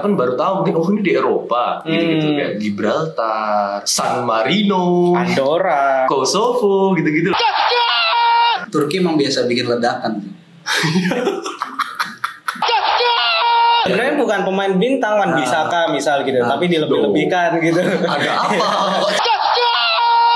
kapan 0.00 0.12
baru 0.14 0.32
tahu 0.34 0.52
mungkin 0.58 0.74
oh 0.74 0.86
ini 0.88 1.00
di 1.02 1.12
Eropa 1.12 1.84
gitu-gitu 1.84 2.26
Hmm. 2.26 2.36
kayak 2.36 2.52
Gibraltar, 2.56 3.84
San 3.84 4.24
Marino, 4.24 5.12
Andorra. 5.12 6.04
Kosovo 6.06 6.92
gitu-gitu. 6.94 7.30
Turki 8.68 8.98
emang 8.98 9.14
biasa 9.14 9.44
bikin 9.44 9.66
ledakan. 9.66 10.12
Sebenarnya 13.82 14.14
bukan 14.14 14.40
pemain 14.44 14.72
bintang 14.74 15.16
Wan 15.16 15.32
Bisaka 15.34 15.88
misal 15.88 16.22
gitu, 16.22 16.36
Nah, 16.38 16.54
tapi 16.54 16.68
dilebih-lebihkan 16.68 17.58
gitu. 17.58 17.80
Ada 18.00 18.30
apa? 18.38 18.64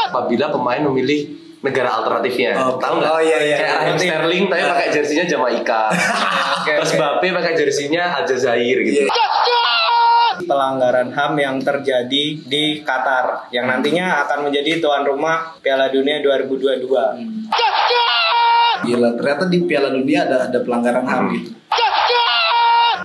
Apabila 0.08 0.46
pemain 0.48 0.80
memilih 0.82 1.20
negara 1.60 1.90
alternatifnya, 1.94 2.56
Oh, 2.56 2.76
tahu 2.76 2.98
nggak? 2.98 3.08
oh, 3.10 3.20
iya, 3.20 3.38
iya. 3.42 3.56
Kayak 3.56 3.72
Raheem 3.74 3.88
Berarti- 3.90 4.08
Sterling 4.10 4.44
tapi 4.46 4.62
pakai 4.64 4.86
jersinya 4.90 5.24
Jamaika. 5.26 5.82
Oke, 6.60 6.72
Terus. 6.74 6.92
Mbappe 6.94 7.26
pakai 7.32 7.52
jersinya 7.54 8.02
Aljazair 8.16 8.78
gitu. 8.80 9.04
Pelanggaran 10.44 11.10
HAM 11.12 11.32
yang 11.40 11.56
terjadi 11.60 12.24
di 12.44 12.64
Qatar 12.84 13.48
yang 13.50 13.66
nantinya 13.68 14.24
akan 14.28 14.48
menjadi 14.48 14.80
tuan 14.80 15.02
rumah 15.04 15.56
Piala 15.60 15.90
Dunia 15.90 16.20
2022. 16.22 16.84
Gila, 18.84 19.08
ternyata 19.16 19.44
di 19.48 19.58
Piala 19.64 19.88
Dunia 19.88 20.28
ada 20.28 20.48
ada 20.52 20.58
pelanggaran 20.60 21.04
HAM 21.04 21.24
gitu. 21.36 21.50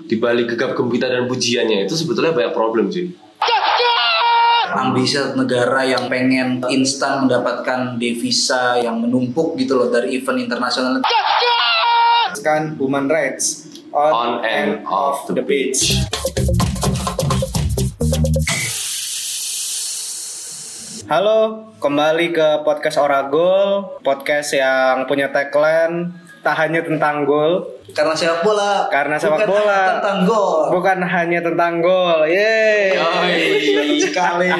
Di 0.10 0.18
balik 0.18 0.58
gegap 0.58 0.74
gempita 0.74 1.06
dan 1.06 1.30
pujiannya 1.30 1.86
itu 1.86 1.94
sebetulnya 1.94 2.34
banyak 2.34 2.54
problem 2.54 2.90
sih. 2.90 3.14
ambisi 4.70 5.18
negara 5.34 5.82
yang 5.82 6.06
pengen 6.14 6.62
instan 6.70 7.26
mendapatkan 7.26 7.98
devisa 7.98 8.78
yang 8.78 9.02
menumpuk 9.02 9.58
gitu 9.58 9.74
loh 9.74 9.90
dari 9.90 10.22
event 10.22 10.46
internasional. 10.46 11.02
Kan 12.46 12.78
human 12.78 13.10
rights 13.10 13.66
on, 13.90 14.14
On 14.14 14.32
and 14.46 14.86
off 14.86 15.26
the 15.26 15.42
pitch. 15.42 16.06
Halo, 21.10 21.66
kembali 21.82 22.30
ke 22.30 22.62
podcast 22.62 23.02
Oragol, 23.02 23.98
podcast 24.06 24.54
yang 24.54 25.10
punya 25.10 25.34
tagline 25.34 26.06
tak 26.40 26.54
hanya 26.56 26.86
tentang 26.86 27.26
gol, 27.26 27.66
Karena 27.92 28.14
sepak 28.14 28.46
bola. 28.46 28.86
Karena 28.94 29.18
sepak 29.18 29.44
bukan 29.44 29.50
bola. 29.50 29.74
hanya 29.74 29.90
tentang 29.98 30.20
gol. 30.24 30.62
bukan 30.70 31.00
hanya 31.02 31.40
tentang 31.42 31.74
gol. 31.82 32.20
Yeay. 32.30 32.94
Yoi. 32.94 33.98
sekali. 34.00 34.54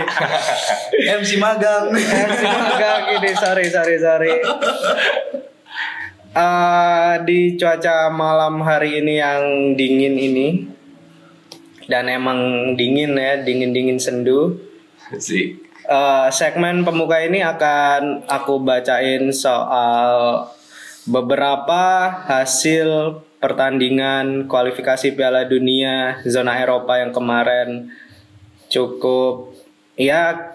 MC 1.22 1.38
magang. 1.38 1.94
MC 1.94 2.42
magang 2.42 3.04
ini 3.14 3.32
sorry 3.38 3.66
sorry 3.70 3.96
sorry 4.02 4.34
Eh, 6.30 7.14
di 7.30 7.58
cuaca 7.58 8.10
malam 8.10 8.62
hari 8.62 9.02
ini 9.02 9.22
yang 9.22 9.42
dingin 9.78 10.14
ini 10.14 10.48
dan 11.86 12.10
emang 12.10 12.74
dingin 12.74 13.14
ya 13.14 13.38
dingin 13.42 13.70
dingin 13.70 13.98
sendu 14.02 14.58
Sih. 15.18 15.69
Eh, 15.90 16.30
segmen 16.30 16.86
pemuka 16.86 17.18
ini 17.18 17.42
akan 17.42 18.22
aku 18.30 18.62
bacain 18.62 19.34
soal 19.34 20.46
beberapa 21.10 22.14
hasil 22.30 23.18
pertandingan 23.42 24.46
kualifikasi 24.46 25.18
Piala 25.18 25.50
Dunia 25.50 26.22
zona 26.30 26.62
Eropa 26.62 27.02
yang 27.02 27.10
kemarin 27.10 27.90
cukup 28.70 29.50
ya 29.98 30.54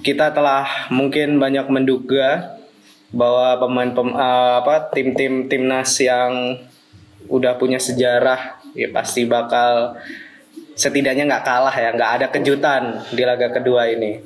kita 0.00 0.32
telah 0.32 0.88
mungkin 0.88 1.36
banyak 1.36 1.68
menduga 1.68 2.56
bahwa 3.12 3.60
pemain 3.60 3.92
pem, 3.92 4.08
eh, 4.08 4.52
apa 4.56 4.88
tim-tim 4.88 5.52
timnas 5.52 6.00
yang 6.00 6.56
udah 7.28 7.60
punya 7.60 7.76
sejarah 7.76 8.56
ya 8.72 8.88
pasti 8.88 9.28
bakal 9.28 10.00
setidaknya 10.74 11.28
nggak 11.28 11.44
kalah 11.44 11.74
ya 11.74 11.90
nggak 11.92 12.12
ada 12.20 12.26
kejutan 12.32 13.04
di 13.12 13.22
laga 13.22 13.52
kedua 13.52 13.88
ini. 13.88 14.18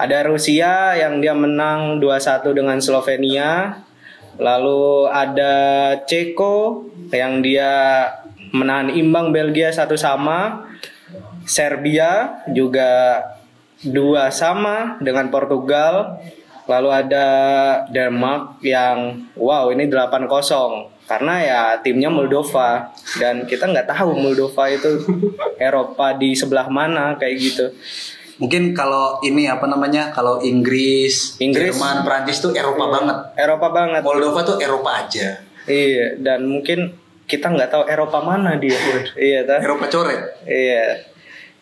Ada 0.00 0.24
Rusia 0.24 0.96
yang 0.96 1.20
dia 1.20 1.36
menang 1.36 2.00
2-1 2.00 2.56
dengan 2.56 2.78
Slovenia. 2.80 3.80
Lalu 4.36 5.08
ada 5.08 5.54
Ceko 6.04 6.84
yang 7.12 7.40
dia 7.40 8.04
menahan 8.52 8.92
imbang 8.92 9.32
Belgia 9.32 9.72
satu 9.72 9.96
sama. 9.96 10.68
Serbia 11.46 12.42
juga 12.50 13.22
dua 13.84 14.32
sama 14.32 14.96
dengan 15.00 15.28
Portugal. 15.28 16.20
Lalu 16.66 16.90
ada 16.90 17.26
Denmark 17.92 18.58
yang 18.64 19.28
wow 19.38 19.70
ini 19.70 19.86
8-0 19.86 20.95
karena 21.06 21.34
ya 21.38 21.60
timnya 21.80 22.10
Moldova 22.10 22.90
dan 23.22 23.46
kita 23.46 23.70
nggak 23.70 23.88
tahu 23.94 24.18
Moldova 24.18 24.66
itu 24.66 25.02
Eropa 25.62 26.12
di 26.18 26.34
sebelah 26.34 26.66
mana 26.66 27.14
kayak 27.14 27.36
gitu 27.38 27.66
Mungkin 28.36 28.76
kalau 28.76 29.16
ini 29.24 29.48
apa 29.48 29.64
namanya? 29.64 30.12
Kalau 30.12 30.44
Inggris, 30.44 31.40
Inggris. 31.40 31.72
Jerman, 31.72 32.04
Prancis 32.04 32.44
tuh 32.44 32.52
Eropa 32.52 32.84
banget. 32.92 33.16
Eropa 33.32 33.72
banget 33.72 34.02
Moldova 34.04 34.44
tuh 34.44 34.60
Eropa 34.60 35.04
aja. 35.04 35.40
iya 35.66 36.14
dan 36.22 36.46
mungkin 36.46 36.94
kita 37.26 37.50
nggak 37.50 37.74
tahu 37.74 37.82
Eropa 37.90 38.22
mana 38.22 38.54
dia 38.54 38.78
iya 39.18 39.42
kan 39.42 39.58
Eropa 39.64 39.88
coret. 39.90 40.20
Iya. 40.44 41.08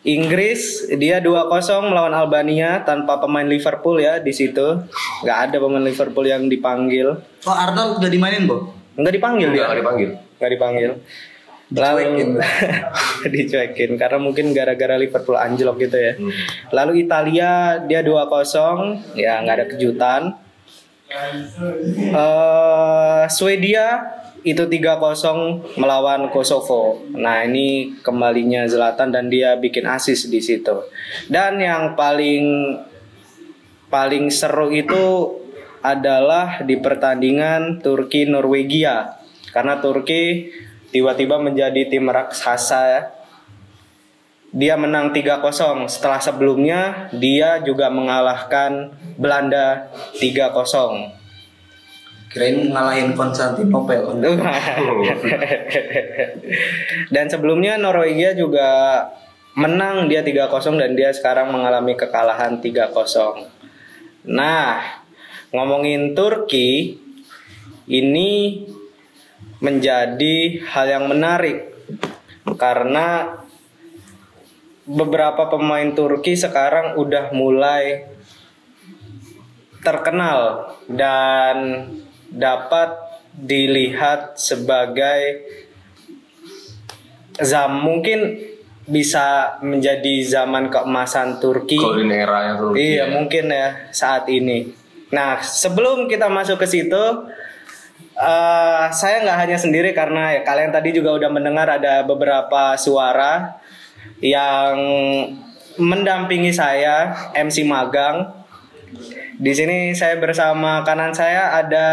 Inggris 0.05 0.85
dia 1.01 1.17
2-0 1.17 1.49
melawan 1.89 2.13
Albania 2.13 2.85
tanpa 2.85 3.17
pemain 3.17 3.47
Liverpool 3.47 3.97
ya 3.97 4.21
di 4.21 4.29
situ. 4.29 4.85
nggak 5.25 5.39
ada 5.49 5.57
pemain 5.57 5.81
Liverpool 5.81 6.27
yang 6.29 6.45
dipanggil. 6.45 7.17
Oh 7.47 7.55
Arnold 7.55 8.03
udah 8.03 8.11
dimainin, 8.11 8.45
Bo? 8.45 8.84
Nggak 8.95 9.13
dipanggil 9.15 9.49
dia. 9.51 9.63
Enggak 9.67 9.79
dipanggil. 9.79 10.09
Nggak 10.39 10.51
dipanggil. 10.51 10.91
Dicuekin. 11.65 12.29
Lalu 12.37 13.27
dicuekin 13.33 13.91
karena 13.97 14.17
mungkin 14.21 14.53
gara-gara 14.53 14.95
Liverpool 15.01 15.33
anjlok 15.35 15.81
gitu 15.81 15.97
ya. 15.97 16.13
Lalu 16.69 17.09
Italia 17.09 17.81
dia 17.81 17.99
2-0 18.05 19.17
ya 19.17 19.41
nggak 19.41 19.55
ada 19.55 19.67
kejutan. 19.73 20.21
eh 22.15 23.23
Swedia 23.29 24.01
itu 24.45 24.61
3-0 24.61 25.81
melawan 25.81 26.29
Kosovo. 26.29 27.01
Nah, 27.17 27.41
ini 27.49 27.97
kembalinya 28.05 28.69
Zlatan 28.69 29.09
dan 29.09 29.25
dia 29.29 29.57
bikin 29.57 29.89
asis 29.89 30.29
di 30.29 30.37
situ. 30.37 30.85
Dan 31.25 31.57
yang 31.57 31.97
paling 31.97 32.77
paling 33.89 34.29
seru 34.29 34.69
itu 34.69 35.33
adalah 35.85 36.65
di 36.65 36.81
pertandingan 36.81 37.77
Turki 37.85 38.25
Norwegia. 38.25 39.21
Karena 39.53 39.77
Turki 39.77 40.49
tiba-tiba 40.89 41.37
menjadi 41.37 41.85
tim 41.85 42.09
raksasa 42.09 42.81
ya. 42.89 43.01
Dia 44.55 44.79
menang 44.79 45.11
3-0 45.11 45.91
setelah 45.91 46.23
sebelumnya 46.23 47.11
dia 47.11 47.59
juga 47.59 47.91
mengalahkan 47.91 48.95
Belanda 49.19 49.91
3-0. 50.15 51.11
Kirain 52.31 52.71
ngalahin 52.71 53.11
Konstantinopel. 53.15 54.15
dan 57.15 57.25
sebelumnya 57.27 57.75
Norwegia 57.75 58.31
juga 58.31 59.03
menang 59.59 60.07
dia 60.07 60.23
3-0 60.23 60.51
dan 60.79 60.91
dia 60.95 61.11
sekarang 61.11 61.51
mengalami 61.51 61.95
kekalahan 61.95 62.59
3-0. 62.59 62.91
Nah, 64.27 65.04
ngomongin 65.55 66.13
Turki 66.13 66.99
ini 67.87 68.63
menjadi 69.63 70.61
hal 70.67 70.85
yang 70.85 71.05
menarik 71.07 71.71
karena 72.59 73.39
beberapa 74.85 75.49
pemain 75.49 75.89
Turki 75.97 76.37
sekarang 76.37 76.99
udah 77.01 77.33
mulai 77.33 78.05
terkenal 79.81 80.73
dan 80.89 81.89
dapat 82.29 82.93
dilihat 83.33 84.37
sebagai 84.37 85.45
zam 87.41 87.83
mungkin 87.83 88.39
bisa 88.85 89.57
menjadi 89.65 90.21
zaman 90.21 90.69
keemasan 90.69 91.41
Turki. 91.41 91.81
Golden 91.81 92.13
era 92.13 92.53
yang 92.53 92.57
tuh. 92.61 92.71
Iya 92.77 93.09
mungkin 93.09 93.49
ya 93.49 93.89
saat 93.89 94.29
ini. 94.29 94.84
Nah 95.15 95.39
sebelum 95.39 96.11
kita 96.11 96.27
masuk 96.27 96.59
ke 96.59 96.67
situ, 96.67 97.03
eh 98.19 98.85
saya 98.91 99.23
nggak 99.23 99.39
hanya 99.47 99.57
sendiri 99.57 99.95
karena 99.95 100.35
ya, 100.35 100.41
kalian 100.43 100.75
tadi 100.75 100.91
juga 100.91 101.15
udah 101.15 101.31
mendengar 101.31 101.71
ada 101.71 102.03
beberapa 102.03 102.75
suara 102.75 103.55
yang 104.19 104.75
mendampingi 105.79 106.51
saya 106.51 107.15
MC 107.31 107.63
magang. 107.63 108.43
Di 109.35 109.51
sini 109.55 109.95
saya 109.95 110.19
bersama 110.19 110.83
kanan 110.83 111.11
saya 111.11 111.59
ada 111.59 111.87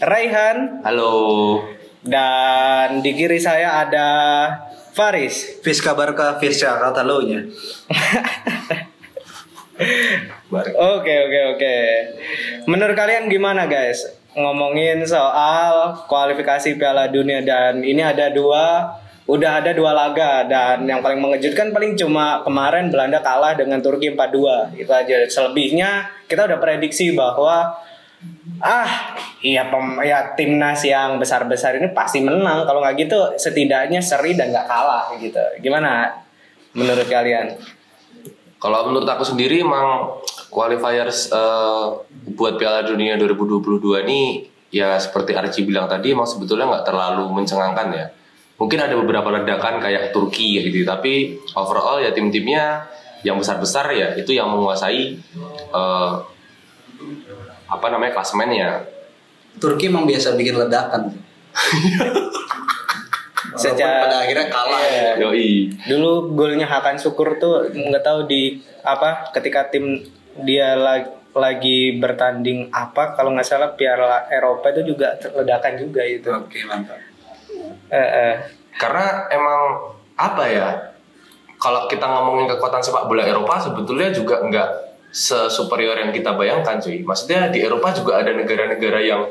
Raihan 0.00 0.80
Halo. 0.80 1.60
dan 2.00 3.04
di 3.04 3.12
kiri 3.12 3.36
saya 3.36 3.84
ada 3.84 4.08
Faris. 4.96 5.60
Fiska 5.60 5.92
Barca, 5.92 6.40
Fiska 6.40 6.80
Catalonia. 6.80 7.44
Oke 10.76 11.14
oke 11.24 11.40
oke. 11.56 11.76
Menurut 12.68 12.92
kalian 12.92 13.32
gimana 13.32 13.64
guys? 13.64 14.04
Ngomongin 14.36 15.02
soal 15.08 15.96
kualifikasi 16.06 16.78
Piala 16.78 17.10
Dunia 17.10 17.42
dan 17.42 17.82
ini 17.82 18.04
ada 18.04 18.30
dua 18.30 18.94
udah 19.30 19.62
ada 19.62 19.70
dua 19.70 19.94
laga 19.94 20.42
dan 20.46 20.82
yang 20.90 20.98
paling 20.98 21.22
mengejutkan 21.22 21.70
paling 21.70 21.94
cuma 21.94 22.42
kemarin 22.42 22.90
Belanda 22.90 23.22
kalah 23.22 23.54
dengan 23.54 23.78
Turki 23.78 24.10
4-2 24.10 24.74
itu 24.74 24.90
aja. 24.90 25.16
Selebihnya 25.26 26.10
kita 26.26 26.50
udah 26.50 26.58
prediksi 26.58 27.14
bahwa 27.14 27.70
ah 28.60 28.90
iya 29.40 29.70
pem, 29.70 30.02
ya 30.04 30.34
timnas 30.34 30.82
yang 30.82 31.16
besar-besar 31.16 31.78
ini 31.78 31.94
pasti 31.94 32.20
menang. 32.20 32.66
Kalau 32.66 32.82
nggak 32.82 32.94
gitu 33.06 33.18
setidaknya 33.38 34.02
seri 34.02 34.34
dan 34.34 34.50
nggak 34.50 34.66
kalah 34.66 35.14
gitu. 35.16 35.42
Gimana 35.62 36.10
menurut 36.74 37.06
kalian 37.06 37.54
Kalau 38.60 38.92
menurut 38.92 39.08
aku 39.08 39.24
sendiri 39.24 39.64
emang 39.64 40.20
qualifiers 40.52 41.32
eh, 41.32 41.86
buat 42.36 42.60
Piala 42.60 42.84
Dunia 42.84 43.16
2022 43.16 44.04
ini 44.04 44.44
ya 44.68 45.00
seperti 45.00 45.32
Archie 45.32 45.64
bilang 45.64 45.88
tadi 45.88 46.12
emang 46.12 46.28
sebetulnya 46.28 46.68
nggak 46.68 46.84
terlalu 46.84 47.24
mencengangkan 47.32 47.88
ya. 47.88 48.06
Mungkin 48.60 48.76
ada 48.76 48.92
beberapa 48.92 49.32
ledakan 49.32 49.80
kayak 49.80 50.12
Turki 50.12 50.60
gitu, 50.60 50.84
tapi 50.84 51.40
overall 51.56 52.04
ya 52.04 52.12
tim-timnya 52.12 52.84
yang 53.24 53.40
besar-besar 53.40 53.88
ya 53.96 54.12
itu 54.20 54.36
yang 54.36 54.52
menguasai 54.52 55.16
eh, 55.72 56.12
apa 57.64 57.86
namanya 57.88 58.12
klasemennya. 58.20 58.84
Turki 59.56 59.88
emang 59.88 60.04
biasa 60.04 60.36
bikin 60.36 60.60
ledakan. 60.60 61.16
Secara- 63.54 64.04
pada 64.04 64.16
akhirnya 64.20 64.46
kalah 64.46 64.80
Iya. 64.80 65.02
ya. 65.16 65.24
Yoi. 65.24 65.50
dulu 65.86 66.10
golnya 66.34 66.64
Hakan 66.64 66.94
Syukur 66.94 67.36
tuh 67.36 67.66
nggak 67.66 68.00
tahu 68.00 68.24
di 68.24 68.54
apa 68.80 69.28
ketika 69.30 69.66
tim 69.66 70.00
dia 70.38 70.74
lagi, 70.74 71.08
lagi 71.30 71.80
bertanding 71.94 72.68
apa 72.70 73.12
kalau 73.12 73.30
nggak 73.30 73.44
salah 73.44 73.72
Piala 73.72 74.26
Eropa 74.26 74.70
itu 74.70 74.92
juga 74.92 75.12
ledakan 75.32 75.72
juga 75.76 76.02
itu 76.02 76.28
Oke 76.28 76.64
mantap. 76.64 76.98
eh, 77.88 77.96
eh. 77.98 78.34
Karena 78.72 79.06
emang 79.28 79.60
apa 80.14 80.44
ya? 80.46 80.68
Kalau 81.54 81.84
kita 81.86 82.02
ngomongin 82.02 82.48
kekuatan 82.48 82.80
sepak 82.80 83.04
bola 83.04 83.20
Eropa 83.20 83.56
sebetulnya 83.56 84.08
juga 84.08 84.40
nggak 84.40 84.68
sesuperior 85.10 85.92
yang 85.94 86.08
kita 86.08 86.32
bayangkan 86.32 86.78
cuy. 86.78 87.02
Maksudnya 87.02 87.48
di 87.48 87.60
Eropa 87.60 87.90
juga 87.90 88.16
ada 88.16 88.30
negara-negara 88.30 88.96
yang 88.98 89.26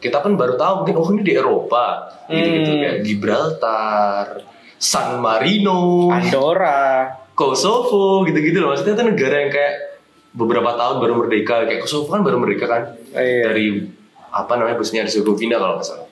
kita 0.00 0.18
pun 0.18 0.34
baru 0.34 0.56
tahu 0.56 0.82
mungkin 0.82 0.94
oh 0.96 1.08
ini 1.12 1.22
di 1.22 1.32
Eropa 1.32 1.86
gitu-gitu 2.26 2.70
Hmm. 2.70 2.80
kayak 2.80 2.96
Gibraltar, 3.04 4.24
San 4.76 5.20
Marino, 5.20 6.08
Andorra 6.08 7.12
Kosovo 7.32 8.24
gitu-gitu 8.24 8.58
loh. 8.58 8.72
Maksudnya 8.72 8.96
itu 8.96 9.04
negara 9.06 9.36
yang 9.38 9.50
kayak 9.50 9.74
beberapa 10.30 10.72
tahun 10.72 10.96
baru 10.98 11.14
merdeka 11.16 11.64
kayak 11.64 11.80
Kosovo 11.80 12.08
kan 12.08 12.22
baru 12.22 12.36
merdeka 12.36 12.64
kan 12.64 12.82
Iya. 13.12 13.50
dari 13.50 13.66
apa 14.30 14.52
namanya 14.54 14.78
Bosnia 14.78 15.02
Herzegovina 15.02 15.56
kalau 15.56 15.76
nggak 15.76 15.86
salah. 15.86 16.08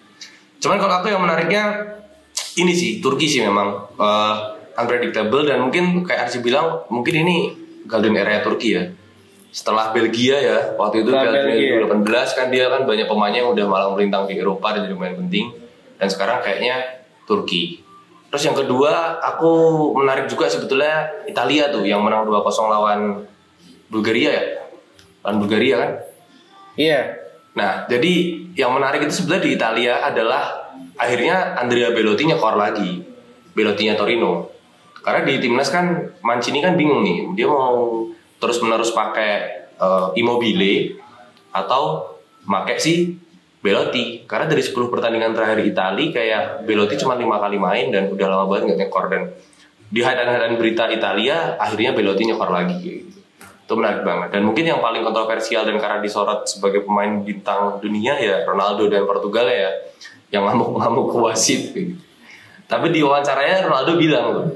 Cuman 0.59 0.77
kalau 0.77 0.95
aku 0.99 1.07
yang 1.07 1.23
menariknya 1.23 1.63
ini 2.57 2.75
sih 2.75 2.99
Turki 2.99 3.25
sih 3.25 3.41
memang 3.41 3.89
eh, 3.95 4.35
unpredictable 4.75 5.43
dan 5.43 5.63
mungkin 5.63 6.03
kayak 6.03 6.27
Arsi 6.27 6.39
bilang 6.39 6.83
mungkin 6.89 7.15
ini 7.23 7.37
golden 7.87 8.15
era 8.15 8.43
Turki 8.43 8.69
ya. 8.75 8.85
Setelah 9.49 9.97
Belgia 9.97 10.37
ya 10.37 10.59
waktu 10.77 11.03
itu 11.03 11.11
Setelah 11.11 11.45
Belgia. 11.49 11.81
Dunia 11.81 12.05
2018 12.05 12.39
kan 12.39 12.47
dia 12.53 12.65
kan 12.69 12.83
banyak 12.85 13.07
pemainnya 13.09 13.41
yang 13.45 13.51
udah 13.57 13.67
malang 13.67 13.91
melintang 13.97 14.29
di 14.29 14.37
Eropa 14.37 14.77
dan 14.77 14.85
jadi 14.85 14.95
pemain 14.95 15.17
penting 15.17 15.47
dan 15.97 16.09
sekarang 16.09 16.39
kayaknya 16.45 16.77
Turki. 17.25 17.83
Terus 18.29 18.45
yang 18.45 18.57
kedua 18.57 19.25
aku 19.25 19.53
menarik 19.97 20.29
juga 20.29 20.53
sebetulnya 20.53 21.25
Italia 21.25 21.73
tuh 21.73 21.81
yang 21.85 22.05
menang 22.05 22.29
2-0 22.29 22.45
lawan 22.69 23.25
Bulgaria 23.89 24.31
ya. 24.37 24.45
Lawan 25.25 25.37
Bulgaria 25.41 25.75
kan. 25.81 25.91
iya 26.77 27.29
Nah, 27.59 27.91
jadi 27.91 28.15
yang 28.55 28.71
menarik 28.71 29.03
itu 29.03 29.19
sebenarnya 29.19 29.45
di 29.51 29.53
Italia 29.59 29.95
adalah 30.07 30.71
akhirnya 30.95 31.59
Andrea 31.59 31.91
Belotti 31.91 32.31
nyekor 32.31 32.55
lagi. 32.55 33.03
Belottinya 33.59 33.99
Torino. 33.99 34.47
Karena 35.03 35.27
di 35.27 35.43
timnas 35.43 35.67
kan 35.75 36.15
Mancini 36.23 36.63
kan 36.63 36.79
bingung 36.79 37.03
nih, 37.03 37.35
dia 37.35 37.51
mau 37.51 38.07
terus-menerus 38.39 38.95
pakai 38.95 39.33
eh, 39.79 40.09
Immobile 40.19 40.99
atau 41.55 42.15
pakai 42.47 42.77
si 42.79 43.15
Belotti. 43.59 44.25
Karena 44.25 44.47
dari 44.47 44.63
10 44.63 44.75
pertandingan 44.89 45.35
terakhir 45.35 45.61
Itali 45.67 46.15
kayak 46.15 46.65
Belotti 46.65 46.95
cuma 46.99 47.19
lima 47.19 47.43
kali 47.43 47.59
main 47.59 47.91
dan 47.91 48.11
udah 48.11 48.27
lama 48.31 48.45
banget 48.47 48.73
nggak 48.73 48.79
nyekor 48.87 49.07
dan 49.11 49.23
di 49.89 50.05
headline-headline 50.05 50.57
berita 50.61 50.85
Italia 50.93 51.57
akhirnya 51.57 51.97
Belotti 51.97 52.29
nyekor 52.29 52.51
lagi 52.53 52.77
gitu 52.79 53.19
itu 53.69 53.77
menarik 53.77 54.01
banget 54.01 54.33
dan 54.33 54.49
mungkin 54.49 54.65
yang 54.65 54.81
paling 54.81 55.05
kontroversial 55.05 55.69
dan 55.69 55.77
karena 55.77 56.01
disorot 56.01 56.45
sebagai 56.49 56.89
pemain 56.89 57.21
bintang 57.21 57.77
dunia 57.81 58.17
ya 58.17 58.45
Ronaldo 58.49 58.89
dan 58.89 59.05
Portugal 59.05 59.45
ya 59.45 59.69
yang 60.33 60.49
ngamuk-ngamuk 60.49 61.13
ke 61.13 61.17
wasit 61.21 61.63
gitu. 61.77 61.97
tapi 62.65 62.93
di 62.93 63.05
wawancaranya 63.05 63.69
Ronaldo 63.69 64.01
bilang 64.01 64.25
loh 64.33 64.47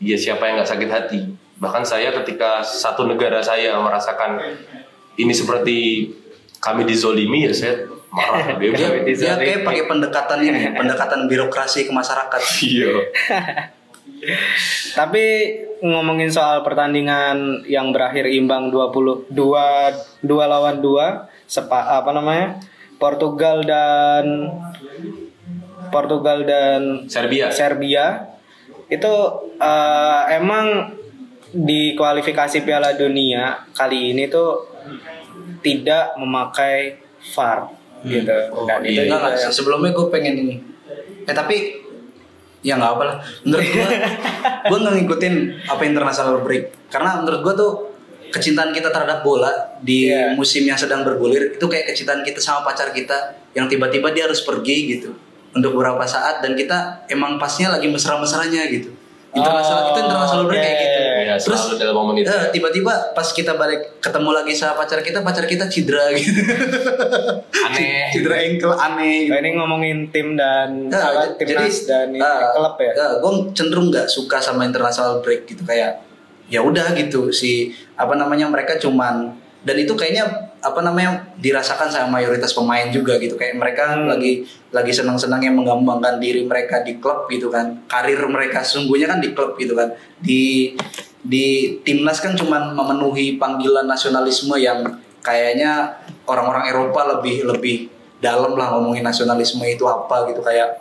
ya 0.00 0.16
siapa 0.16 0.48
yang 0.48 0.60
nggak 0.60 0.70
sakit 0.72 0.88
hati 0.88 1.20
bahkan 1.62 1.86
saya 1.86 2.10
ketika 2.10 2.58
satu 2.58 3.06
negara 3.06 3.38
saya 3.38 3.78
merasakan 3.78 4.42
ini 5.14 5.30
seperti 5.30 6.10
kami 6.58 6.82
dizolimi 6.82 7.46
ya 7.46 7.54
saya 7.54 7.86
marah. 8.10 8.56
Dia 8.60 8.70
Dia, 9.06 9.34
kayak 9.38 9.62
pakai 9.62 9.84
pendekatan 9.86 10.38
ini, 10.42 10.74
pendekatan 10.74 11.30
birokrasi 11.30 11.86
ke 11.86 11.92
masyarakat. 11.94 12.40
iya. 12.66 12.92
Tapi 14.98 15.24
ngomongin 15.82 16.30
soal 16.30 16.62
pertandingan 16.62 17.66
yang 17.66 17.90
berakhir 17.90 18.26
imbang 18.30 18.70
20 18.70 19.30
dua 19.34 19.90
dua 20.22 20.44
lawan 20.46 20.78
dua 20.78 21.26
sepa, 21.50 21.98
apa 21.98 22.14
namanya 22.14 22.62
Portugal 23.02 23.66
dan 23.66 24.46
Portugal 25.90 26.46
dan 26.46 27.10
Serbia. 27.10 27.50
Serbia 27.50 28.30
itu 28.86 29.14
eh, 29.58 30.22
emang 30.38 30.94
di 31.52 31.92
kualifikasi 31.92 32.64
Piala 32.64 32.96
Dunia 32.96 33.68
kali 33.70 34.16
ini 34.16 34.26
tuh 34.26 34.72
tidak 35.60 36.16
memakai 36.16 36.96
VAR 37.32 37.68
gitu. 38.02 38.34
Oh, 38.50 38.66
Dan 38.66 38.82
itu 38.82 39.06
iya. 39.06 39.46
Sebelumnya 39.46 39.92
gue 39.92 40.06
pengen 40.08 40.34
ini. 40.34 40.54
Eh 41.22 41.30
tapi 41.30 41.78
ya 42.60 42.74
nggak 42.74 42.92
apa 42.98 43.02
lah. 43.04 43.16
Menurut 43.44 43.62
gue, 43.62 43.86
gue 44.70 44.78
nggak 44.80 44.94
ngikutin 44.98 45.34
apa 45.68 45.82
international 45.84 46.42
break 46.42 46.90
karena 46.90 47.20
menurut 47.20 47.40
gue 47.42 47.54
tuh 47.54 47.72
kecintaan 48.32 48.72
kita 48.72 48.88
terhadap 48.88 49.20
bola 49.20 49.52
di 49.78 50.08
Iya. 50.08 50.32
musim 50.32 50.64
yang 50.64 50.74
sedang 50.74 51.04
bergulir 51.04 51.52
itu 51.52 51.66
kayak 51.68 51.92
kecintaan 51.92 52.24
kita 52.24 52.40
sama 52.40 52.64
pacar 52.64 52.90
kita 52.90 53.12
yang 53.52 53.68
tiba-tiba 53.68 54.08
dia 54.10 54.24
harus 54.24 54.40
pergi 54.40 54.96
gitu 54.96 55.12
untuk 55.52 55.76
beberapa 55.76 56.00
saat 56.02 56.40
dan 56.40 56.56
kita 56.56 57.04
emang 57.06 57.36
pasnya 57.36 57.68
lagi 57.70 57.86
mesra-mesranya 57.86 58.72
gitu. 58.72 58.88
Internasional 59.32 59.84
Oh, 59.84 59.88
itu 59.92 60.00
international 60.02 60.44
break 60.44 60.60
kayak 60.60 60.74
oke. 60.74 60.82
gitu. 60.82 60.91
Ya, 61.32 61.36
Terus 61.38 61.74
dalam 61.74 61.94
momen 61.94 62.16
itu 62.16 62.26
eh, 62.26 62.50
tiba-tiba 62.50 62.90
pas 63.10 63.24
kita 63.26 63.54
balik 63.54 63.98
ketemu 63.98 64.30
lagi 64.32 64.52
sama 64.52 64.76
pacar 64.78 65.00
kita, 65.00 65.20
pacar 65.20 65.44
kita 65.44 65.64
cedera 65.66 66.12
gitu. 66.14 66.40
aneh 67.52 68.10
cedera 68.10 68.36
ankle 68.38 68.74
aneh 68.74 69.16
gitu. 69.22 69.32
Nah, 69.32 69.38
ini 69.38 69.50
ngomongin 69.52 69.98
tim 70.08 70.34
dan 70.34 70.86
Nah, 70.86 71.00
apa, 71.02 71.22
j- 71.32 71.46
timnas 71.46 71.76
dan 71.84 72.08
ini, 72.10 72.20
klub 72.20 72.76
ya. 72.76 72.92
gue 73.16 73.32
cenderung 73.52 73.88
nggak 73.88 74.06
suka 74.06 74.36
sama 74.36 74.62
international 74.62 75.20
break 75.20 75.46
gitu 75.46 75.62
kayak 75.62 76.02
ya 76.46 76.60
udah 76.60 76.92
gitu 76.92 77.30
si 77.30 77.68
apa 77.94 78.12
namanya 78.12 78.44
mereka 78.44 78.76
cuman 78.76 79.32
dan 79.60 79.76
itu 79.78 79.94
kayaknya 79.94 80.51
apa 80.62 80.78
namanya 80.78 81.34
dirasakan 81.42 81.90
sama 81.90 82.22
mayoritas 82.22 82.54
pemain 82.54 82.86
juga 82.94 83.18
gitu. 83.18 83.34
Kayak 83.34 83.58
mereka 83.58 83.98
Hmm. 83.98 84.06
lagi 84.06 84.46
lagi 84.70 84.92
senang-senangnya 84.94 85.50
mengembangkan 85.50 86.22
diri 86.22 86.46
mereka 86.46 86.86
di 86.86 87.02
klub 87.02 87.26
gitu 87.26 87.50
kan. 87.50 87.82
Karir 87.90 88.22
mereka 88.30 88.62
sungguhnya 88.62 89.10
kan 89.10 89.18
di 89.18 89.34
klub 89.34 89.58
gitu 89.58 89.74
kan. 89.74 89.90
Di 90.22 90.72
di 91.22 91.76
timnas 91.82 92.22
kan 92.22 92.38
cuman 92.38 92.78
memenuhi 92.78 93.42
panggilan 93.42 93.90
nasionalisme 93.90 94.54
yang 94.54 94.86
kayaknya 95.18 95.98
orang-orang 96.30 96.70
Eropa 96.70 97.18
lebih 97.18 97.42
lebih 97.42 97.90
dalam 98.22 98.54
lah 98.54 98.78
ngomongin 98.78 99.02
nasionalisme 99.02 99.66
itu 99.66 99.82
apa 99.90 100.30
gitu. 100.30 100.46
Kayak 100.46 100.78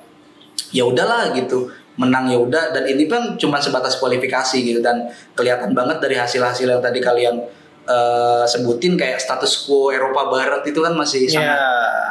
ya 0.70 0.86
udahlah 0.86 1.34
gitu 1.34 1.74
menang 1.98 2.30
ya 2.30 2.38
udah. 2.38 2.70
Dan 2.70 2.86
ini 2.86 3.10
kan 3.10 3.34
cuma 3.42 3.58
sebatas 3.58 3.98
kualifikasi 3.98 4.62
gitu. 4.62 4.78
Dan 4.78 5.10
kelihatan 5.34 5.74
banget 5.74 5.98
dari 5.98 6.22
hasil-hasil 6.22 6.70
yang 6.70 6.82
tadi 6.86 7.02
kalian 7.02 7.42
eh, 7.84 8.44
sebutin 8.46 8.94
kayak 8.96 9.18
status 9.18 9.66
quo 9.66 9.90
Eropa 9.90 10.30
Barat 10.30 10.62
itu 10.64 10.80
kan 10.80 10.94
masih 10.94 11.26
Ya. 11.26 11.34
sangat 11.34 11.60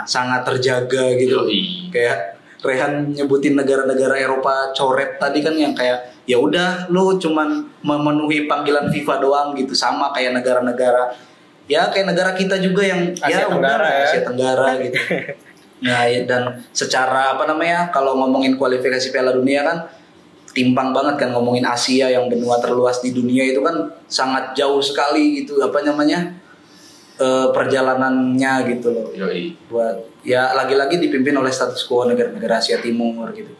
sangat 0.07 0.41
terjaga 0.47 1.05
gitu 1.15 1.47
Yoi. 1.47 1.91
kayak 1.93 2.41
Rehan 2.61 3.17
nyebutin 3.17 3.57
negara-negara 3.57 4.21
Eropa 4.21 4.69
coret 4.77 5.17
tadi 5.17 5.41
kan 5.41 5.57
yang 5.57 5.73
kayak 5.73 6.13
ya 6.29 6.37
udah 6.37 6.93
lu 6.93 7.17
cuman 7.17 7.65
memenuhi 7.81 8.45
panggilan 8.45 8.93
FIFA 8.93 9.15
doang 9.17 9.49
gitu 9.57 9.73
sama 9.73 10.13
kayak 10.13 10.37
negara-negara 10.37 11.09
ya 11.65 11.89
kayak 11.89 12.13
negara 12.13 12.37
kita 12.37 12.61
juga 12.61 12.85
yang 12.85 13.17
Asia 13.17 13.47
ya 13.47 13.49
Tenggara 13.49 13.81
udah, 13.81 13.93
ya. 13.97 14.05
Asia 14.05 14.21
Tenggara 14.27 14.67
gitu. 14.85 14.99
Nah, 15.81 16.05
ya, 16.05 16.21
dan 16.29 16.61
secara 16.77 17.33
apa 17.33 17.49
namanya 17.49 17.89
kalau 17.89 18.13
ngomongin 18.21 18.61
kualifikasi 18.61 19.09
Piala 19.09 19.33
Dunia 19.33 19.65
kan 19.65 19.89
timpang 20.51 20.91
banget 20.91 21.15
kan 21.27 21.31
ngomongin 21.31 21.63
Asia 21.63 22.11
yang 22.11 22.27
benua 22.27 22.59
terluas 22.59 22.99
di 22.99 23.15
dunia 23.15 23.47
itu 23.47 23.63
kan 23.63 23.87
sangat 24.11 24.59
jauh 24.59 24.83
sekali 24.83 25.43
gitu 25.43 25.63
apa 25.63 25.87
namanya 25.87 26.35
eh, 27.19 27.49
perjalanannya 27.55 28.53
gitu 28.75 28.89
loh 28.91 29.09
Yoi. 29.15 29.55
buat 29.71 30.11
ya 30.27 30.53
lagi-lagi 30.53 31.01
dipimpin 31.01 31.37
oleh 31.39 31.53
status 31.53 31.87
quo 31.87 32.05
negara-negara 32.05 32.61
Asia 32.61 32.83
Timur 32.83 33.31
gitu. 33.33 33.53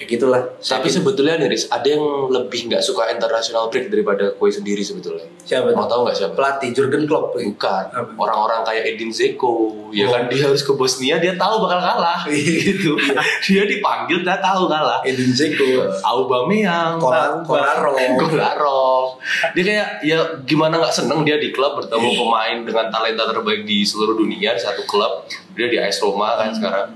Kayak 0.00 0.08
gitulah 0.10 0.40
Tapi 0.56 0.88
sebetulnya 0.88 1.36
nih 1.36 1.52
ada 1.68 1.84
yang 1.84 2.00
lebih 2.26 2.66
nggak 2.66 2.80
suka 2.80 3.04
international 3.06 3.68
break 3.68 3.86
daripada 3.86 4.32
kue 4.32 4.48
sendiri 4.48 4.80
sebetulnya. 4.80 5.28
siapa 5.40 5.70
Mau 5.70 5.84
tahu 5.84 6.02
nggak 6.02 6.16
siapa? 6.16 6.32
pelatih 6.32 6.72
Jurgen 6.72 7.04
Klopp 7.04 7.36
Bukan. 7.36 7.84
Apa? 7.86 8.08
Orang-orang 8.16 8.64
kayak 8.64 8.84
Edin 8.86 9.10
Zeko, 9.10 9.68
ya 9.90 10.04
Oh. 10.04 10.10
kan 10.10 10.24
dia 10.26 10.40
harus 10.42 10.60
ke 10.60 10.72
Bosnia, 10.72 11.16
dia 11.16 11.34
tahu 11.34 11.60
bakal 11.60 11.76
kalah. 11.78 12.24
gitu. 12.24 12.96
dia 13.44 13.62
dipanggil, 13.62 14.20
dia 14.20 14.40
tahu 14.40 14.64
kalah. 14.66 15.02
Edin 15.02 15.28
Dzeko 15.28 15.84
Aubameyang, 16.00 16.96
Kolar- 16.96 17.42
Kolarov. 17.42 18.00
Kolarov. 18.22 19.04
Dia 19.52 19.62
kayak 19.62 19.88
ya 20.02 20.18
gimana 20.42 20.78
nggak 20.78 20.94
seneng 20.94 21.20
dia 21.22 21.36
di 21.36 21.50
klub 21.50 21.76
bertemu 21.76 22.06
Iya. 22.06 22.18
pemain 22.18 22.56
dengan 22.62 22.86
talenta 22.88 23.24
terbaik 23.26 23.62
di 23.62 23.82
seluruh 23.82 24.16
dunia 24.16 24.52
di 24.52 24.60
satu 24.60 24.80
klub. 24.84 25.28
Dia 25.52 25.66
di 25.66 25.76
AS 25.76 26.00
Roma 26.00 26.30
Hmm. 26.30 26.38
kan 26.38 26.50
sekarang. 26.52 26.86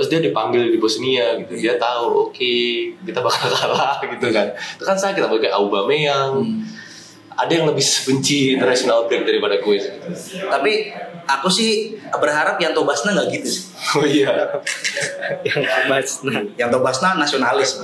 Terus 0.00 0.08
dia 0.08 0.20
dipanggil 0.24 0.72
di 0.72 0.80
Bosnia 0.80 1.36
gitu. 1.44 1.60
Dia 1.60 1.76
tahu 1.76 2.32
oke 2.32 2.52
kita 3.04 3.20
bakal 3.20 3.52
kalah 3.60 4.00
gitu 4.00 4.32
kan. 4.32 4.48
Itu 4.56 4.84
kan 4.88 4.96
sakit 4.96 5.20
apalagi 5.20 5.52
kayak 5.52 5.60
Aubameyang. 5.60 6.40
Hmm. 6.40 6.64
Ada 7.36 7.52
yang 7.60 7.66
lebih 7.68 7.84
benci 7.84 8.56
international 8.56 9.04
break 9.08 9.28
daripada 9.28 9.60
gue 9.60 9.76
sih. 9.76 9.92
tapi 10.52 10.92
aku 11.24 11.48
sih 11.48 11.96
berharap 12.12 12.60
Yanto 12.60 12.84
Basna 12.84 13.16
nggak 13.16 13.32
gitu 13.32 13.48
sih 13.48 13.64
Oh 13.96 14.04
iya. 14.04 14.28
yang 15.48 15.64
kebas 15.64 16.20
nah 16.28 16.36
Yanto 16.60 16.84
Basna 16.84 17.16
nasionalis 17.16 17.80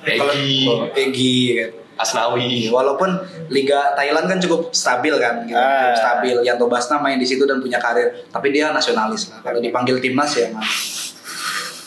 Egi. 0.00 0.64
oh, 0.64 0.88
Egi 0.96 1.60
kan 1.60 1.70
Asnawi. 2.00 2.72
Walaupun 2.72 3.12
Liga 3.52 3.92
Thailand 3.92 4.24
kan 4.24 4.40
cukup 4.40 4.72
stabil 4.72 5.12
kan, 5.20 5.44
gitu. 5.44 5.52
Ah. 5.52 5.92
cukup 5.92 5.96
stabil. 6.00 6.36
Yanto 6.48 6.66
Basna 6.66 6.96
main 6.96 7.20
di 7.20 7.28
situ 7.28 7.44
dan 7.44 7.60
punya 7.60 7.76
karir, 7.76 8.24
tapi 8.32 8.56
dia 8.56 8.72
nasionalis 8.72 9.28
lah. 9.28 9.44
Kalau 9.44 9.60
dipanggil 9.60 10.00
timnas 10.00 10.32
ya, 10.32 10.48
Mas. 10.48 11.12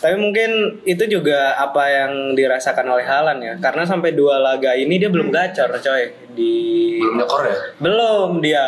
Tapi 0.04 0.20
mungkin 0.20 0.52
itu 0.84 1.08
juga 1.08 1.56
apa 1.56 1.88
yang 1.88 2.12
dirasakan 2.36 2.84
oleh 2.86 3.08
Halan 3.08 3.40
ya. 3.40 3.56
Karena 3.56 3.88
sampai 3.88 4.12
dua 4.12 4.36
laga 4.36 4.76
ini 4.76 5.00
dia 5.00 5.08
belum 5.08 5.32
gacor 5.32 5.72
coy 5.74 6.04
di 6.36 6.54
Belum 7.00 7.16
nyekor 7.16 7.42
ya? 7.48 7.56
belum 7.80 8.30
dia 8.40 8.66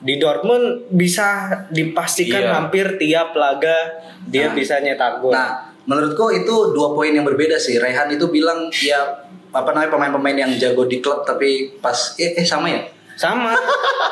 di 0.00 0.18
Dortmund 0.18 0.90
bisa 0.90 1.46
dipastikan 1.70 2.40
Iya. 2.40 2.50
hampir 2.52 2.98
tiap 2.98 3.30
laga 3.32 4.02
dia 4.26 4.50
Nah. 4.50 4.54
bisa 4.56 4.82
nyetak 4.82 5.20
gol. 5.20 5.30
Nah, 5.30 5.70
menurutku 5.84 6.32
itu 6.32 6.74
dua 6.74 6.90
poin 6.90 7.14
yang 7.14 7.22
berbeda 7.22 7.54
sih. 7.54 7.78
Rehan 7.78 8.10
itu 8.10 8.26
bilang 8.26 8.66
ya 8.74 8.98
apa 9.50 9.70
namanya 9.70 9.90
pemain-pemain 9.92 10.34
yang 10.40 10.52
jago 10.56 10.82
di 10.84 10.98
klub 10.98 11.22
tapi 11.22 11.78
pas 11.78 11.94
eh, 12.16 12.34
eh 12.34 12.42
sama 12.42 12.66
ya? 12.66 12.82
Sama. 13.14 13.54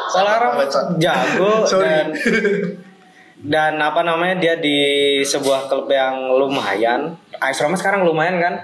Kolarov 0.08 0.54
jago 1.02 1.64
Sorry. 1.66 1.82
dan 1.82 2.06
dan 3.38 3.78
apa 3.78 4.02
namanya 4.02 4.34
dia 4.42 4.54
di 4.58 4.78
sebuah 5.22 5.70
klub 5.70 5.86
yang 5.86 6.34
lumayan. 6.34 7.14
AS 7.38 7.62
Roma 7.62 7.78
sekarang 7.78 8.02
lumayan 8.02 8.42
kan? 8.42 8.54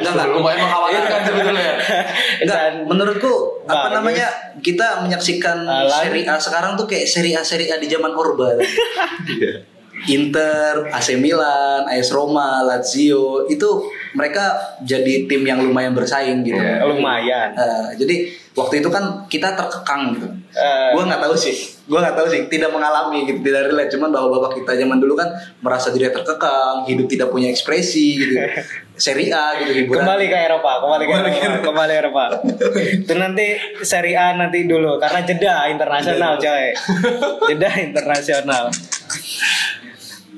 Enggak 0.00 0.12
enggak. 0.16 0.28
Lumayan 0.32 0.58
mengkhawatirkan 0.64 1.20
sebetulnya. 1.20 1.72
Enggak, 2.44 2.56
Dan 2.56 2.72
menurutku 2.88 3.60
apa 3.68 3.92
bagus. 3.92 3.96
namanya 4.00 4.26
kita 4.64 5.04
menyaksikan 5.04 5.68
Alan. 5.68 6.00
Serie 6.00 6.24
A 6.24 6.40
sekarang 6.40 6.80
tuh 6.80 6.88
kayak 6.88 7.04
Serie 7.04 7.36
A 7.36 7.44
Serie 7.44 7.68
A 7.68 7.76
di 7.76 7.92
zaman 7.92 8.08
Orba. 8.16 8.56
Inter, 10.04 10.90
AC 10.92 11.16
Milan, 11.16 11.88
AS 11.88 12.12
Roma, 12.12 12.60
Lazio 12.66 13.48
itu 13.48 13.88
mereka 14.14 14.76
jadi 14.84 15.26
tim 15.26 15.42
yang 15.42 15.62
lumayan 15.64 15.96
bersaing 15.96 16.44
gitu. 16.44 16.58
Iya. 16.58 16.86
lumayan. 16.86 17.50
Eh, 17.56 17.88
jadi 17.98 18.30
waktu 18.54 18.84
itu 18.84 18.88
kan 18.92 19.26
kita 19.26 19.58
terkekang 19.58 20.14
gitu. 20.14 20.28
Eh. 20.54 20.94
gua 20.94 21.02
nggak 21.02 21.18
tahu 21.18 21.34
sih, 21.34 21.54
gua 21.90 21.98
nggak 21.98 22.14
tahu 22.14 22.26
sih, 22.30 22.46
tidak 22.46 22.70
mengalami 22.70 23.26
gitu, 23.26 23.42
tidak 23.42 23.74
relate. 23.74 23.90
Cuman 23.90 24.14
bahwa 24.14 24.38
bapak 24.38 24.62
kita 24.62 24.78
zaman 24.78 25.02
dulu 25.02 25.18
kan 25.18 25.26
merasa 25.58 25.90
diri 25.90 26.06
terkekang, 26.14 26.86
hidup 26.86 27.06
tidak 27.10 27.28
punya 27.34 27.50
ekspresi 27.50 28.06
gitu. 28.14 28.38
Serie 28.94 29.34
A 29.34 29.58
gitu 29.58 29.74
hiburan. 29.74 30.06
Kembali 30.06 30.30
ke 30.30 30.38
Eropa, 30.38 30.78
kembali 30.78 31.02
ke 31.02 31.12
Eropa, 31.18 31.62
kembali 31.66 31.92
ke 31.92 31.98
Eropa. 31.98 32.24
Itu 33.02 33.12
nanti 33.18 33.46
Serie 33.82 34.14
A 34.14 34.38
nanti 34.38 34.70
dulu 34.70 35.02
karena 35.02 35.26
jeda 35.26 35.66
internasional 35.66 36.38
coy. 36.38 36.70
Jeda 37.50 37.70
internasional. 37.82 38.70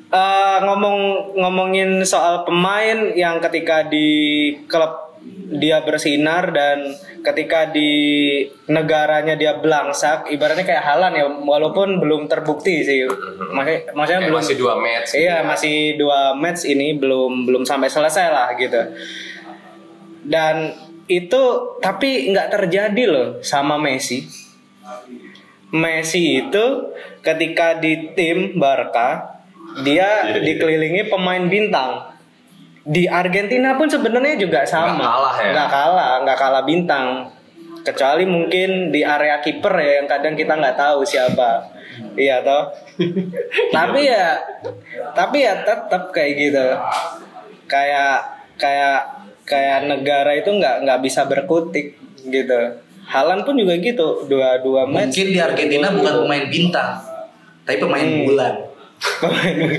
Eh, 0.06 0.58
ngomong 0.62 0.98
ngomongin 1.34 1.98
soal 2.06 2.46
pemain 2.46 3.10
yang 3.18 3.42
ketika 3.42 3.90
di 3.90 4.06
klub 4.70 5.18
dia 5.50 5.82
bersinar 5.82 6.54
dan 6.54 6.94
ketika 7.26 7.74
di 7.74 7.90
negaranya 8.70 9.34
dia 9.34 9.58
belangsak 9.58 10.30
ibaratnya 10.30 10.62
kayak 10.62 10.86
Halan 10.86 11.10
ya 11.10 11.26
walaupun 11.26 11.98
belum 11.98 12.30
terbukti 12.30 12.86
sih 12.86 13.02
maksudnya, 13.50 13.90
maksudnya 13.98 14.20
Kayak 14.22 14.30
belum 14.30 14.42
masih 14.46 14.56
dua 14.62 14.74
match. 14.78 15.10
Iya 15.18 15.36
masih 15.42 15.76
dua 15.98 16.20
match 16.38 16.62
ini 16.70 16.94
belum 16.94 17.50
belum 17.50 17.62
sampai 17.66 17.90
selesai 17.90 18.26
lah 18.30 18.48
gitu. 18.54 18.78
Dan 20.22 20.70
itu 21.10 21.42
tapi 21.82 22.30
nggak 22.30 22.54
terjadi 22.54 23.04
loh 23.10 23.28
sama 23.42 23.74
Messi. 23.74 24.22
Messi 25.74 26.46
itu 26.46 26.94
ketika 27.26 27.74
di 27.82 28.14
tim 28.14 28.54
Barca 28.54 29.35
dia 29.82 29.92
Iya, 29.98 30.10
iya. 30.32 30.40
dikelilingi 30.40 31.02
pemain 31.08 31.44
bintang. 31.44 32.16
Di 32.86 33.04
Argentina 33.04 33.74
pun 33.74 33.90
sebenarnya 33.90 34.38
juga 34.38 34.62
sama. 34.62 34.94
Nggak 34.94 35.02
kalah 35.02 35.34
ya? 35.36 35.50
Nggak 35.52 35.68
kalah, 35.68 36.12
nggak 36.22 36.38
kalah 36.38 36.62
bintang. 36.62 37.06
Kecuali 37.82 38.24
mungkin 38.24 38.90
di 38.90 39.02
area 39.02 39.38
kiper 39.38 39.74
ya 39.74 39.92
yang 40.00 40.06
kadang 40.06 40.34
kita 40.34 40.54
nggak 40.54 40.76
tahu 40.76 41.02
siapa. 41.02 41.66
Iya 42.14 42.42
toh. 42.42 42.70
tapi 43.76 44.06
ya 44.06 44.38
tapi 45.12 45.42
ya 45.42 45.54
tetap 45.60 46.10
kayak 46.10 46.32
gitu. 46.36 46.66
Kayak 47.66 48.16
kayak 48.56 48.98
kayak 49.42 49.86
negara 49.86 50.32
itu 50.34 50.50
nggak 50.50 50.86
nggak 50.86 51.00
bisa 51.02 51.26
berkutik 51.26 51.98
gitu. 52.22 52.60
Halan 53.06 53.42
pun 53.42 53.54
juga 53.54 53.74
gitu. 53.78 54.26
Dua 54.26 54.58
dua 54.58 54.86
match. 54.86 55.14
Mungkin 55.14 55.26
di 55.30 55.38
Argentina 55.38 55.90
bukan 55.90 56.26
pemain 56.26 56.46
bintang, 56.46 56.90
tapi 57.62 57.76
pemain 57.78 58.02
Hmm. 58.02 58.22
bulan. 58.26 58.54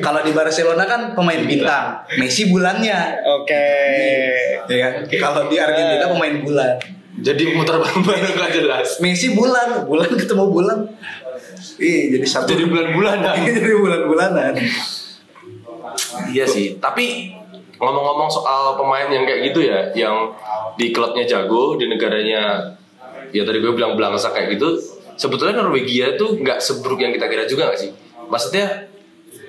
Kalau 0.06 0.22
di 0.22 0.32
Barcelona 0.32 0.84
kan 0.86 1.02
pemain 1.18 1.42
bintang, 1.42 2.06
Messi 2.22 2.50
bulannya. 2.50 3.22
Oke. 3.42 3.66
Ya 4.70 4.78
kan? 4.78 4.94
Kalau 5.10 5.42
di 5.50 5.58
Argentina 5.58 6.06
pemain 6.10 6.36
bulan. 6.42 6.72
Jadi 7.18 7.44
muter 7.58 7.82
bareng-bareng 7.82 8.34
nggak 8.38 8.54
jelas. 8.54 9.02
Messi 9.02 9.34
bulan, 9.34 9.90
bulan 9.90 10.14
ketemu 10.14 10.46
bulan. 10.54 10.80
Ih, 11.82 12.14
jadi 12.14 12.26
satu 12.26 12.54
Jadi 12.54 12.70
bulan-bulanan. 12.70 13.34
jadi 13.50 13.74
bulan-bulanan. 13.74 14.54
Iya 16.30 16.46
sih, 16.46 16.78
tapi 16.78 17.34
ngomong-ngomong 17.78 18.30
soal 18.30 18.78
pemain 18.78 19.10
yang 19.10 19.26
kayak 19.26 19.50
gitu 19.50 19.66
ya, 19.66 19.90
yang 19.94 20.34
di 20.78 20.94
klubnya 20.94 21.26
jago, 21.26 21.78
di 21.78 21.90
negaranya 21.90 22.74
ya 23.34 23.42
tadi 23.46 23.58
gue 23.62 23.74
bilang 23.74 23.98
belangsa 23.98 24.30
kayak 24.34 24.58
gitu, 24.58 24.78
sebetulnya 25.18 25.66
Norwegia 25.66 26.18
tuh 26.18 26.38
nggak 26.38 26.62
seburuk 26.62 27.02
yang 27.02 27.14
kita 27.14 27.26
kira 27.30 27.50
juga 27.50 27.70
nggak 27.70 27.80
sih? 27.82 27.92
Maksudnya 28.30 28.90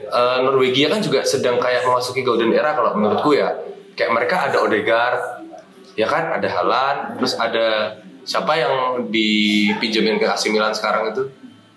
eh, 0.08 0.38
Norwegia 0.42 0.88
kan 0.88 0.98
juga 0.98 1.22
sedang 1.22 1.60
kayak 1.60 1.84
memasuki 1.84 2.24
golden 2.24 2.50
era 2.50 2.72
kalau 2.72 2.96
menurutku 2.96 3.36
ya, 3.36 3.52
kayak 3.94 4.10
mereka 4.10 4.48
ada 4.48 4.58
Odegaard, 4.60 5.20
ya 5.94 6.08
kan, 6.08 6.32
ada 6.32 6.48
Haaland, 6.48 6.98
terus 7.20 7.36
ada 7.36 7.96
siapa 8.24 8.52
yang 8.54 9.06
dipinjemin 9.08 10.20
ke 10.20 10.26
AC 10.28 10.48
Milan 10.48 10.72
sekarang 10.72 11.12
itu? 11.12 11.28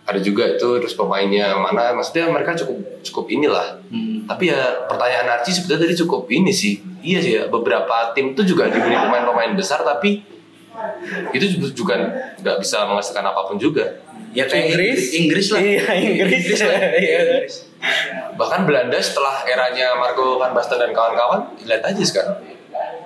Ada 0.01 0.17
juga 0.19 0.43
itu 0.49 0.67
terus 0.81 0.97
pemainnya 0.97 1.53
mana? 1.55 1.93
Maksudnya 1.93 2.27
mereka 2.27 2.57
cukup 2.57 2.77
cukup 3.05 3.25
inilah 3.29 3.77
Hmm. 3.91 4.23
tapi 4.23 4.47
ya 4.47 4.87
pertanyaan 4.87 5.39
Archie 5.39 5.51
sebetulnya 5.51 5.83
tadi 5.83 5.95
cukup 5.99 6.31
ini 6.31 6.49
sih. 6.51 6.79
Iya 7.03 7.19
sih 7.19 7.33
ya, 7.37 7.43
beberapa 7.51 8.15
tim 8.15 8.31
tuh 8.31 8.47
juga 8.47 8.71
diberi 8.71 8.95
pemain-pemain 8.95 9.51
besar 9.51 9.83
tapi 9.83 10.23
itu 11.35 11.45
juga 11.75 11.99
nggak 12.39 12.57
bisa 12.63 12.87
menghasilkan 12.87 13.25
apa 13.25 13.41
pun 13.45 13.59
juga. 13.59 13.99
Ya 14.31 14.47
kayak 14.47 14.71
Inggris, 14.71 15.01
Inggris 15.13 15.47
lah. 15.51 15.59
Iya, 15.59 15.83
Inggris. 15.91 16.43
lah. 16.59 16.79
Iya. 17.03 17.19
Inggris. 17.19 17.55
Bahkan 18.31 18.59
Belanda 18.63 18.95
setelah 18.97 19.43
eranya 19.43 19.91
Marco 19.93 20.39
van 20.39 20.53
Basten 20.53 20.79
dan 20.79 20.91
kawan-kawan, 20.91 21.51
lihat 21.61 21.83
aja 21.83 21.99
sekarang. 21.99 22.37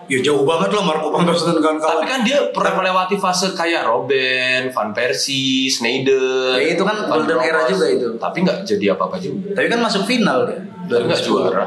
Ya 0.06 0.22
jauh 0.22 0.46
banget 0.46 0.70
lah 0.70 0.86
Marco 0.86 1.10
van 1.10 1.26
Basten 1.26 1.50
dan 1.50 1.58
Tapi 1.58 1.66
kawan-kawan. 1.82 2.06
kan 2.06 2.20
dia 2.22 2.38
pernah 2.54 2.74
melewati 2.78 3.18
fase 3.18 3.58
kayak 3.58 3.90
Robben, 3.90 4.70
Van 4.70 4.90
Persie, 4.94 5.66
Schneider. 5.66 6.62
Ya, 6.62 6.78
itu 6.78 6.84
kan 6.86 6.94
Van 6.94 7.26
golden 7.26 7.42
era 7.42 7.66
juga 7.66 7.90
itu. 7.90 8.08
Tapi 8.16 8.46
nggak 8.46 8.62
jadi 8.62 8.94
apa-apa 8.94 9.18
juga. 9.18 9.58
Tapi 9.58 9.66
kan 9.66 9.82
masuk 9.82 10.06
final 10.06 10.46
dia. 10.46 10.62
Tapi 10.86 11.10
nggak 11.10 11.22
2010. 11.26 11.26
juara. 11.26 11.66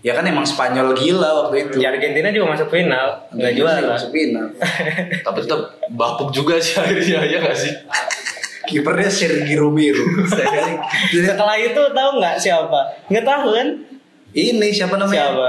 Ya 0.00 0.16
kan 0.16 0.24
emang 0.24 0.48
Spanyol 0.48 0.96
gila 0.96 1.44
waktu 1.44 1.68
itu. 1.68 1.76
Di 1.76 1.84
Argentina 1.84 2.32
juga 2.32 2.56
masuk 2.56 2.72
final, 2.72 3.28
nggak 3.28 3.52
Inggris 3.52 3.60
juara. 3.60 3.88
Masuk 3.92 4.08
final. 4.08 4.46
Tapi 5.20 5.38
tetap 5.44 5.60
bapuk 5.92 6.32
juga 6.32 6.56
sih 6.56 6.80
akhirnya 6.80 7.20
ya 7.28 7.38
nggak 7.44 7.58
sih? 7.60 7.72
Kipernya 8.70 9.10
Sergio 9.10 9.66
Romero. 9.66 10.04
Setelah 11.10 11.56
itu 11.58 11.82
tahu 11.90 12.10
nggak 12.22 12.36
siapa? 12.38 12.80
Nggak 13.10 13.26
tahu 13.26 13.48
kan? 13.58 13.68
ini 14.30 14.70
siapa 14.70 14.94
namanya? 14.94 15.26
Siapa? 15.26 15.48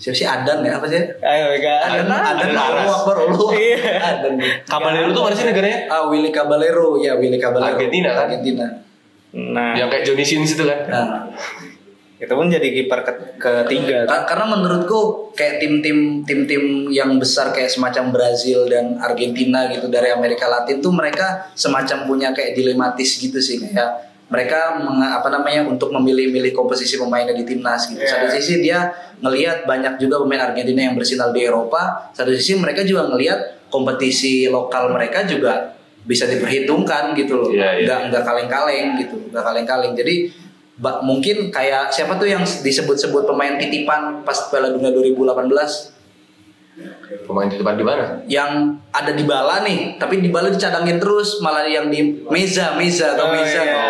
Siapa 0.00 0.16
sih 0.16 0.24
Adan 0.24 0.64
ya? 0.64 0.80
Apa 0.80 0.88
sih? 0.88 0.96
Ayo 1.20 1.44
nggak 1.60 1.78
Adan. 1.84 2.08
Adan, 2.08 2.50
Adan. 2.56 2.88
Akbar, 2.88 3.16
Allah. 3.28 3.48
Iya. 3.60 3.78
Adan. 4.00 4.32
Caballero 4.64 5.08
tuh 5.12 5.22
mana 5.28 5.34
sih 5.36 5.44
negaranya? 5.44 5.78
Ah, 5.92 6.08
Willy 6.08 6.32
Caballero, 6.32 6.96
ya 6.96 7.20
Willy 7.20 7.36
Caballero. 7.36 7.76
Argentina 7.76 8.08
kan? 8.16 8.24
Argentina. 8.32 8.66
Nah, 9.30 9.76
Yang 9.76 9.88
kayak 9.92 10.04
Johnny 10.08 10.24
Sins 10.24 10.56
itu 10.56 10.64
kan? 10.64 10.78
Nah, 10.88 11.28
Itu 12.20 12.28
pun 12.30 12.46
jadi 12.46 12.68
kiper 12.68 13.00
ke- 13.00 13.40
ketiga. 13.40 14.04
Ka- 14.04 14.28
Karena 14.28 14.44
menurutku 14.50 15.32
kayak 15.32 15.56
tim-tim 15.56 16.20
tim-tim 16.22 16.62
yang 16.88 17.16
besar 17.16 17.48
kayak 17.48 17.72
semacam 17.72 18.12
Brazil 18.12 18.68
dan 18.68 19.00
Argentina 19.00 19.64
gitu 19.66 19.88
dari 19.88 20.12
Amerika 20.12 20.44
Latin 20.44 20.78
tuh 20.78 20.92
mereka 20.92 21.48
semacam 21.56 22.04
punya 22.04 22.28
kayak 22.30 22.52
dilematis 22.52 23.16
gitu 23.16 23.40
sih 23.40 23.56
kayak 23.58 24.12
mereka 24.28 24.78
meng- 24.78 25.00
apa 25.02 25.26
namanya 25.26 25.64
untuk 25.64 25.90
memilih-milih 25.90 26.52
komposisi 26.52 26.94
pemainnya 26.94 27.32
di 27.32 27.42
timnas 27.42 27.88
gitu. 27.88 27.98
Iya. 27.98 28.12
Satu 28.14 28.26
sisi 28.30 28.60
dia 28.60 28.92
ngelihat 29.18 29.64
banyak 29.64 29.96
juga 29.96 30.20
pemain 30.20 30.44
Argentina 30.44 30.86
yang 30.86 30.94
bersinar 30.94 31.32
di 31.32 31.42
Eropa, 31.42 32.12
satu 32.12 32.30
sisi 32.30 32.54
mereka 32.54 32.84
juga 32.84 33.08
ngelihat 33.08 33.66
kompetisi 33.72 34.46
lokal 34.46 34.92
mereka 34.92 35.24
juga 35.24 35.72
bisa 36.00 36.24
diperhitungkan 36.24 37.12
gitu 37.12 37.32
loh. 37.36 37.50
Iya, 37.50 37.80
iya. 37.80 37.84
Nggak 37.84 38.00
nggak 38.08 38.22
kaleng-kaleng 38.22 38.86
gitu, 38.98 39.16
nggak 39.28 39.44
kaleng-kaleng. 39.44 39.92
Jadi 39.94 40.14
ba- 40.80 41.00
mungkin 41.00 41.52
kayak 41.52 41.92
siapa 41.92 42.16
tuh 42.16 42.26
yang 42.26 42.40
disebut-sebut 42.40 43.22
pemain 43.22 43.54
titipan 43.54 44.24
pas 44.24 44.48
Piala 44.48 44.72
Dunia 44.72 44.90
2018 44.90 46.00
Pemain 47.20 47.44
titipan 47.44 47.74
di 47.74 47.84
mana? 47.84 48.22
yang 48.24 48.50
ada 48.88 49.12
di 49.12 49.22
bala 49.22 49.60
nih, 49.60 49.98
tapi 49.98 50.18
di 50.18 50.30
bala 50.30 50.48
dicadangin 50.48 50.96
terus 50.96 51.38
malah 51.38 51.66
yang 51.66 51.90
di 51.90 52.24
Meza, 52.24 52.72
Meza 52.74 53.12
atau 53.12 53.28
Oh, 53.28 53.34
Meza. 53.34 53.60
iya. 53.60 53.82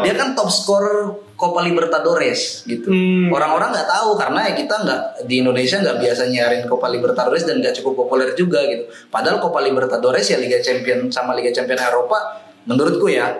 Dia 0.00 0.14
kan 0.14 0.32
top 0.32 0.48
scorer 0.48 0.98
Copa 1.34 1.60
Libertadores 1.60 2.64
gitu. 2.64 2.88
Hmm. 2.88 3.28
Orang-orang 3.28 3.70
nggak 3.70 3.88
tahu 3.88 4.16
karena 4.16 4.40
ya 4.48 4.54
kita 4.54 4.74
nggak 4.80 5.00
di 5.26 5.34
Indonesia 5.38 5.76
nggak 5.78 5.98
biasa 5.98 6.22
nyarin 6.26 6.62
Copa 6.64 6.86
Libertadores 6.88 7.44
dan 7.44 7.58
nggak 7.58 7.74
cukup 7.78 8.06
populer 8.06 8.32
juga 8.32 8.62
gitu. 8.64 8.86
Padahal 9.06 9.38
Copa 9.38 9.58
Libertadores 9.60 10.24
ya 10.24 10.38
Liga 10.38 10.58
Champion 10.58 11.10
sama 11.10 11.34
Liga 11.34 11.50
Champion 11.52 11.78
Eropa 11.78 12.18
menurutku 12.64 13.06
ya 13.06 13.34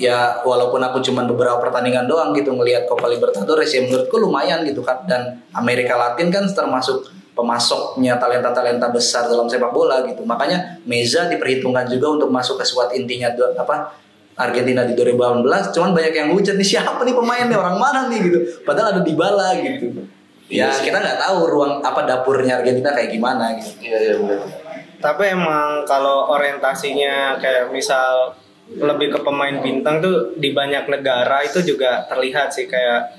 ya 0.00 0.40
walaupun 0.42 0.80
aku 0.80 1.04
cuman 1.04 1.28
beberapa 1.28 1.60
pertandingan 1.60 2.08
doang 2.08 2.32
gitu 2.32 2.52
ngelihat 2.52 2.88
Copa 2.88 3.08
Libertadores 3.08 3.68
ya 3.72 3.84
menurutku 3.84 4.16
lumayan 4.18 4.64
gitu 4.64 4.80
kan. 4.80 5.04
Dan 5.04 5.42
Amerika 5.52 5.96
Latin 5.96 6.32
kan 6.32 6.44
termasuk 6.48 7.08
pemasoknya 7.32 8.20
talenta-talenta 8.20 8.92
besar 8.92 9.28
dalam 9.28 9.48
sepak 9.48 9.72
bola 9.72 10.04
gitu. 10.04 10.24
Makanya 10.24 10.80
Meza 10.84 11.28
diperhitungkan 11.28 11.88
juga 11.88 12.20
untuk 12.20 12.28
masuk 12.28 12.60
ke 12.60 12.64
squad 12.64 12.92
intinya 12.92 13.32
apa 13.32 13.96
Argentina 14.32 14.80
di 14.88 14.96
2018 14.96 15.76
cuman 15.76 15.90
banyak 15.92 16.14
yang 16.16 16.28
hujat 16.32 16.56
nih 16.56 16.64
siapa 16.64 17.04
nih 17.04 17.12
pemainnya 17.12 17.56
orang 17.56 17.76
mana 17.76 18.08
nih 18.08 18.20
gitu. 18.24 18.38
Padahal 18.64 18.96
ada 18.96 19.02
Dybala 19.04 19.60
gitu. 19.60 19.92
Ya 20.52 20.68
Iya 20.68 20.84
kita 20.84 20.98
nggak 21.00 21.18
tahu 21.20 21.48
ruang 21.48 21.80
apa 21.80 22.04
dapurnya 22.04 22.60
Argentina 22.60 22.92
kayak 22.92 23.08
gimana 23.12 23.56
gitu. 23.56 23.88
Iya 23.88 23.98
iya 24.00 24.14
benar. 24.20 24.40
Tapi 25.02 25.24
emang 25.32 25.82
kalau 25.88 26.28
orientasinya 26.30 27.40
kayak 27.40 27.72
misal 27.72 28.36
lebih 28.76 29.12
ke 29.12 29.18
pemain 29.20 29.58
bintang 29.58 30.00
tuh 30.00 30.32
di 30.36 30.52
banyak 30.52 30.88
negara 30.88 31.42
itu 31.42 31.60
juga 31.60 32.06
terlihat 32.06 32.48
sih 32.48 32.64
kayak 32.64 33.12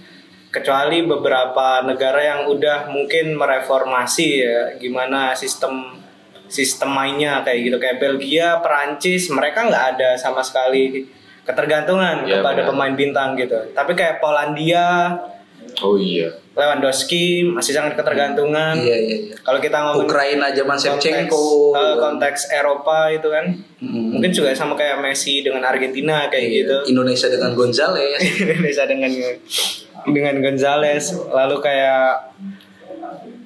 kecuali 0.50 1.02
beberapa 1.04 1.82
negara 1.82 2.22
yang 2.22 2.42
udah 2.46 2.86
mungkin 2.88 3.34
mereformasi 3.34 4.28
ya 4.42 4.60
gimana 4.78 5.34
sistem 5.34 5.98
sistem 6.46 6.94
mainnya 6.94 7.42
kayak 7.42 7.60
gitu 7.66 7.78
kayak 7.82 7.98
Belgia, 7.98 8.62
Perancis 8.62 9.34
mereka 9.34 9.66
nggak 9.66 9.86
ada 9.98 10.10
sama 10.14 10.46
sekali 10.46 11.02
ketergantungan 11.44 12.24
Iya, 12.24 12.40
kepada 12.40 12.62
benar. 12.62 12.70
pemain 12.70 12.94
bintang 12.94 13.34
gitu. 13.34 13.58
Tapi 13.74 13.98
kayak 13.98 14.22
Polandia, 14.22 15.18
Oh 15.80 15.96
iya. 15.96 16.30
Lewandowski 16.54 17.50
masih 17.50 17.74
sangat 17.74 17.98
ketergantungan. 17.98 18.78
iya 18.78 18.94
iya, 18.94 19.18
iya. 19.26 19.36
Kalau 19.36 19.58
kita 19.58 19.74
ngomong 19.74 20.06
Ukraina 20.06 20.48
zaman 20.50 20.78
konteks, 20.78 20.86
Shevchenko 20.86 21.44
eh, 21.74 21.96
konteks 21.98 22.42
Eropa 22.52 23.10
itu 23.10 23.28
kan 23.28 23.46
Mm. 23.84 24.16
mungkin 24.16 24.32
juga 24.32 24.56
sama 24.56 24.74
kayak 24.74 24.96
Messi 24.98 25.44
dengan 25.44 25.60
Argentina 25.62 26.32
kayak 26.32 26.40
Iya. 26.42 26.56
gitu 26.64 26.76
Indonesia 26.90 27.28
dengan 27.28 27.52
Gonzales 27.60 28.16
Indonesia 28.40 28.84
dengan 28.86 29.12
dengan 30.08 30.36
Gonzales 30.40 31.06
lalu 31.28 31.56
kayak 31.60 32.32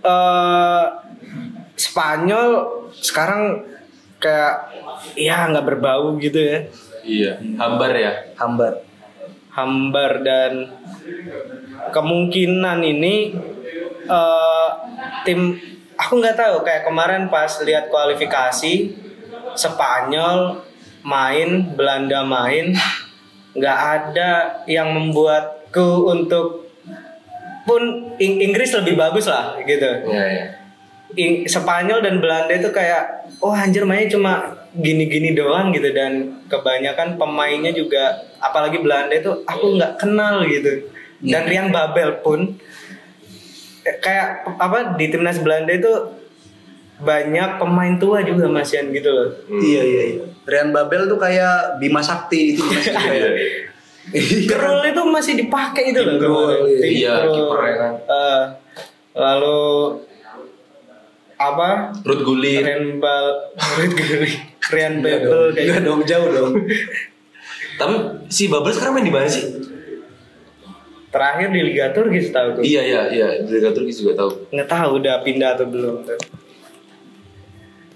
eh 0.03 0.83
Spanyol 1.73 2.49
sekarang 2.91 3.65
kayak 4.17 4.73
ya 5.13 5.45
nggak 5.47 5.65
berbau 5.65 6.17
gitu 6.17 6.37
ya 6.37 6.59
Iya. 7.01 7.31
Hambar 7.57 7.91
ya. 7.93 8.13
hambar 8.35 8.77
hambar 9.57 10.21
dan 10.21 10.69
kemungkinan 11.89 12.77
ini 12.85 13.33
eh, 14.05 14.69
tim 15.25 15.57
aku 15.97 16.13
nggak 16.21 16.37
tahu 16.37 16.61
kayak 16.61 16.85
kemarin 16.85 17.25
pas 17.27 17.49
lihat 17.65 17.89
kualifikasi 17.89 18.93
Spanyol 19.57 20.61
main 21.01 21.73
Belanda 21.73 22.21
main 22.21 22.77
nggak 23.57 23.79
ada 23.97 24.61
yang 24.69 24.93
membuatku 24.93 26.05
untuk 26.05 26.69
pun 27.65 28.13
Ing- 28.21 28.39
Inggris 28.45 28.77
lebih 28.77 28.93
bagus 28.93 29.25
lah 29.25 29.57
gitu 29.65 29.89
iya. 30.13 30.53
Ing- 31.17 31.49
Spanyol 31.49 32.05
dan 32.05 32.21
Belanda 32.21 32.53
itu 32.53 32.69
kayak 32.69 33.33
oh 33.41 33.51
anjir 33.51 33.81
mainnya 33.83 34.13
cuma 34.13 34.33
gini-gini 34.77 35.33
doang 35.33 35.73
gitu 35.73 35.89
dan 35.91 36.41
kebanyakan 36.45 37.17
pemainnya 37.17 37.73
juga 37.73 38.13
apalagi 38.37 38.77
Belanda 38.77 39.17
itu 39.17 39.31
aku 39.45 39.77
nggak 39.77 39.97
kenal 39.97 40.45
gitu 40.45 40.85
dan 41.25 41.49
Rian 41.49 41.73
Babel 41.73 42.21
pun 42.21 42.55
kayak 43.83 44.45
apa 44.59 44.93
di 44.99 45.09
timnas 45.09 45.41
Belanda 45.41 45.73
itu 45.73 45.89
banyak 46.97 47.61
pemain 47.61 47.93
tua 48.01 48.25
juga 48.25 48.49
masian 48.49 48.89
gitu 48.89 49.09
loh 49.09 49.29
Iya 49.49 49.81
iya 49.85 50.03
iya. 50.17 50.23
Rian 50.47 50.73
Babel 50.73 51.05
tuh 51.05 51.19
kayak 51.19 51.77
Bima 51.77 52.01
Sakti 52.01 52.55
itu 52.55 52.63
Sakti. 52.63 53.17
Iya. 54.07 54.47
Krul 54.47 54.87
itu 54.87 55.01
masih 55.03 55.33
dipakai 55.35 55.91
itu 55.91 55.99
loh 55.99 56.15
kemarin. 56.15 56.63
iya. 56.63 56.87
Iya, 56.87 57.13
Krul. 57.27 57.33
kipernya 57.35 57.75
kan. 57.75 57.93
Eh, 58.07 58.43
lalu 59.19 59.59
apa 61.37 61.93
Ruth 62.01 62.23
Gullit. 62.25 62.61
Rian 62.67 62.97
Bal 62.97 63.25
Rian 63.77 63.93
Rian 64.67 64.93
Babel 65.05 65.41
kayak 65.53 65.65
gitu. 65.69 65.85
dong 65.85 66.01
jauh 66.03 66.29
dong. 66.33 66.53
Tapi 67.79 67.95
si 68.27 68.49
Babel 68.49 68.73
sekarang 68.73 68.97
main 68.97 69.05
di 69.05 69.13
mana 69.13 69.29
sih? 69.29 69.45
terakhir 71.07 71.49
di 71.49 71.61
Liga 71.63 71.95
Turki 71.95 72.19
setahu 72.19 72.61
Iya 72.61 72.81
iya 72.83 73.01
iya. 73.09 73.27
Liga 73.47 73.71
Turki 73.71 73.89
juga 73.95 74.13
tahu. 74.21 74.29
nggak 74.53 74.69
tahu 74.69 74.89
udah 75.01 75.15
pindah 75.23 75.55
atau 75.55 75.65
belum 75.65 76.03
tuh. 76.03 76.19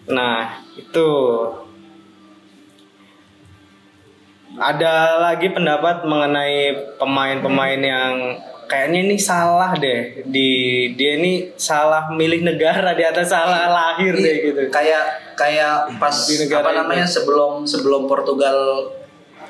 Nah 0.10 0.64
itu 0.80 1.08
ada 4.58 5.22
lagi 5.22 5.48
pendapat 5.52 6.04
mengenai 6.08 6.96
pemain-pemain 7.00 7.82
yang 7.82 8.14
kayaknya 8.72 9.04
ini 9.04 9.18
salah 9.20 9.76
deh 9.76 10.24
di 10.24 10.50
dia 10.96 11.20
ini 11.20 11.52
salah 11.60 12.08
milih 12.08 12.48
negara 12.48 12.96
di 12.96 13.04
atas 13.04 13.28
salah 13.28 13.68
lahir 13.68 14.16
deh 14.16 14.24
Iya, 14.24 14.46
gitu. 14.48 14.62
Kayak 14.72 15.04
kayak 15.36 16.00
pas 16.00 16.16
Di 16.16 16.40
negara 16.40 16.64
apa 16.64 16.72
itu. 16.72 16.80
namanya 16.80 17.04
sebelum 17.04 17.68
sebelum 17.68 18.08
Portugal 18.08 18.56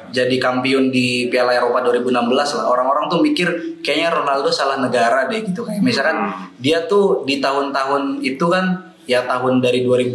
jadi 0.10 0.36
kampiun 0.36 0.90
di 0.90 1.30
Piala 1.30 1.54
Eropa 1.54 1.86
2016 1.86 2.12
lah 2.34 2.66
orang-orang 2.66 3.06
tuh 3.08 3.22
mikir 3.22 3.48
kayaknya 3.80 4.10
Ronaldo 4.12 4.50
salah 4.50 4.82
negara 4.82 5.30
deh 5.30 5.40
gitu 5.40 5.62
kayak 5.62 5.80
misalkan 5.80 6.18
dia 6.58 6.84
tuh 6.84 7.22
di 7.24 7.38
tahun-tahtahun 7.38 8.20
itu 8.20 8.44
kan 8.50 8.92
ya 9.06 9.24
tahun 9.24 9.62
dari 9.62 9.86
2000 9.86 10.12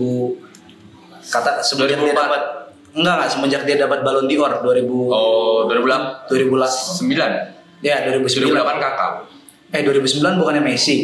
kata 1.26 1.62
semenjak 1.62 1.96
dia 1.96 2.12
2004. 2.12 2.18
dapat 2.18 2.42
enggak 2.92 3.14
enggak 3.16 3.30
semenjak 3.30 3.62
dia 3.64 3.76
dapat 3.78 3.98
Ballon 4.02 4.26
d'Or 4.26 4.52
2000 4.60 4.84
Oh 5.08 5.64
2008. 5.64 6.28
2008 6.28 7.55
ya 7.80 8.06
2009 8.08 8.52
2008 8.52 8.84
kakak. 8.84 9.12
eh 9.72 9.82
2009 9.82 10.40
bukannya 10.40 10.62
Messi 10.64 10.98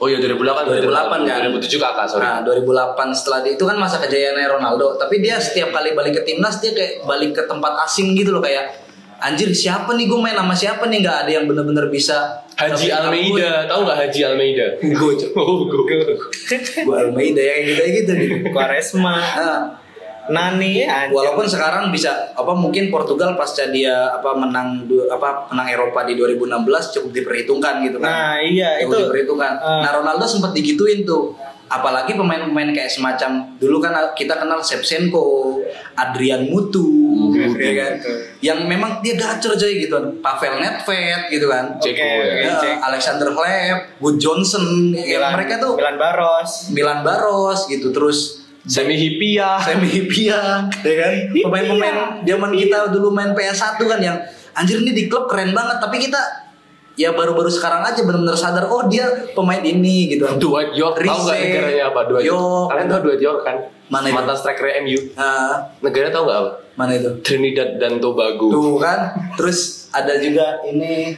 Oh 0.00 0.08
iya 0.08 0.16
2008. 0.16 0.80
2008 0.80 1.28
kan? 1.28 1.38
2007 1.52 1.76
kakak 1.76 2.06
sorry. 2.08 2.24
Nah 2.24 2.40
2008 2.40 2.96
setelah 3.12 3.44
itu 3.44 3.60
kan 3.60 3.76
masa 3.76 4.00
kejayaannya 4.00 4.48
Ronaldo 4.48 4.96
Tapi 4.96 5.20
dia 5.20 5.36
setiap 5.36 5.76
kali 5.76 5.92
balik 5.92 6.16
ke 6.16 6.22
timnas 6.24 6.56
Dia 6.56 6.72
kayak 6.72 7.04
balik 7.04 7.36
ke 7.36 7.44
tempat 7.44 7.84
asing 7.84 8.16
gitu 8.16 8.32
loh 8.32 8.40
Kayak 8.40 8.80
Anjir 9.20 9.52
siapa 9.52 9.92
nih 9.92 10.08
gue 10.08 10.16
main 10.16 10.32
sama 10.32 10.56
siapa 10.56 10.88
nih 10.88 11.04
nggak 11.04 11.16
ada 11.28 11.30
yang 11.36 11.44
bener-bener 11.44 11.92
bisa 11.92 12.40
Haji 12.56 12.88
Almeida, 12.88 13.68
tahu 13.68 13.84
nggak 13.84 13.98
Haji 14.08 14.20
Almeida? 14.24 14.66
Gue 14.80 15.12
Oh, 15.36 15.68
gue. 15.68 15.96
Gue 16.84 16.96
Almeida 16.96 17.40
yang 17.40 17.60
gitu 17.68 17.82
gitu 17.84 18.12
gitu 18.16 18.36
Quaresma, 18.48 19.20
Nah, 19.20 19.60
Nani 20.30 20.70
ya. 20.80 20.86
anjir. 21.04 21.12
walaupun 21.12 21.44
sekarang 21.44 21.84
bisa 21.88 22.10
apa 22.30 22.52
mungkin 22.52 22.86
Portugal 22.86 23.34
pasca 23.34 23.66
dia 23.66 24.08
apa 24.08 24.30
menang 24.32 24.84
du- 24.84 25.06
apa 25.06 25.46
menang 25.48 25.68
Eropa 25.68 26.02
di 26.02 26.14
2016 26.14 26.56
cukup 26.92 27.10
diperhitungkan 27.12 27.82
gitu 27.82 27.98
kan. 27.98 28.08
Nah 28.08 28.34
iya 28.38 28.78
Cukup 28.80 28.88
itu 28.88 28.96
diperhitungkan. 29.04 29.52
Ah. 29.56 29.82
Nah 29.82 29.90
Ronaldo 29.92 30.24
sempat 30.24 30.50
digituin 30.50 31.02
tuh. 31.02 31.34
Apalagi 31.66 32.12
pemain-pemain 32.12 32.74
kayak 32.74 32.90
semacam 32.90 33.30
dulu 33.54 33.78
kan 33.78 33.94
kita 34.10 34.34
kenal 34.34 34.58
Shevchenko, 34.58 35.54
Adrian 35.94 36.42
Mutu, 36.44 36.82
Adrian 37.32 37.54
ya 37.56 37.72
kan? 37.76 37.92
Mutu. 37.94 38.12
Yang 38.40 38.58
memang 38.66 38.90
dia 38.98 39.14
gacor 39.14 39.54
coy 39.54 39.78
gitu 39.78 39.94
kan. 39.94 40.18
Pavel 40.18 40.58
Nedved 40.58 41.22
gitu 41.30 41.46
kan. 41.46 41.64
Oke, 41.72 41.86
Ceko 41.86 42.02
ya. 42.02 42.34
Ya, 42.42 42.52
Cek. 42.58 42.74
Alexander 42.82 43.30
Hleb, 43.30 43.78
Wood 43.98 44.18
Johnson, 44.18 44.90
yang 44.90 45.22
Milan- 45.22 45.34
mereka 45.36 45.54
tuh 45.58 45.78
Milan 45.78 45.94
Baros. 45.94 46.50
Milan 46.70 47.00
Baros 47.00 47.60
gitu 47.66 47.90
terus 47.90 48.39
Semi 48.68 48.96
Hipia. 48.96 49.56
Semi 49.64 49.88
Hipia, 49.88 50.68
ya 50.84 50.94
kan? 51.00 51.12
Pemain-pemain 51.32 51.96
zaman 52.24 52.50
kita 52.52 52.92
dulu 52.92 53.08
main 53.12 53.32
PS1 53.32 53.80
kan 53.80 54.00
yang 54.00 54.16
anjir 54.52 54.84
ini 54.84 54.92
di 54.92 55.04
klub 55.08 55.24
keren 55.30 55.56
banget, 55.56 55.80
tapi 55.80 55.96
kita 55.96 56.50
ya 57.00 57.16
baru-baru 57.16 57.48
sekarang 57.48 57.80
aja 57.80 58.04
benar-benar 58.04 58.36
sadar 58.36 58.68
oh 58.68 58.84
dia 58.84 59.08
pemain 59.32 59.64
ini 59.64 60.12
gitu. 60.12 60.28
Dwight 60.36 60.76
York 60.76 61.00
tahu 61.00 61.20
nggak 61.24 61.38
negaranya 61.40 61.84
apa 61.88 62.00
Dwight 62.04 62.26
York? 62.28 62.68
Kalian 62.68 62.86
tahu 62.92 63.00
Dwight 63.08 63.22
York 63.24 63.40
kan? 63.40 63.56
Mana 63.88 64.06
itu? 64.06 64.16
Mantan 64.20 64.36
striker 64.36 64.68
MU. 64.84 65.00
Nah, 65.16 65.72
Negara 65.80 66.08
tahu 66.12 66.22
nggak 66.28 66.38
apa? 66.44 66.52
mana 66.76 66.96
itu? 66.96 67.10
Trinidad 67.20 67.76
dan 67.76 68.00
Tobago. 68.00 68.48
Tuh 68.48 68.76
kan. 68.80 69.12
Terus 69.36 69.88
ada 69.92 70.16
juga 70.16 70.60
ini 70.68 71.16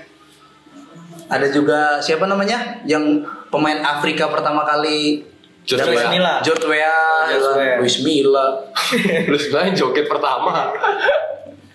ada 1.31 1.47
juga 1.51 1.99
siapa 1.99 2.27
namanya 2.27 2.83
yang 2.87 3.25
pemain 3.51 3.79
Afrika 3.83 4.27
pertama 4.31 4.67
kali 4.67 5.32
George 5.63 5.95
Weah. 5.95 6.11
Milla. 6.11 6.35
George 6.43 6.67
Weah, 6.67 7.31
George 7.31 7.51
Weah. 7.59 7.77
Luis 7.79 7.97
Milla. 8.03 8.47
Lu 9.31 9.37
sebenarnya 9.39 9.73
joget 9.79 10.07
pertama. 10.11 10.75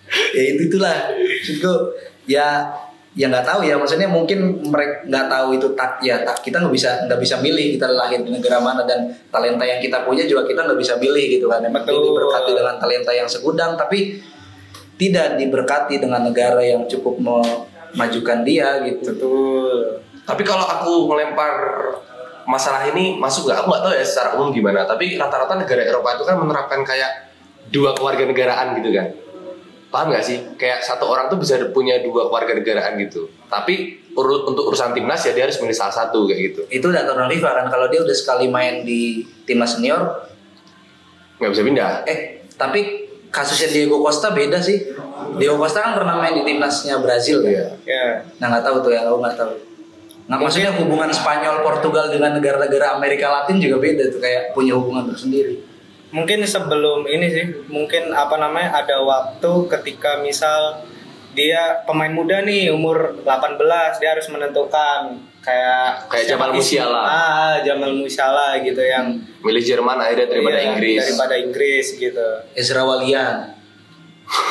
ya 0.07 0.43
itu 0.55 0.71
itulah 0.71 1.11
maksudku 1.19 1.91
ya 2.31 2.63
ya 3.17 3.27
nggak 3.27 3.43
tahu 3.43 3.65
ya 3.65 3.75
maksudnya 3.75 4.07
mungkin 4.07 4.61
mereka 4.71 5.03
nggak 5.03 5.27
tahu 5.27 5.47
itu 5.57 5.67
tak 5.75 5.99
ya 5.99 6.21
tak 6.23 6.39
kita 6.45 6.63
nggak 6.63 6.71
bisa 6.71 7.03
nggak 7.09 7.19
bisa 7.19 7.35
milih 7.43 7.75
kita 7.75 7.91
lahir 7.91 8.23
di 8.23 8.31
negara 8.31 8.61
mana 8.61 8.87
dan 8.87 9.09
talenta 9.33 9.67
yang 9.67 9.81
kita 9.83 10.07
punya 10.07 10.23
juga 10.23 10.47
kita 10.47 10.63
nggak 10.63 10.79
bisa 10.79 10.95
milih 10.95 11.25
gitu 11.27 11.51
kan 11.51 11.59
emang 11.59 11.83
Betul. 11.83 12.13
diberkati 12.13 12.51
dengan 12.55 12.75
talenta 12.79 13.11
yang 13.11 13.27
segudang 13.27 13.75
tapi 13.75 14.21
tidak 14.95 15.35
diberkati 15.35 15.99
dengan 15.99 16.23
negara 16.23 16.61
yang 16.61 16.87
cukup 16.87 17.19
memajukan 17.19 18.47
dia 18.47 18.85
gitu 18.85 19.11
Betul. 19.11 20.07
Tapi 20.27 20.43
kalau 20.43 20.67
aku 20.67 21.07
melempar 21.07 21.55
masalah 22.47 22.87
ini 22.87 23.19
masuk 23.19 23.45
nggak? 23.45 23.57
Aku 23.61 23.67
nggak 23.67 23.83
tahu 23.83 23.93
ya 23.93 24.05
secara 24.07 24.29
umum 24.39 24.49
gimana. 24.49 24.87
Tapi 24.87 25.19
rata-rata 25.19 25.53
negara 25.53 25.83
Eropa 25.83 26.15
itu 26.15 26.23
kan 26.23 26.35
menerapkan 26.39 26.79
kayak 26.81 27.11
dua 27.69 27.91
kewarganegaraan 27.91 28.79
gitu 28.79 28.89
kan. 28.95 29.07
Paham 29.87 30.11
nggak 30.11 30.23
sih? 30.23 30.37
Kayak 30.55 30.81
satu 30.81 31.05
orang 31.05 31.27
tuh 31.27 31.37
bisa 31.37 31.59
punya 31.69 31.99
dua 31.99 32.27
kewarganegaraan 32.27 32.95
gitu. 32.97 33.27
Tapi 33.47 33.99
urut 34.17 34.49
untuk 34.49 34.73
urusan 34.73 34.97
timnas 34.97 35.21
ya 35.21 35.31
dia 35.31 35.45
harus 35.45 35.61
milih 35.61 35.77
salah 35.77 35.93
satu 35.93 36.25
kayak 36.25 36.39
gitu. 36.49 36.61
itu 36.73 36.85
udah 36.89 37.05
aturan 37.05 37.29
FIFA 37.29 37.49
kan 37.53 37.65
kalau 37.69 37.85
dia 37.85 38.01
udah 38.01 38.17
sekali 38.17 38.49
main 38.49 38.81
di 38.81 39.21
timnas 39.45 39.77
senior 39.77 40.25
Nggak 41.37 41.51
bisa 41.53 41.61
pindah. 41.61 41.91
eh 42.09 42.41
tapi 42.57 43.05
kasusnya 43.29 43.69
Diego 43.69 44.01
Costa 44.01 44.33
beda 44.33 44.57
sih 44.57 44.89
Diego 45.37 45.61
Costa 45.61 45.85
kan 45.85 45.93
pernah 45.93 46.17
main 46.17 46.33
di 46.33 46.41
timnasnya 46.41 46.97
Brazil 46.97 47.45
kan 47.45 47.51
Iya. 47.53 47.65
Ya. 47.85 48.05
Nah 48.41 48.45
nggak 48.49 48.65
tahu 48.65 48.77
tuh 48.81 48.89
ya, 48.89 49.05
aku 49.05 49.21
nggak 49.21 49.37
tahu. 49.37 49.51
Nah 50.27 50.35
maksudnya 50.35 50.75
hubungan 50.75 51.07
Spanyol 51.07 51.63
Portugal 51.63 52.11
dengan 52.11 52.35
negara-negara 52.35 52.99
Amerika 52.99 53.31
Latin 53.31 53.63
juga 53.63 53.79
beda 53.79 54.11
tuh 54.11 54.19
kayak 54.19 54.51
punya 54.51 54.75
hubungan 54.75 55.07
tersendiri. 55.07 55.63
Mungkin 56.11 56.43
sebelum 56.43 57.03
ini 57.07 57.27
sih, 57.27 57.45
mungkin 57.67 58.15
apa 58.15 58.39
namanya 58.39 58.79
ada 58.79 59.03
waktu 59.03 59.51
ketika 59.67 60.23
misal 60.23 60.83
dia 61.35 61.83
pemain 61.83 62.11
muda 62.11 62.41
nih 62.43 62.71
umur 62.73 63.23
18 63.23 64.01
dia 64.01 64.09
harus 64.15 64.27
menentukan 64.31 65.21
kayak 65.43 66.09
Kayak 66.11 66.25
Jamal 66.35 66.51
Musiala. 66.51 67.01
Ah, 67.03 67.55
Jamal 67.63 67.91
Musiala 67.95 68.59
gitu 68.63 68.83
yang 68.83 69.15
Milih 69.43 69.63
Jerman 69.63 69.99
akhirnya 70.01 70.27
daripada 70.27 70.59
iya, 70.59 70.67
Inggris. 70.73 70.99
Daripada 71.07 71.35
Inggris 71.39 71.87
gitu. 71.95 72.27
Ezra 72.51 72.83
Walian. 72.83 73.55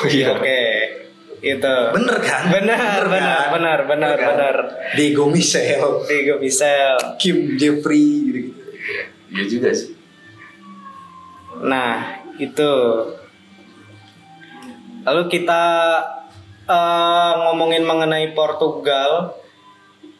Iya. 0.08 0.40
Oke. 0.40 0.64
Itu. 1.46 1.76
Bener 1.94 2.18
kan? 2.18 2.42
Benar, 2.50 3.00
benar, 3.06 3.38
kan? 3.46 3.54
benar, 3.54 3.78
benar, 3.86 4.14
kan? 4.18 4.28
benar. 4.34 4.56
Diego 4.98 5.30
Michel, 5.30 6.02
Diego 6.10 6.42
Michel. 6.42 6.98
Kim 7.22 7.54
Jeffrey 7.54 8.10
gitu. 8.34 8.50
Iya 9.30 9.44
juga 9.46 9.70
sih. 9.70 9.94
Nah, 11.62 12.26
itu. 12.42 12.72
Lalu 15.06 15.22
kita 15.30 15.64
eh, 16.66 17.32
ngomongin 17.46 17.86
mengenai 17.86 18.34
Portugal. 18.34 19.38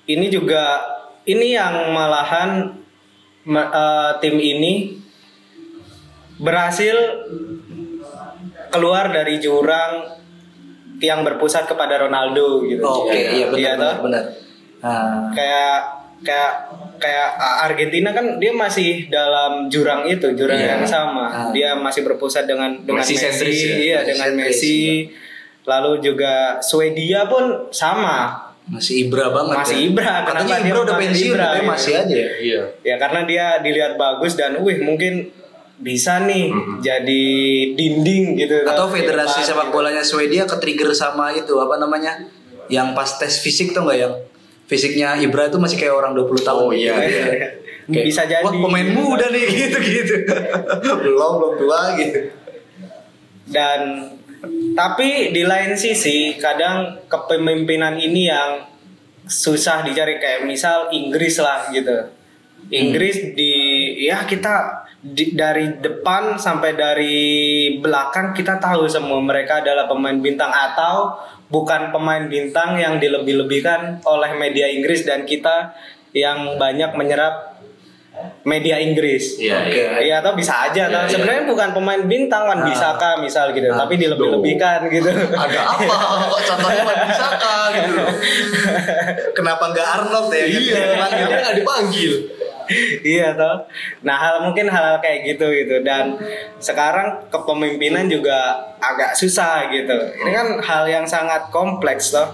Ini 0.07 0.31
juga 0.31 0.79
ini 1.27 1.59
yang 1.59 1.91
malahan 1.91 2.71
eh, 3.51 4.13
tim 4.23 4.39
ini 4.39 5.03
berhasil 6.39 6.95
keluar 8.71 9.11
dari 9.11 9.43
jurang 9.43 10.16
yang 10.99 11.21
berpusat 11.21 11.65
kepada 11.65 12.01
Ronaldo 12.01 12.63
gitu. 12.63 12.81
Oke, 12.83 13.13
iya 13.13 13.47
benar 13.47 13.59
Iya, 13.59 13.71
benar. 13.73 13.85
toh? 13.87 13.95
benar. 14.05 14.25
Nah, 14.77 15.09
kayak 15.31 15.77
kayak 16.19 16.53
kayak 16.97 17.29
Argentina 17.63 18.09
kan 18.11 18.41
dia 18.41 18.49
masih 18.51 19.07
dalam 19.07 19.69
jurang 19.69 20.05
itu 20.05 20.33
jurang 20.33 20.57
Iya. 20.57 20.81
yang 20.81 20.83
sama 20.83 21.29
Ah. 21.29 21.49
dia 21.53 21.77
masih 21.77 22.01
berpusat 22.03 22.45
dengan 22.45 22.73
dengan 22.81 23.05
Messi 23.05 23.15
Messi, 23.15 23.23
sentris 23.23 23.59
ya? 23.61 23.77
iya 23.77 23.99
Messi 23.99 24.09
dengan 24.09 24.29
sentris, 24.33 24.49
Messi 24.49 24.77
lalu 25.63 25.93
juga 26.01 26.35
Swedia 26.59 27.27
pun 27.27 27.45
sama 27.69 28.33
masih 28.67 29.07
Ibra 29.07 29.31
banget. 29.31 29.57
Masih 29.61 29.77
ya. 29.77 29.85
Ibra, 29.87 30.15
Katanya 30.25 30.57
Ibra 30.59 30.79
udah 30.83 30.97
pensiun, 30.97 31.35
Ibra, 31.37 31.45
tapi 31.47 31.61
ya? 31.61 31.67
masih 31.69 31.93
aja. 31.95 32.15
ya. 32.17 32.29
Iya. 32.41 32.63
ya 32.83 32.95
karena 32.97 33.21
dia 33.23 33.47
dilihat 33.61 33.93
bagus 33.95 34.33
dan 34.35 34.59
wih 34.59 34.81
mungkin 34.81 35.31
bisa 35.77 36.25
nih 36.25 36.49
jadi 36.81 37.25
dinding 37.77 38.33
gitu 38.35 38.65
Atau 38.65 38.89
federasi 38.89 39.45
depan, 39.45 39.49
sepak 39.49 39.67
gitu. 39.69 39.75
bolanya 39.77 40.01
Swedia 40.01 40.45
ke 40.45 40.57
trigger 40.57 40.91
sama 40.93 41.31
itu 41.31 41.53
apa 41.57 41.77
namanya? 41.77 42.17
Yang 42.67 42.89
pas 42.93 43.11
tes 43.17 43.35
fisik 43.39 43.71
tuh 43.71 43.85
nggak 43.85 43.99
yang 43.99 44.15
fisiknya 44.67 45.15
Ibra 45.17 45.47
itu 45.47 45.61
masih 45.61 45.77
kayak 45.77 45.95
orang 45.95 46.13
20 46.13 46.43
tahun. 46.43 46.65
Oh, 46.65 46.73
iya, 46.73 46.97
Gitu. 46.99 47.21
iya. 47.23 47.49
Kayak, 47.87 48.03
Bisa 48.03 48.23
jadi. 48.27 48.43
Wah 48.43 48.51
pemain 48.51 48.89
muda 48.91 49.31
nih 49.31 49.47
gitu 49.63 49.79
gitu. 49.79 50.15
belum 50.83 51.33
belum 51.39 51.55
tua 51.55 51.95
gitu. 51.95 52.19
dan 53.47 54.11
tapi 54.75 55.31
di 55.31 55.47
lain 55.47 55.79
sisi 55.79 56.35
kadang 56.35 56.99
kepemimpinan 57.07 57.95
ini 57.95 58.27
yang 58.27 58.67
susah 59.23 59.83
dicari 59.83 60.19
kayak 60.19 60.43
misal 60.43 60.91
Inggris 60.91 61.39
lah 61.39 61.71
gitu 61.71 62.11
Inggris 62.69 63.33
di 63.33 63.53
ya 64.01 64.23
kita 64.23 64.55
di- 64.99 65.33
dari 65.33 65.77
depan 65.77 66.35
sampai 66.35 66.75
dari 66.75 67.17
belakang 67.77 68.33
kita 68.33 68.59
tahu 68.59 68.87
semua 68.87 69.19
mereka 69.19 69.61
adalah 69.61 69.87
pemain 69.87 70.17
bintang 70.17 70.51
atau 70.51 71.15
bukan 71.47 71.91
pemain 71.91 72.27
bintang 72.27 72.75
yang 72.75 72.99
dilebih-lebihkan 72.99 74.03
oleh 74.03 74.35
media 74.35 74.67
Inggris 74.67 75.03
dan 75.03 75.23
kita 75.23 75.79
yang 76.11 76.57
banyak 76.57 76.91
menyerap 76.93 77.55
media 78.43 78.81
Inggris. 78.81 79.37
Iya, 79.37 79.61
Oke. 79.61 79.77
iya. 79.77 79.91
Iya 80.01 80.15
atau 80.19 80.33
bisa 80.33 80.65
aja 80.65 80.89
Iya, 80.89 80.99
iya. 80.99 81.07
sebenarnya 81.07 81.45
bukan 81.45 81.69
pemain 81.71 82.03
bintang 82.03 82.49
Wan 82.49 82.59
Nah. 82.59 82.67
Bisaka 82.67 83.21
misal 83.21 83.53
gitu, 83.53 83.69
Nah. 83.69 83.85
tapi 83.85 83.95
dilebih-lebihkan 83.95 84.89
gitu. 84.89 85.07
Ada 85.45 85.61
apa? 85.69 85.85
Kok 86.27 86.43
contohnya 86.49 86.83
Wan 86.83 86.99
Bisaka 87.05 87.55
gitu 87.71 87.91
loh. 87.93 88.09
Kenapa 89.37 89.65
nggak 89.69 89.87
Arnold 89.93 90.29
ya? 90.33 90.45
gitu? 90.49 90.73
Iya, 90.73 91.27
dia 91.29 91.37
nggak 91.39 91.57
dipanggil. 91.61 92.13
iya 93.17 93.33
toh. 93.35 93.67
Nah, 94.03 94.17
hal 94.19 94.43
mungkin 94.43 94.67
hal-hal 94.67 94.99
kayak 94.99 95.25
gitu 95.35 95.47
gitu 95.51 95.83
dan 95.87 96.19
sekarang 96.59 97.23
kepemimpinan 97.31 98.11
juga 98.11 98.59
agak 98.79 99.15
susah 99.15 99.71
gitu. 99.71 99.95
Ini 100.23 100.31
kan 100.35 100.49
hal 100.61 100.85
yang 100.87 101.07
sangat 101.07 101.49
kompleks 101.55 102.11
toh. 102.15 102.27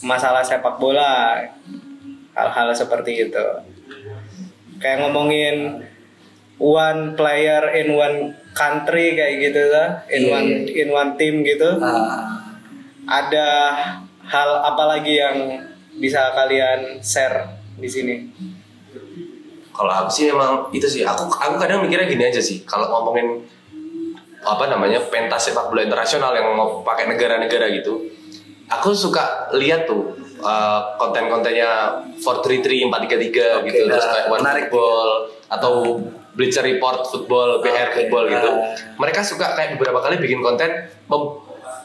Masalah 0.00 0.40
sepak 0.40 0.80
bola. 0.80 1.36
Hal-hal 2.32 2.72
seperti 2.72 3.28
itu. 3.28 3.44
Kayak 4.80 5.04
ngomongin 5.04 5.84
one 6.56 7.16
player 7.16 7.72
in 7.76 7.96
one 7.96 8.32
country 8.52 9.16
kayak 9.16 9.40
gitu 9.40 9.72
lah, 9.72 10.04
in 10.12 10.28
Iya, 10.28 10.32
one 10.32 10.48
iya. 10.48 10.72
in 10.84 10.88
one 10.92 11.12
team 11.16 11.34
gitu. 11.44 11.80
Ah, 11.80 12.36
Ada 13.10 13.48
hal 14.22 14.50
apa 14.62 14.84
lagi 14.86 15.18
yang 15.18 15.36
bisa 15.98 16.30
kalian 16.32 17.02
share 17.02 17.48
di 17.76 17.88
sini? 17.90 18.14
Kalau 19.80 19.92
aku 20.04 20.10
sih 20.12 20.28
emang 20.28 20.68
itu 20.76 20.84
sih 20.84 21.00
aku 21.08 21.24
aku 21.32 21.56
kadang 21.56 21.80
mikirnya 21.80 22.04
gini 22.04 22.28
aja 22.28 22.36
sih 22.36 22.60
kalau 22.68 22.92
ngomongin 22.92 23.40
apa 24.44 24.68
namanya 24.68 25.00
pentas 25.08 25.48
sepak 25.48 25.72
bola 25.72 25.80
internasional 25.80 26.36
yang 26.36 26.52
mau 26.52 26.84
pakai 26.84 27.08
negara-negara 27.08 27.72
gitu. 27.72 28.04
Aku 28.68 28.92
suka 28.92 29.48
lihat 29.56 29.88
tuh 29.88 30.20
uh, 30.44 31.00
konten-kontennya 31.00 31.96
433 32.20 32.92
433 32.92 32.92
Oke, 32.92 33.72
gitu 33.72 33.82
terus 33.88 34.04
nah, 34.04 34.12
kayak 34.12 34.26
One 34.28 34.40
menarik. 34.44 34.62
Football 34.68 35.08
atau 35.48 35.72
Bleacher 36.36 36.64
Report 36.64 37.00
Football, 37.08 37.64
BR 37.64 37.88
Oke, 37.90 37.96
Football 37.96 38.24
gitu. 38.30 38.50
nah. 38.52 38.76
Mereka 39.00 39.20
suka 39.24 39.56
kayak 39.56 39.80
beberapa 39.80 40.04
kali 40.04 40.20
bikin 40.20 40.44
konten 40.44 40.70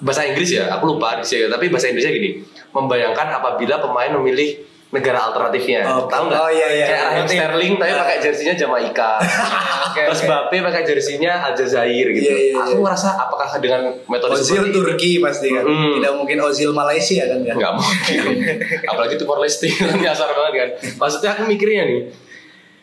bahasa 0.03 0.27
Inggris 0.27 0.51
ya, 0.51 0.67
aku 0.75 0.95
lupa 0.95 1.23
sih, 1.23 1.47
tapi 1.47 1.71
bahasa 1.71 1.87
Inggrisnya 1.87 2.11
gini, 2.11 2.43
membayangkan 2.75 3.31
apabila 3.39 3.79
pemain 3.79 4.11
memilih 4.19 4.59
negara 4.93 5.19
alternatifnya, 5.27 5.81
Oke. 5.97 6.13
tahu 6.13 6.23
nggak? 6.29 6.39
Oh, 6.39 6.51
iya, 6.53 6.67
iya, 6.71 6.85
kayak 6.85 6.93
iya. 6.93 7.07
Raheem 7.09 7.25
Ngerti. 7.25 7.35
Sterling 7.35 7.73
tapi 7.75 7.93
pakai 7.97 8.17
jersinya 8.21 8.53
Jamaika. 8.55 9.11
Terus 9.95 10.21
oke. 10.21 10.27
Mbappe 10.29 10.55
pakai 10.61 10.81
jersinya 10.85 11.31
Aljazair 11.51 12.07
gitu. 12.13 12.29
Iya, 12.31 12.37
iya, 12.37 12.55
Aku 12.61 12.71
iya. 12.77 12.83
merasa 12.85 13.09
apakah 13.17 13.47
dengan 13.57 13.81
metode 14.05 14.37
Ozil 14.37 14.61
seperti 14.61 14.69
Turki 14.71 15.11
pasti 15.19 15.47
kan. 15.51 15.65
Mm. 15.65 15.99
Tidak 15.99 16.13
mungkin 16.15 16.37
Ozil 16.45 16.71
Malaysia 16.71 17.23
kan 17.25 17.39
kan. 17.43 17.55
nggak 17.57 17.73
mungkin. 17.75 18.21
Apalagi 18.93 19.15
Timor 19.17 19.39
Leste 19.41 19.67
nyasar 20.05 20.29
banget 20.31 20.53
kan. 20.53 20.69
Maksudnya 21.01 21.29
aku 21.33 21.41
mikirnya 21.49 21.83
nih, 21.89 22.01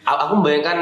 aku 0.05 0.33
membayangkan 0.43 0.79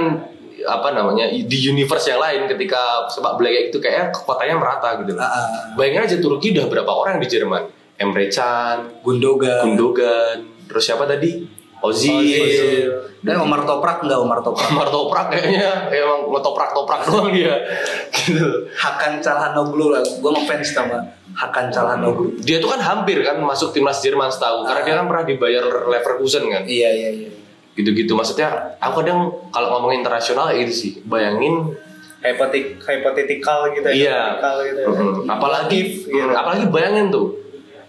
apa 0.60 0.88
namanya 0.92 1.32
di 1.32 1.58
universe 1.72 2.12
yang 2.12 2.20
lain 2.20 2.44
ketika 2.44 3.08
sepak 3.08 3.40
bola 3.40 3.48
itu 3.48 3.80
kayak 3.80 4.12
kekuatannya 4.12 4.56
merata 4.56 4.88
gitu 5.00 5.16
loh. 5.16 5.24
Ah, 5.24 5.32
ah. 5.32 5.46
Bayangin 5.76 6.04
aja 6.04 6.16
Turki 6.20 6.52
udah 6.52 6.66
berapa 6.68 6.90
orang 6.90 7.16
di 7.20 7.28
Jerman. 7.28 7.64
Emre 8.00 8.32
Can, 8.32 9.04
Gundogan. 9.04 9.76
Gundogan, 9.76 10.36
terus 10.70 10.86
siapa 10.86 11.04
tadi? 11.04 11.42
Ozil. 11.80 12.92
Dan 13.24 13.40
Omar 13.40 13.64
Toprak 13.64 14.04
enggak 14.04 14.20
Omar 14.20 14.38
Toprak. 14.44 14.68
Omar 14.72 14.88
Toprak 14.88 15.26
kayaknya 15.32 15.88
emang 15.90 16.28
ngetoprak-toprak 16.28 17.00
doang 17.08 17.32
dia. 17.32 17.56
gitu. 18.12 18.68
Hakan 18.76 19.18
Calhanoglu 19.18 19.92
lah. 19.92 20.04
Gue 20.04 20.30
ngefans 20.30 20.76
sama 20.76 21.00
Hakan 21.32 21.72
Calhanoglu. 21.72 22.36
Dia 22.44 22.60
tuh 22.60 22.68
kan 22.68 22.80
hampir 22.80 23.24
kan 23.24 23.40
masuk 23.40 23.72
timnas 23.72 23.96
Jerman 24.04 24.28
setahu 24.28 24.68
karena 24.68 24.84
dia 24.84 24.94
kan 25.00 25.06
pernah 25.08 25.24
dibayar 25.24 25.64
Leverkusen 25.88 26.44
kan. 26.52 26.62
Iya 26.68 26.88
iya 26.92 27.10
iya. 27.16 27.30
Gitu-gitu 27.72 28.12
maksudnya 28.12 28.76
aku 28.76 29.00
kadang 29.00 29.32
kalau 29.48 29.80
ngomongin 29.80 30.04
internasional 30.04 30.52
itu 30.52 30.72
sih. 30.72 30.92
Bayangin 31.08 31.72
Hypotik, 32.20 32.76
hypothetical 32.84 33.72
gitu 33.72 33.88
ya. 33.88 33.96
Iya. 33.96 34.20
gitu 34.68 34.80
ya. 34.84 34.88
Apalagi 35.24 35.80
Gitu. 36.04 36.12
mm, 36.12 36.36
apalagi 36.36 36.68
bayangin 36.68 37.08
tuh 37.08 37.32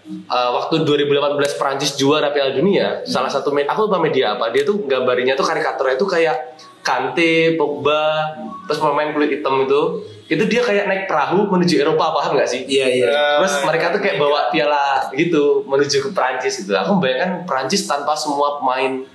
uh, 0.08 0.50
waktu 0.58 0.82
2018 0.82 1.60
Prancis 1.60 1.94
juara 1.94 2.34
Piala 2.34 2.54
Dunia, 2.54 3.02
salah 3.06 3.30
satu 3.30 3.54
med 3.54 3.70
aku 3.70 3.86
lupa 3.86 4.02
media 4.02 4.34
apa, 4.34 4.50
dia 4.50 4.66
tuh 4.66 4.82
gambarnya 4.84 5.38
tuh 5.38 5.46
karikaturnya 5.46 5.96
tuh 5.98 6.08
kayak 6.10 6.36
Kante, 6.82 7.54
Pogba, 7.54 8.34
terus 8.66 8.82
pemain 8.82 9.14
kulit 9.14 9.38
hitam 9.38 9.62
itu, 9.62 10.02
itu 10.26 10.44
dia 10.50 10.66
kayak 10.66 10.90
naik 10.90 11.04
perahu 11.06 11.46
menuju 11.46 11.78
Eropa, 11.78 12.10
paham 12.10 12.34
nggak 12.34 12.50
sih? 12.50 12.66
Iya 12.66 12.86
iya. 12.90 13.10
Terus 13.38 13.62
mereka 13.62 13.94
tuh 13.94 14.02
kayak 14.02 14.18
bawa 14.18 14.50
piala 14.50 15.06
gitu 15.14 15.62
menuju 15.62 16.02
ke 16.02 16.10
Prancis 16.10 16.66
gitu. 16.66 16.74
Aku 16.74 16.98
membayangkan 16.98 17.46
Prancis 17.46 17.86
tanpa 17.86 18.18
semua 18.18 18.58
pemain 18.58 19.06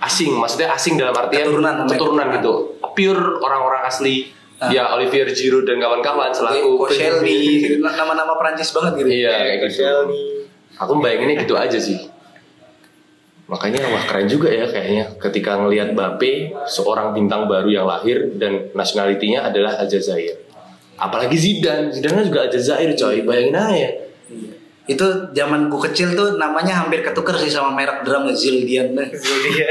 asing, 0.00 0.38
maksudnya 0.38 0.70
asing 0.70 0.94
dalam 0.94 1.12
artian 1.12 1.50
Keturunan, 1.50 1.90
keturunan 1.90 2.26
keturunan. 2.30 2.36
gitu, 2.38 2.52
pure 2.94 3.24
orang-orang 3.42 3.82
asli. 3.90 4.30
Ah. 4.60 4.68
Ya 4.68 4.84
Olivier 4.92 5.24
Giroud 5.32 5.64
dan 5.64 5.80
kawan-kawan 5.80 6.28
selaku 6.28 6.84
Koscielny, 6.84 7.64
gitu. 7.64 7.80
nama-nama 7.80 8.36
Prancis 8.36 8.76
banget 8.76 9.00
gitu. 9.00 9.08
Iya, 9.08 9.32
kayak 9.32 9.56
gitu. 9.56 9.64
Koscielny. 9.64 10.22
Aku 10.76 10.92
bayanginnya 11.00 11.36
gitu 11.40 11.56
aja 11.56 11.80
sih. 11.80 11.96
Makanya 13.48 13.82
wah 13.88 14.04
keren 14.06 14.28
juga 14.28 14.52
ya 14.52 14.68
kayaknya 14.68 15.16
ketika 15.18 15.58
ngelihat 15.58 15.96
Bape 15.96 16.54
seorang 16.70 17.10
bintang 17.16 17.50
baru 17.50 17.66
yang 17.66 17.86
lahir 17.88 18.36
dan 18.38 18.70
nationality-nya 18.76 19.48
adalah 19.48 19.80
Aljazair. 19.80 20.38
Apalagi 21.00 21.34
Zidane, 21.34 21.88
Zidane 21.90 22.20
kan 22.20 22.24
juga 22.28 22.40
Aljazair 22.46 22.92
coy. 22.94 23.24
Bayangin 23.24 23.56
aja. 23.56 23.90
Itu 24.90 25.30
zaman 25.30 25.70
gue 25.70 25.80
kecil 25.86 26.18
tuh 26.18 26.34
namanya 26.34 26.82
hampir 26.82 27.06
ketuker 27.06 27.38
sih 27.38 27.46
sama 27.46 27.70
merek 27.78 28.02
drum 28.02 28.26
Zildian. 28.34 28.90
Iya. 29.50 29.70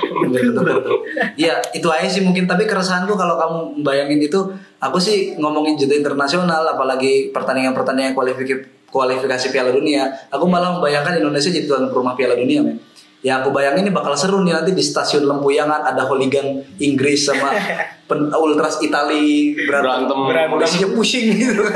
Hampir 0.00 0.40
ketuker 0.48 0.76
tuh. 0.80 0.98
Iya, 1.36 1.60
itu 1.76 1.84
aja 1.92 2.08
sih 2.08 2.24
mungkin 2.24 2.48
tapi 2.48 2.64
keresahanku 2.64 3.12
kalau 3.12 3.36
kamu 3.36 3.84
bayangin 3.84 4.24
itu 4.24 4.40
aku 4.80 4.96
sih 4.96 5.36
ngomongin 5.36 5.76
jeda 5.76 6.00
internasional 6.00 6.64
apalagi 6.64 7.28
pertandingan-pertandingan 7.36 8.16
kualifikasi 8.16 8.72
kualifikasi 8.94 9.50
Piala 9.50 9.74
Dunia, 9.74 10.06
aku 10.30 10.46
malah 10.46 10.78
membayangkan 10.78 11.18
Indonesia 11.18 11.50
jadi 11.50 11.66
tuan 11.66 11.90
rumah 11.90 12.14
Piala 12.14 12.38
Dunia, 12.38 12.62
men. 12.62 12.78
Yang 13.26 13.42
aku 13.42 13.50
bayangin 13.56 13.88
ini 13.88 13.92
bakal 13.96 14.14
seru 14.14 14.44
nih 14.44 14.52
nanti 14.52 14.76
di 14.76 14.84
stasiun 14.84 15.24
Lempuyangan 15.24 15.80
ada 15.82 16.04
hooligan 16.06 16.60
Inggris 16.76 17.24
sama 17.26 17.50
pen, 18.08 18.28
ultras 18.30 18.84
Itali 18.84 19.56
berantem, 19.64 20.14
Berantem. 20.28 20.60
Berantem. 20.60 20.92
pusing 20.94 21.32
gitu 21.32 21.64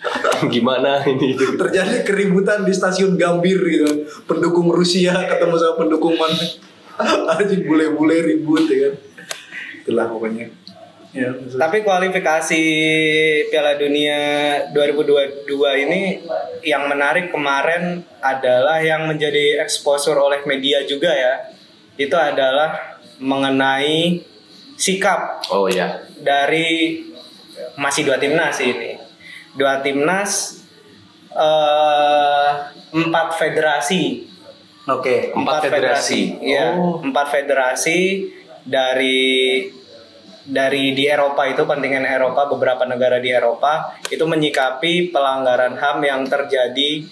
Gimana 0.54 1.04
ini? 1.04 1.36
terjadi 1.36 2.02
keributan 2.04 2.64
di 2.64 2.72
stasiun 2.72 3.20
Gambir 3.20 3.60
gitu 3.60 4.08
pendukung 4.24 4.72
Rusia 4.72 5.12
ketemu 5.28 5.56
sama 5.60 5.74
pendukung 5.84 6.16
mana 6.16 6.40
aja 7.36 7.56
bule-bule 7.64 8.16
ribut 8.24 8.64
ya 8.68 8.88
kan 8.88 8.94
itulah 9.84 10.06
pokoknya 10.08 10.46
ya 11.10 11.26
Tapi 11.34 11.82
kualifikasi 11.82 12.62
Piala 13.50 13.74
Dunia 13.74 14.20
2022 14.70 15.42
ini 15.82 16.22
yang 16.62 16.86
menarik 16.86 17.34
kemarin 17.34 18.06
adalah 18.22 18.78
yang 18.78 19.10
menjadi 19.10 19.58
exposure 19.58 20.14
oleh 20.14 20.38
media 20.46 20.86
juga 20.86 21.10
ya. 21.10 21.50
Itu 21.98 22.14
adalah 22.14 23.02
mengenai 23.18 24.22
sikap 24.78 25.42
Oh 25.50 25.66
ya. 25.66 25.98
dari 26.22 27.02
masih 27.74 28.06
dua 28.06 28.22
timnas 28.22 28.62
ini. 28.62 28.99
Dua 29.54 29.82
timnas 29.82 30.62
eh 31.30 32.50
empat 32.90 33.28
federasi 33.38 34.26
oke 34.84 35.30
Empat 35.30 35.70
federasi. 35.70 36.42
Iya, 36.42 36.74
Oh. 36.74 36.98
empat 36.98 37.26
federasi 37.30 38.26
dari 38.66 39.62
dari 40.42 40.90
di 40.98 41.06
Eropa 41.06 41.46
itu 41.46 41.62
kontingen 41.62 42.02
Eropa 42.02 42.50
beberapa 42.50 42.82
negara 42.82 43.22
di 43.22 43.30
Eropa 43.30 43.94
itu 44.10 44.24
menyikapi 44.26 45.14
pelanggaran 45.14 45.78
HAM 45.78 45.98
yang 46.02 46.22
terjadi 46.26 47.06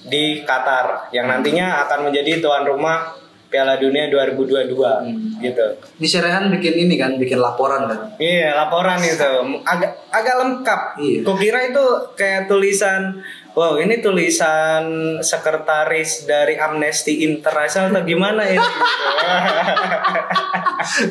di 0.00 0.24
Qatar 0.46 1.10
yang 1.10 1.26
nantinya 1.26 1.82
akan 1.84 2.08
menjadi 2.08 2.38
tuan 2.38 2.62
rumah 2.64 3.19
Piala 3.50 3.74
Dunia 3.82 4.06
2022 4.06 5.42
gitu. 5.42 5.66
ini 5.98 6.06
Serehan 6.06 6.46
bikin 6.54 6.86
ini 6.86 6.94
kan 6.94 7.18
bikin 7.18 7.42
laporan 7.42 7.90
kan 7.90 8.14
Iya, 8.16 8.54
laporan 8.54 9.02
itu 9.02 9.26
agak 9.66 9.90
agak 10.14 10.34
lengkap. 10.38 10.80
Iya. 11.02 11.20
Kukira 11.26 11.60
itu 11.66 11.84
kayak 12.14 12.46
tulisan 12.46 13.18
Wow, 13.50 13.82
ini 13.82 13.98
tulisan 13.98 15.18
sekretaris 15.18 16.22
dari 16.22 16.54
Amnesty 16.54 17.26
International 17.26 17.90
atau 17.90 18.06
gimana 18.06 18.46
ini? 18.46 18.62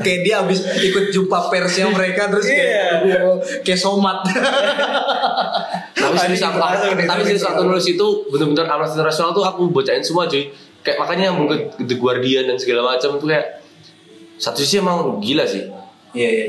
kayak 0.08 0.20
dia 0.24 0.40
habis 0.40 0.64
ikut 0.64 1.12
jumpa 1.12 1.52
persnya 1.52 1.92
mereka 1.92 2.32
terus 2.32 2.48
kayak 2.48 3.04
kayak 3.62 3.76
somat 3.76 4.24
Tapi 6.00 6.16
serius 6.16 6.42
aku, 6.48 6.58
Langsung 6.64 6.96
nih, 6.96 7.06
tapi 7.06 7.22
serius 7.28 7.44
aku 7.44 7.62
nulis 7.68 7.86
itu 7.92 8.08
bener-bener 8.32 8.66
Amnesty 8.72 8.96
International 8.98 9.36
tuh 9.36 9.44
aku 9.44 9.68
bacain 9.70 10.00
semua 10.00 10.26
cuy. 10.32 10.48
Kayak 10.90 10.98
makanya 11.06 11.24
yang 11.30 11.38
ke 11.46 11.58
The 11.86 11.96
Guardian 12.02 12.50
dan 12.50 12.58
segala 12.58 12.98
macam 12.98 13.22
tuh 13.22 13.30
kayak 13.30 13.62
satu 14.42 14.58
sisi 14.66 14.82
emang 14.82 15.22
gila 15.22 15.46
sih. 15.46 15.70
iya 16.18 16.30
iya 16.34 16.46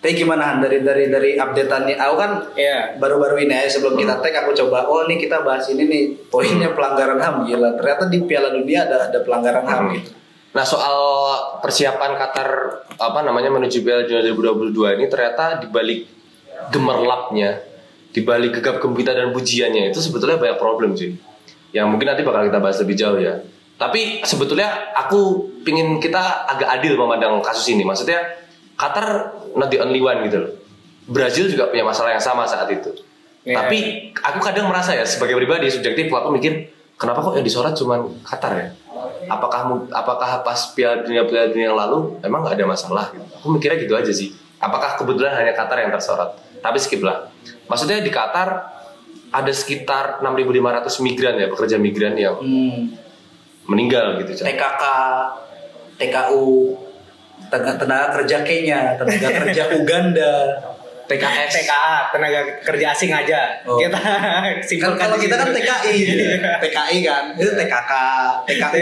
tapi 0.00 0.16
gimana 0.16 0.54
Han 0.54 0.64
dari 0.64 0.80
dari 0.80 1.12
dari 1.12 1.30
updateannya 1.36 1.98
aku 1.98 2.14
kan 2.16 2.30
Iya. 2.56 2.96
baru-baru 2.96 3.44
ini 3.44 3.52
aja 3.52 3.68
sebelum 3.76 4.00
kita 4.00 4.16
tag 4.22 4.32
aku 4.32 4.56
coba 4.56 4.88
oh 4.88 5.04
nih 5.04 5.20
kita 5.20 5.44
bahas 5.44 5.68
ini 5.68 5.84
nih 5.84 6.02
poinnya 6.32 6.72
pelanggaran 6.72 7.20
HAM 7.20 7.44
gila 7.44 7.76
ternyata 7.76 8.08
di 8.08 8.22
Piala 8.24 8.48
Dunia 8.48 8.88
ada 8.88 9.10
ada 9.10 9.18
pelanggaran 9.20 9.66
HAM 9.66 9.84
gitu 9.98 10.10
Nah 10.50 10.64
soal 10.66 10.96
persiapan 11.60 12.16
Qatar 12.16 12.48
apa 12.96 13.20
namanya 13.22 13.52
menuju 13.52 13.84
Piala 13.84 14.08
Dunia 14.08 14.24
2022 14.30 14.96
ini 14.96 15.04
ternyata 15.06 15.60
di 15.60 15.66
balik 15.68 16.08
gemerlapnya, 16.68 17.60
di 18.10 18.20
balik 18.24 18.58
gegap 18.58 18.82
gempita 18.82 19.12
dan 19.12 19.30
pujiannya 19.30 19.94
itu 19.94 20.00
sebetulnya 20.02 20.42
banyak 20.42 20.58
problem 20.58 20.96
sih. 20.98 21.14
Yang 21.70 21.86
mungkin 21.86 22.06
nanti 22.10 22.22
bakal 22.26 22.50
kita 22.50 22.58
bahas 22.58 22.82
lebih 22.82 22.96
jauh 22.98 23.20
ya. 23.22 23.38
Tapi 23.80 24.20
sebetulnya 24.28 24.92
aku 24.92 25.48
pingin 25.64 25.96
kita 25.96 26.44
agak 26.44 26.68
adil 26.68 27.00
memandang 27.00 27.40
kasus 27.40 27.72
ini. 27.72 27.80
Maksudnya 27.80 28.20
Qatar 28.76 29.32
not 29.56 29.72
the 29.72 29.80
only 29.80 30.04
one 30.04 30.20
gitu 30.28 30.36
loh. 30.36 30.52
Brazil 31.08 31.48
juga 31.48 31.72
punya 31.72 31.88
masalah 31.88 32.12
yang 32.12 32.20
sama 32.20 32.44
saat 32.44 32.68
itu. 32.68 32.92
Iya. 33.48 33.56
Tapi 33.56 33.78
aku 34.20 34.38
kadang 34.44 34.68
merasa 34.68 34.92
ya 34.92 35.08
sebagai 35.08 35.32
pribadi 35.32 35.72
subjektif 35.72 36.12
aku 36.12 36.28
mikir 36.28 36.68
kenapa 37.00 37.24
kok 37.24 37.40
yang 37.40 37.46
disorot 37.46 37.72
cuma 37.72 38.04
Qatar 38.20 38.52
ya? 38.52 38.68
Apakah 39.32 39.88
apakah 39.96 40.44
pas 40.44 40.60
Piala 40.76 41.00
Dunia 41.00 41.24
Piala 41.24 41.48
Dunia 41.48 41.72
yang 41.72 41.78
lalu 41.80 42.20
emang 42.20 42.44
nggak 42.44 42.60
ada 42.60 42.66
masalah? 42.68 43.08
Gitu. 43.16 43.24
Aku 43.40 43.46
mikirnya 43.48 43.80
gitu 43.80 43.96
aja 43.96 44.12
sih. 44.12 44.36
Apakah 44.60 45.00
kebetulan 45.00 45.40
hanya 45.40 45.56
Qatar 45.56 45.80
yang 45.80 45.88
tersorot? 45.88 46.36
Tapi 46.60 46.76
skip 46.76 47.00
lah. 47.00 47.32
Maksudnya 47.64 48.04
di 48.04 48.12
Qatar 48.12 48.48
ada 49.30 49.52
sekitar 49.56 50.20
6.500 50.20 51.06
migran 51.06 51.34
ya 51.40 51.46
pekerja 51.48 51.76
migran 51.80 52.18
yang 52.18 52.36
hmm. 52.36 53.09
Meninggal 53.70 54.18
gitu. 54.18 54.42
Cak. 54.42 54.50
TKK, 54.50 54.82
TKU, 55.94 56.74
tenaga, 57.46 57.72
tenaga 57.78 58.06
kerja 58.18 58.36
Kenya, 58.42 58.98
tenaga 58.98 59.28
kerja 59.46 59.62
Uganda. 59.72 60.34
TKS. 61.10 61.50
TKA 61.66 62.14
tenaga 62.14 62.38
kerja 62.62 62.94
asing 62.94 63.10
aja. 63.10 63.50
Oh. 63.66 63.74
Kita 63.74 63.98
Kan 64.86 64.94
kalau 64.94 65.18
kita 65.18 65.34
kan. 65.34 65.50
TKI, 65.50 65.96
TKI 66.62 66.96
kan, 67.02 67.24
itu 67.34 67.50
TKK, 67.50 67.92
TKU. 68.46 68.78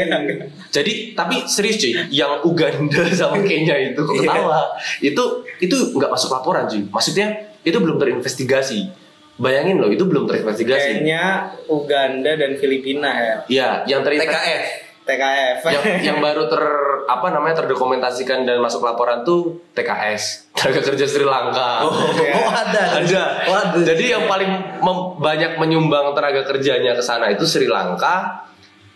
Jadi 0.69 0.93
tapi 1.17 1.49
serius 1.49 1.81
cuy, 1.81 1.97
yang 2.13 2.37
Uganda 2.45 3.09
sama 3.09 3.41
Kenya 3.41 3.73
itu 3.81 3.97
kok 4.05 4.13
Iya. 4.13 4.29
ketawa. 4.29 4.61
Itu 5.01 5.25
itu 5.57 5.77
nggak 5.97 6.13
masuk 6.13 6.29
laporan 6.29 6.69
cuy. 6.69 6.85
Maksudnya 6.93 7.33
itu 7.65 7.81
belum 7.81 7.97
terinvestigasi. 7.97 9.08
Bayangin 9.39 9.79
loh, 9.79 9.87
itu 9.87 10.03
belum 10.03 10.27
terinvestigasi. 10.27 10.99
Kayaknya 11.03 11.23
Uganda 11.71 12.35
dan 12.35 12.59
Filipina 12.59 13.11
ya. 13.15 13.37
Ya, 13.47 13.69
yang 13.87 14.03
terinvestigasi 14.03 14.45
TKF. 14.45 14.65
TKF. 15.09 15.59
yang, 15.73 15.85
yang 16.13 16.19
baru 16.21 16.51
ter 16.53 16.61
apa 17.09 17.33
namanya 17.33 17.65
terdokumentasikan 17.65 18.45
dan 18.45 18.61
masuk 18.61 18.85
laporan 18.85 19.25
tuh 19.25 19.57
TKS 19.73 20.53
tenaga 20.53 20.81
kerja 20.85 21.07
Sri 21.09 21.25
Lanka. 21.25 21.87
Oh, 21.87 21.95
oh, 21.95 22.51
ada. 22.67 23.01
Ada. 23.01 23.23
Oh, 23.49 23.57
ada. 23.57 23.79
Jadi 23.81 24.13
yang 24.13 24.29
paling 24.29 24.83
mem- 24.83 25.11
banyak 25.17 25.57
menyumbang 25.57 26.13
tenaga 26.13 26.45
kerjanya 26.45 26.93
ke 26.93 27.01
sana 27.01 27.33
itu 27.33 27.49
Sri 27.49 27.65
Lanka, 27.65 28.45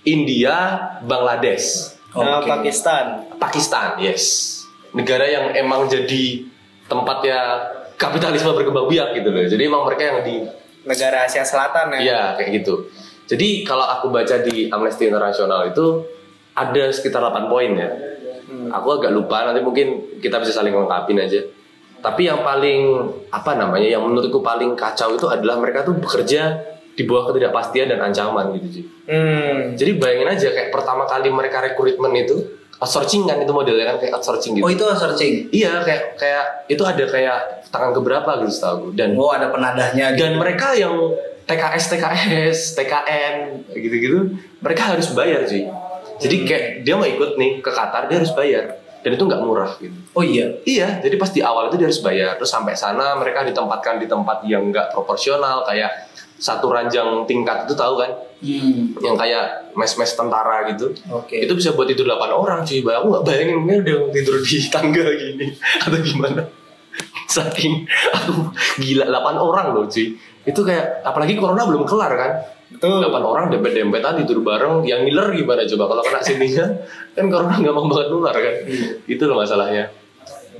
India, 0.04 0.76
Bangladesh, 1.06 1.96
Nah, 2.12 2.44
Oke. 2.44 2.52
Pakistan. 2.52 3.24
Pakistan. 3.40 3.96
Yes. 3.96 4.60
Negara 4.92 5.24
yang 5.24 5.56
emang 5.56 5.88
jadi 5.88 6.44
tempatnya 6.84 7.40
kapitalisme 8.02 8.50
berkembang 8.50 8.90
biak 8.90 9.14
gitu 9.14 9.30
loh. 9.30 9.46
Jadi 9.46 9.62
emang 9.62 9.86
mereka 9.86 10.02
yang 10.10 10.18
di 10.26 10.42
negara 10.82 11.30
Asia 11.30 11.46
Selatan 11.46 11.94
ya. 11.94 11.98
Iya 12.02 12.22
kayak 12.34 12.50
gitu. 12.58 12.90
Jadi 13.30 13.62
kalau 13.62 13.86
aku 13.86 14.10
baca 14.10 14.42
di 14.42 14.66
Amnesty 14.66 15.06
International 15.06 15.70
itu 15.70 16.02
ada 16.58 16.90
sekitar 16.90 17.22
8 17.22 17.46
poin 17.46 17.70
ya. 17.70 17.90
Aku 18.74 18.98
agak 18.98 19.14
lupa 19.14 19.46
nanti 19.46 19.62
mungkin 19.62 20.18
kita 20.18 20.42
bisa 20.42 20.52
saling 20.60 20.74
lengkapin 20.74 21.22
aja. 21.22 21.40
Tapi 22.02 22.26
yang 22.26 22.42
paling 22.42 23.08
apa 23.30 23.54
namanya 23.54 23.86
yang 23.86 24.02
menurutku 24.02 24.42
paling 24.42 24.74
kacau 24.74 25.14
itu 25.14 25.30
adalah 25.30 25.62
mereka 25.62 25.86
tuh 25.86 25.94
bekerja 25.94 26.71
di 26.92 27.02
bawah 27.08 27.32
ketidakpastian 27.32 27.88
dan 27.88 27.98
ancaman 28.04 28.52
gitu 28.60 28.68
sih. 28.80 28.84
Hmm. 29.08 29.72
Jadi 29.74 29.96
bayangin 29.96 30.28
aja 30.28 30.48
kayak 30.52 30.68
pertama 30.68 31.08
kali 31.08 31.32
mereka 31.32 31.64
rekrutmen 31.64 32.12
itu 32.16 32.36
outsourcing 32.82 33.24
kan 33.30 33.38
itu 33.38 33.52
modelnya 33.54 33.94
kan 33.94 33.96
kayak 34.02 34.12
outsourcing 34.18 34.58
gitu. 34.58 34.64
Oh 34.66 34.70
itu 34.70 34.82
searching. 34.98 35.46
Iya 35.54 35.80
kayak 35.86 36.18
kayak 36.18 36.44
itu 36.66 36.82
ada 36.82 37.04
kayak 37.06 37.38
tangan 37.70 37.94
keberapa 37.94 38.30
gitu 38.42 38.52
setahu 38.52 38.76
gue. 38.90 38.98
dan 38.98 39.14
Oh 39.14 39.30
ada 39.30 39.48
penadahnya. 39.54 40.18
dan 40.18 40.34
mereka 40.36 40.74
yang 40.74 40.92
TKS 41.46 41.84
TKS 41.94 42.58
TKN 42.78 43.34
gitu-gitu 43.74 44.34
mereka 44.58 44.94
harus 44.94 45.14
bayar 45.14 45.46
sih. 45.46 45.70
Jadi 46.18 46.36
kayak 46.46 46.64
dia 46.86 46.94
mau 46.98 47.06
ikut 47.06 47.38
nih 47.38 47.62
ke 47.62 47.70
Qatar 47.70 48.10
dia 48.10 48.18
harus 48.18 48.34
bayar 48.34 48.82
dan 49.02 49.10
itu 49.18 49.22
nggak 49.26 49.42
murah 49.42 49.72
gitu. 49.82 49.94
Oh 50.14 50.22
iya. 50.22 50.46
Iya, 50.62 51.02
jadi 51.02 51.18
pas 51.18 51.30
di 51.34 51.42
awal 51.42 51.66
itu 51.70 51.76
dia 51.82 51.90
harus 51.90 52.02
bayar. 52.02 52.38
Terus 52.38 52.50
sampai 52.54 52.78
sana 52.78 53.18
mereka 53.18 53.42
ditempatkan 53.42 53.98
di 53.98 54.06
tempat 54.06 54.46
yang 54.46 54.70
nggak 54.70 54.94
proporsional 54.94 55.66
kayak 55.66 56.11
satu 56.42 56.74
ranjang 56.74 57.22
tingkat 57.30 57.70
itu 57.70 57.74
tahu 57.78 58.02
kan? 58.02 58.10
Hmm. 58.42 58.98
Yang 58.98 59.16
kayak 59.22 59.44
mes-mes 59.78 60.10
tentara 60.18 60.66
gitu. 60.74 60.90
Oke. 61.14 61.46
Itu 61.46 61.54
bisa 61.54 61.70
buat 61.78 61.86
tidur 61.86 62.10
8 62.10 62.34
orang 62.34 62.66
cuy. 62.66 62.82
Aku 62.82 63.06
nggak 63.14 63.22
bayangin 63.22 63.62
mungkin 63.62 63.86
udah 63.86 64.10
tidur 64.10 64.42
di 64.42 64.58
tangga 64.74 65.06
gini 65.14 65.46
atau 65.86 65.98
gimana. 66.02 66.42
Saking 67.34 67.86
aku 68.10 68.50
gila 68.82 69.06
8 69.06 69.38
orang 69.38 69.66
loh 69.70 69.86
cuy. 69.86 70.18
Itu 70.42 70.66
kayak 70.66 71.06
apalagi 71.06 71.38
corona 71.38 71.62
belum 71.62 71.86
kelar 71.86 72.12
kan. 72.18 72.32
Betul. 72.74 73.06
8 73.06 73.14
orang 73.22 73.46
dempet-dempetan 73.54 74.26
tidur 74.26 74.42
bareng 74.42 74.82
yang 74.82 75.06
ngiler 75.06 75.30
gimana 75.30 75.62
coba 75.62 75.84
kalau 75.94 76.02
kena 76.02 76.20
sininya 76.26 76.66
kan 77.14 77.30
corona 77.30 77.54
gampang 77.62 77.86
banget 77.86 78.06
nular 78.10 78.34
kan. 78.34 78.54
Itu 79.06 79.30
loh 79.30 79.38
masalahnya. 79.38 80.01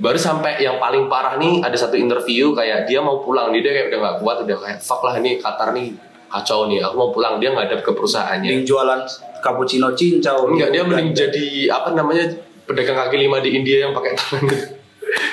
Baru 0.01 0.17
sampai 0.17 0.61
yang 0.61 0.81
paling 0.81 1.05
parah 1.05 1.37
nih 1.37 1.61
ada 1.61 1.77
satu 1.77 1.93
interview 1.99 2.53
kayak 2.53 2.89
dia 2.89 3.01
mau 3.01 3.21
pulang 3.21 3.53
dia 3.53 3.61
kayak 3.61 3.93
udah 3.93 3.99
nggak 3.99 4.17
kuat 4.25 4.37
udah 4.45 4.57
kayak 4.57 4.79
fuck 4.81 5.05
lah 5.05 5.17
nih 5.21 5.37
Qatar 5.37 5.73
nih 5.73 5.93
kacau 6.33 6.65
nih 6.65 6.81
aku 6.81 6.95
mau 6.97 7.09
pulang 7.13 7.37
dia 7.37 7.53
ngadap 7.53 7.85
ke 7.85 7.91
perusahaannya 7.93 8.49
Mending 8.49 8.65
jualan 8.65 9.01
cappuccino 9.43 9.91
cincau. 9.91 10.47
Enggak, 10.47 10.71
dia 10.71 10.81
mending 10.87 11.11
jadi 11.11 11.45
apa 11.69 11.91
namanya 11.91 12.31
pedagang 12.63 12.95
kaki 12.95 13.27
lima 13.27 13.43
di 13.43 13.59
India 13.59 13.83
yang 13.83 13.91
pakai 13.91 14.15
tangan 14.15 14.47
gitu. 14.47 14.65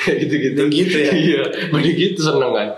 Kayak 0.00 0.16
gitu-gitu. 0.26 0.60
Gitu 0.68 0.96
ya? 1.00 1.12
Iya, 1.14 1.42
mending 1.72 1.96
gitu 1.96 2.20
seneng 2.20 2.52
kan. 2.52 2.68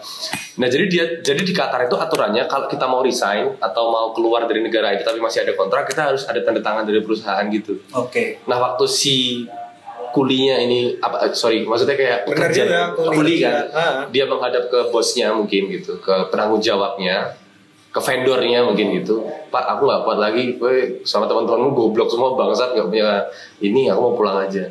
Nah, 0.53 0.69
jadi 0.69 0.85
dia 0.87 1.05
jadi 1.25 1.41
di 1.43 1.51
Qatar 1.57 1.89
itu 1.89 1.97
aturannya 1.97 2.45
kalau 2.47 2.69
kita 2.69 2.85
mau 2.85 3.01
resign 3.01 3.57
atau 3.59 3.89
mau 3.89 4.13
keluar 4.13 4.45
dari 4.45 4.61
negara 4.61 4.93
itu 4.93 5.03
tapi 5.03 5.19
masih 5.19 5.43
ada 5.49 5.57
kontrak, 5.57 5.89
kita 5.89 6.13
harus 6.13 6.29
ada 6.29 6.39
tanda 6.45 6.61
tangan 6.61 6.85
dari 6.85 7.01
perusahaan 7.01 7.43
gitu. 7.49 7.81
Oke. 7.97 8.45
Nah, 8.45 8.61
waktu 8.61 8.85
si 8.87 9.49
kulinya 10.13 10.61
ini 10.61 11.01
apa 11.01 11.33
sorry, 11.33 11.65
maksudnya 11.65 11.97
kayak 11.97 12.19
Benar 12.29 12.53
pekerja- 12.53 12.65
juga, 12.69 12.81
kuli 12.95 13.17
kuli 13.17 13.35
kan. 13.41 13.55
Ah. 13.73 13.95
Dia 14.13 14.25
menghadap 14.29 14.69
ke 14.69 14.93
bosnya 14.93 15.33
mungkin 15.33 15.73
gitu, 15.73 15.97
ke 15.99 16.29
penanggung 16.29 16.61
jawabnya, 16.61 17.33
ke 17.89 18.01
vendornya 18.01 18.63
mungkin 18.63 18.93
gitu. 19.01 19.25
Pak, 19.49 19.65
aku 19.77 19.89
nggak 19.89 20.03
kuat 20.05 20.19
lagi, 20.21 20.57
gue 20.57 21.01
sama 21.03 21.25
teman-temanmu 21.25 21.73
goblok 21.73 22.09
semua 22.09 22.37
bangsat 22.37 22.77
nggak 22.77 22.89
punya 22.89 23.27
ini, 23.59 23.89
aku 23.89 24.01
mau 24.01 24.15
pulang 24.15 24.45
aja. 24.45 24.69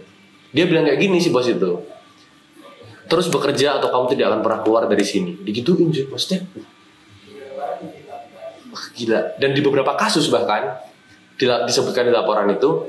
Dia 0.51 0.63
bilang 0.65 0.85
kayak 0.85 0.99
gini 0.99 1.17
sih 1.17 1.33
bos 1.33 1.45
itu. 1.45 1.81
Terus 3.05 3.27
bekerja 3.27 3.81
atau 3.81 3.91
kamu 3.91 4.05
tidak 4.15 4.25
akan 4.31 4.39
pernah 4.39 4.59
keluar 4.63 4.83
dari 4.87 5.03
sini. 5.03 5.35
Digituin 5.43 5.91
sih, 5.91 6.07
maksudnya. 6.07 6.47
Wah, 8.71 8.85
gila. 8.95 9.35
Dan 9.35 9.51
di 9.51 9.59
beberapa 9.59 9.99
kasus 9.99 10.31
bahkan 10.31 10.79
disebutkan 11.35 12.07
di 12.07 12.13
laporan 12.13 12.47
itu 12.47 12.87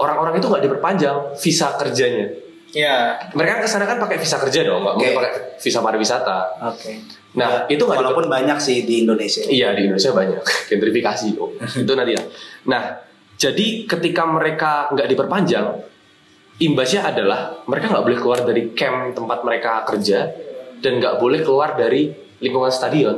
orang-orang 0.00 0.40
itu 0.40 0.46
nggak 0.48 0.64
diperpanjang 0.64 1.16
visa 1.36 1.76
kerjanya. 1.76 2.26
Ya. 2.70 3.18
Mereka 3.34 3.66
ke 3.66 3.68
sana 3.68 3.84
kan 3.84 3.98
pakai 3.98 4.16
visa 4.16 4.38
kerja 4.38 4.62
dong, 4.62 4.86
nggak 4.86 4.94
mungkin 4.96 5.12
Oke. 5.12 5.18
pakai 5.20 5.32
visa 5.58 5.78
pariwisata. 5.82 6.38
Oke. 6.70 6.92
Nah, 7.34 7.66
itu 7.70 7.82
nggak 7.82 7.98
Walaupun 8.02 8.26
banyak 8.26 8.58
sih 8.58 8.82
di 8.82 9.06
Indonesia. 9.06 9.46
Iya 9.46 9.74
di 9.74 9.86
Indonesia 9.86 10.10
banyak 10.10 10.42
gentrifikasi 10.70 11.28
oh, 11.38 11.54
itu 11.84 11.92
nanti 11.94 12.12
ya. 12.18 12.22
Nah 12.66 12.82
jadi 13.40 13.88
ketika 13.88 14.26
mereka 14.26 14.90
nggak 14.92 15.08
diperpanjang, 15.08 15.66
imbasnya 16.60 17.08
adalah 17.08 17.64
mereka 17.64 17.88
nggak 17.88 18.04
boleh 18.04 18.18
keluar 18.18 18.40
dari 18.44 18.62
camp 18.76 19.16
tempat 19.16 19.38
mereka 19.46 19.86
kerja 19.88 20.28
dan 20.82 21.00
nggak 21.00 21.16
boleh 21.16 21.40
keluar 21.40 21.78
dari 21.78 22.12
lingkungan 22.42 22.68
stadion. 22.68 23.16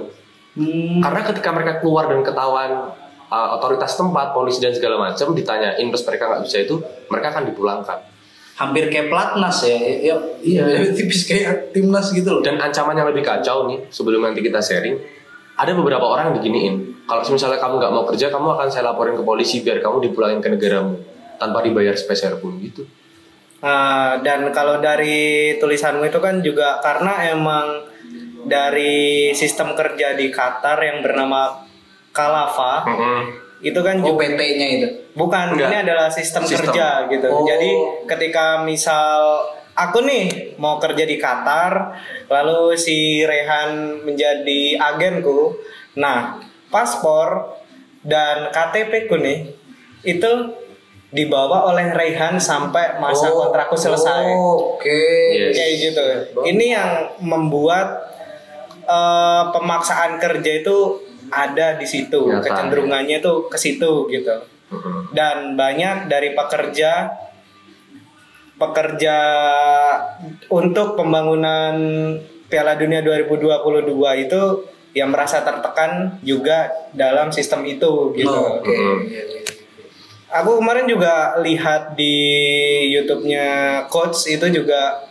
Hmm. 0.52 1.00
Karena 1.00 1.20
ketika 1.26 1.48
mereka 1.50 1.72
keluar 1.80 2.12
dan 2.12 2.20
ketahuan 2.20 2.92
uh, 3.32 3.56
otoritas 3.56 3.96
tempat, 3.96 4.36
polisi 4.36 4.60
dan 4.60 4.76
segala 4.76 5.00
macam 5.00 5.32
ditanyain 5.32 5.80
terus 5.88 6.04
mereka 6.04 6.28
nggak 6.28 6.42
bisa 6.44 6.56
itu, 6.60 6.76
mereka 7.08 7.32
akan 7.32 7.44
dipulangkan. 7.48 7.98
Hampir 8.52 8.92
kayak 8.92 9.08
platnas 9.08 9.64
ya. 9.64 9.76
ya 10.12 10.16
Iya. 10.44 10.64
Tipis 10.96 11.24
kayak 11.24 11.72
timnas 11.72 12.12
gitu 12.12 12.28
loh. 12.38 12.42
Dan 12.44 12.60
ancaman 12.60 12.92
yang 12.92 13.08
lebih 13.08 13.24
kacau 13.24 13.64
nih, 13.64 13.88
sebelum 13.88 14.28
nanti 14.28 14.44
kita 14.44 14.60
sharing, 14.60 15.00
ada 15.56 15.72
beberapa 15.72 16.04
orang 16.04 16.30
yang 16.30 16.36
diginiin. 16.44 16.74
Kalau 17.08 17.24
misalnya 17.32 17.58
kamu 17.58 17.80
nggak 17.80 17.92
mau 17.96 18.04
kerja, 18.04 18.28
kamu 18.28 18.46
akan 18.60 18.68
saya 18.68 18.92
laporin 18.92 19.16
ke 19.16 19.24
polisi 19.24 19.64
biar 19.64 19.80
kamu 19.80 20.12
dipulangin 20.12 20.44
ke 20.44 20.52
negaramu 20.52 21.00
tanpa 21.40 21.64
dibayar 21.64 21.96
spesial 21.96 22.38
pun 22.38 22.60
gitu. 22.60 22.84
Ah, 23.62 24.18
dan 24.20 24.50
kalau 24.50 24.82
dari 24.82 25.54
tulisanmu 25.58 26.02
itu 26.06 26.18
kan 26.18 26.42
juga 26.42 26.82
karena 26.82 27.30
emang 27.30 27.86
dari 28.42 29.30
sistem 29.38 29.78
kerja 29.78 30.18
di 30.18 30.34
Qatar 30.34 30.78
yang 30.82 30.98
bernama 30.98 31.62
Kalafa 32.12 32.84
itu 33.58 33.78
kan 33.78 33.96
Oh 33.98 34.12
juga 34.12 34.26
PT-nya 34.28 34.66
itu. 34.74 34.88
bukan 35.12 35.54
Enggak. 35.54 35.68
ini 35.68 35.76
adalah 35.80 36.08
sistem, 36.08 36.42
Sistem. 36.42 36.70
kerja 36.70 37.06
gitu. 37.08 37.26
Oh. 37.26 37.42
Jadi 37.42 37.70
ketika 38.04 38.60
misal 38.60 39.38
aku 39.72 40.02
nih 40.02 40.54
mau 40.56 40.76
kerja 40.76 41.02
di 41.02 41.16
Qatar, 41.16 41.94
lalu 42.26 42.74
si 42.74 43.22
Rehan 43.22 44.02
menjadi 44.02 44.76
agenku. 44.76 45.54
Nah, 45.94 46.42
paspor 46.68 47.54
dan 48.02 48.50
KTP 48.50 49.06
ku 49.06 49.16
nih 49.16 49.46
itu 50.02 50.30
dibawa 51.08 51.68
oleh 51.68 51.92
Rehan 51.92 52.34
sampai 52.36 52.98
masa 52.98 53.28
Oh, 53.28 53.46
kontrakku 53.46 53.76
selesai. 53.76 54.32
oh, 54.32 54.74
Oke. 54.74 54.90
Yes. 55.30 55.54
Kayak 55.54 55.72
gitu. 55.78 56.04
Ini 56.42 56.64
yang 56.68 56.90
membuat 57.20 58.10
eh, 58.82 59.44
pemaksaan 59.48 60.18
kerja 60.18 60.52
itu 60.58 60.76
ada 61.32 61.80
di 61.80 61.88
situ, 61.88 62.28
Nyata. 62.28 62.44
kecenderungannya 62.44 63.24
tuh 63.24 63.48
ke 63.48 63.56
situ 63.56 64.06
gitu. 64.12 64.36
Dan 65.12 65.56
banyak 65.56 66.08
dari 66.08 66.32
pekerja 66.32 67.12
pekerja 68.56 69.16
untuk 70.48 70.94
pembangunan 70.94 71.74
Piala 72.46 72.76
Dunia 72.78 73.00
2022 73.00 74.24
itu 74.28 74.42
yang 74.92 75.08
merasa 75.08 75.40
tertekan 75.40 76.20
juga 76.20 76.68
dalam 76.92 77.32
sistem 77.32 77.64
itu 77.64 78.12
gitu. 78.12 78.28
Oh, 78.28 78.60
Oke. 78.60 78.72
Iya. 79.08 79.24
Aku 80.32 80.60
kemarin 80.60 80.88
juga 80.88 81.36
lihat 81.44 81.92
di 81.92 82.16
YouTube-nya 82.88 83.84
coach 83.92 84.32
itu 84.32 84.48
juga 84.48 85.04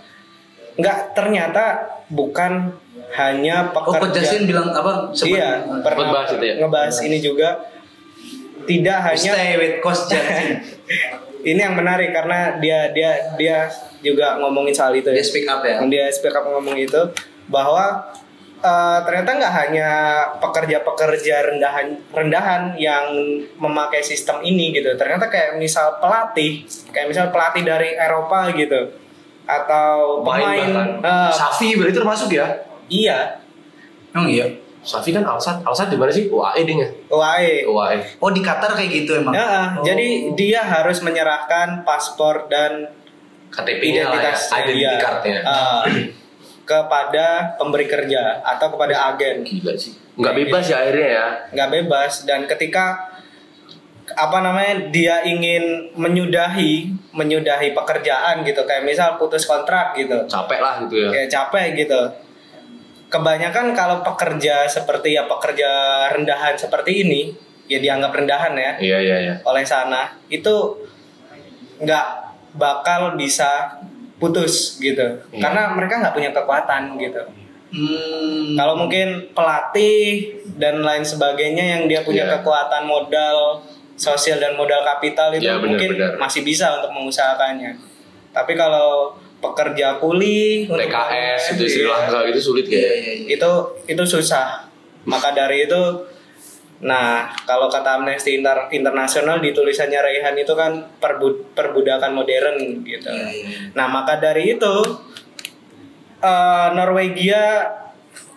nggak 0.81 1.13
ternyata 1.13 1.85
bukan 2.09 2.73
hanya 3.13 3.55
Oh, 3.67 3.83
pekerja. 3.83 3.99
Coach 4.01 4.15
Justin 4.15 4.41
bilang 4.45 4.67
apa? 4.69 5.11
Sempat- 5.11 5.31
iya, 5.33 5.49
pernah 5.79 6.05
Ngebahas 6.07 6.29
itu 6.31 6.43
ya? 6.43 6.55
ngebahas 6.57 6.95
ini 7.01 7.17
juga 7.19 7.49
tidak 8.63 8.97
hanya 9.03 9.31
Stay 9.33 9.51
with 9.55 9.75
Coach 9.79 10.03
Justin. 10.11 10.47
ini 11.41 11.57
yang 11.59 11.73
menarik 11.73 12.09
karena 12.09 12.55
dia 12.55 12.89
dia 12.89 13.11
dia 13.33 13.65
juga 13.99 14.37
ngomongin 14.37 14.69
soal 14.71 14.93
itu 14.93 15.07
Dia 15.07 15.17
ya. 15.17 15.23
speak 15.23 15.45
up 15.45 15.61
ya. 15.61 15.81
Dia 15.83 16.05
speak 16.07 16.31
up 16.31 16.45
ngomong 16.45 16.75
itu 16.75 17.01
bahwa 17.47 18.13
eh, 18.57 18.99
ternyata 19.01 19.29
nggak 19.35 19.53
hanya 19.59 19.89
pekerja-pekerja 20.37 21.35
rendahan 21.47 21.87
rendahan 22.07 22.77
yang 22.77 23.09
memakai 23.55 23.99
sistem 23.99 24.39
ini 24.39 24.69
gitu. 24.71 24.93
Ternyata 24.93 25.27
kayak 25.27 25.57
misal 25.57 25.97
pelatih, 25.97 26.61
kayak 26.89 27.07
misal 27.07 27.27
pelatih 27.27 27.63
dari 27.63 27.91
Eropa 27.91 28.53
gitu 28.53 28.93
atau 29.43 30.21
Pemain 30.21 30.37
pemain 30.61 30.69
bahkan. 30.69 30.89
eh, 31.01 31.31
Safi 31.33 31.73
berarti 31.73 31.95
termasuk 31.95 32.29
ya? 32.31 32.47
Iya 32.91 33.39
Emang 34.11 34.27
iya. 34.27 34.43
Safi 34.81 35.09
kan 35.09 35.23
Alsat, 35.23 35.61
Alsat 35.61 35.87
di 35.87 35.95
mana 35.95 36.09
sih? 36.09 36.25
UAE 36.27 36.61
ding 36.61 36.77
ya? 36.77 36.89
UAE. 37.07 37.63
UAE. 37.63 38.17
Oh 38.17 38.27
di 38.27 38.41
Qatar 38.41 38.73
kayak 38.73 38.89
gitu 38.91 39.15
emang. 39.15 39.31
Ya, 39.31 39.39
ah, 39.41 39.67
Oh. 39.71 39.85
jadi 39.85 40.07
dia 40.33 40.59
harus 40.59 40.99
menyerahkan 40.99 41.81
paspor 41.81 42.49
dan 42.49 42.89
KTP-nya 43.47 44.03
lah 44.03 44.17
ya, 44.17 44.33
identitas 44.33 44.41
identity 44.49 44.73
dia, 44.75 44.91
card-nya. 44.97 45.39
ah, 45.43 45.83
kepada 46.65 47.27
pemberi 47.55 47.85
kerja 47.85 48.41
atau 48.41 48.67
kepada 48.69 49.11
agen 49.11 49.43
Gila 49.43 49.73
sih. 49.75 49.93
Nggak 50.13 50.33
bebas 50.39 50.63
ya 50.65 50.75
akhirnya 50.81 51.07
ya. 51.09 51.25
nggak 51.51 51.69
bebas 51.71 52.11
dan 52.25 52.43
ketika 52.45 53.05
apa 54.11 54.37
namanya 54.39 54.89
dia 54.89 55.23
ingin 55.23 55.87
menyudahi 55.95 56.89
menyudahi 57.11 57.71
pekerjaan 57.71 58.43
gitu 58.43 58.65
kayak 58.65 58.83
misal 58.83 59.15
putus 59.15 59.45
kontrak 59.45 59.95
gitu 59.95 60.27
Capek 60.27 60.59
lah 60.59 60.83
gitu 60.83 60.95
ya. 60.97 61.09
kayak 61.09 61.29
capek 61.29 61.65
gitu 61.77 62.01
kebanyakan 63.11 63.75
kalau 63.75 63.99
pekerja 64.01 64.63
seperti 64.65 65.13
ya 65.13 65.27
pekerja 65.27 65.67
rendahan 66.09 66.55
seperti 66.55 67.03
ini 67.03 67.35
ya 67.67 67.77
dianggap 67.77 68.15
rendahan 68.15 68.55
ya 68.55 68.71
Iya 68.79 68.97
iya 68.99 69.17
iya. 69.21 69.35
oleh 69.43 69.61
sana 69.61 70.15
itu 70.27 70.79
nggak 71.77 72.05
bakal 72.55 73.15
bisa 73.15 73.75
putus 74.15 74.77
gitu 74.77 75.03
Iya. 75.29 75.39
karena 75.39 75.61
mereka 75.71 75.99
nggak 75.99 76.15
punya 76.15 76.31
kekuatan 76.31 76.95
gitu 76.97 77.21
Hmm. 77.71 78.59
kalau 78.59 78.75
mungkin 78.75 79.31
pelatih 79.31 80.27
dan 80.59 80.83
lain 80.83 81.07
sebagainya 81.07 81.79
yang 81.79 81.83
dia 81.87 82.03
punya 82.03 82.27
Iya. 82.27 82.39
kekuatan 82.39 82.83
modal 82.83 83.63
sosial 83.95 84.43
dan 84.43 84.59
modal 84.59 84.83
kapital 84.83 85.31
itu 85.31 85.47
Iya, 85.47 85.55
benar, 85.55 85.79
mungkin 85.79 85.89
benar. 85.95 86.11
masih 86.19 86.43
bisa 86.43 86.67
untuk 86.75 86.91
mengusahakannya 86.91 87.71
tapi 88.31 88.55
kalau 88.55 89.15
pekerja 89.41 89.97
kuli 89.97 90.69
untuk 90.69 90.77
TKS 90.77 91.57
itu 91.57 91.63
iya, 91.65 91.71
Sri 91.73 91.83
Lanka 91.83 92.19
gitu 92.29 92.39
sulit 92.39 92.65
kayak. 92.69 92.77
iya, 92.77 92.93
iya. 93.25 93.27
itu 93.33 93.51
itu 93.89 94.03
susah 94.05 94.69
maka 95.03 95.33
dari 95.33 95.65
itu 95.65 95.81
nah 96.81 97.29
kalau 97.45 97.69
kata 97.69 98.01
Amnesty 98.01 98.37
Inter- 98.37 98.69
Internasional 98.69 99.37
di 99.37 99.49
tulisannya 99.49 99.97
Raihan 99.97 100.33
itu 100.33 100.53
kan 100.53 100.81
perbu- 100.97 101.53
perbudakan 101.53 102.13
modern 102.13 102.57
gitu 102.81 103.09
Iya, 103.09 103.29
iya, 103.29 103.45
iya. 103.49 103.57
nah 103.73 103.85
maka 103.85 104.17
dari 104.17 104.53
itu 104.53 104.75
eh, 106.21 106.67
Norwegia 106.73 107.65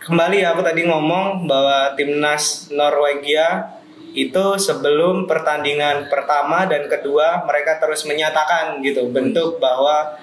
kembali 0.01 0.45
aku 0.45 0.61
tadi 0.61 0.85
ngomong 0.85 1.49
bahwa 1.49 1.97
timnas 1.97 2.69
Norwegia 2.69 3.73
itu 4.15 4.45
sebelum 4.57 5.27
pertandingan 5.27 6.07
pertama 6.07 6.69
dan 6.71 6.87
kedua 6.87 7.43
mereka 7.49 7.83
terus 7.83 8.07
menyatakan 8.07 8.79
gitu 8.79 9.11
bentuk 9.11 9.59
bahwa 9.59 10.15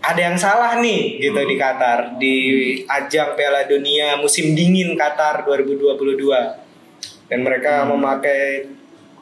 ada 0.00 0.20
yang 0.20 0.36
salah 0.38 0.78
nih 0.78 1.18
gitu 1.18 1.40
di 1.42 1.56
Qatar. 1.58 2.18
Di 2.20 2.36
ajang 2.86 3.34
Piala 3.34 3.66
Dunia 3.66 4.16
musim 4.20 4.54
dingin 4.54 4.94
Qatar 4.94 5.42
2022 5.44 7.26
dan 7.26 7.38
mereka 7.42 7.82
memakai 7.88 8.70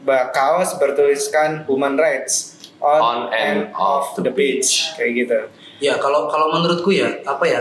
ba- 0.05 0.29
kaos 0.29 0.77
bertuliskan 0.77 1.65
human 1.65 1.97
rights 1.97 2.61
on, 2.85 3.01
On 3.01 3.21
and 3.33 3.73
off 3.73 4.13
the 4.21 4.29
pitch 4.29 4.93
kayak 5.01 5.13
gitu. 5.25 5.39
Ya 5.81 5.97
kalau 5.97 6.29
kalau 6.29 6.53
menurutku 6.53 6.93
ya 6.93 7.09
apa 7.25 7.45
ya 7.49 7.61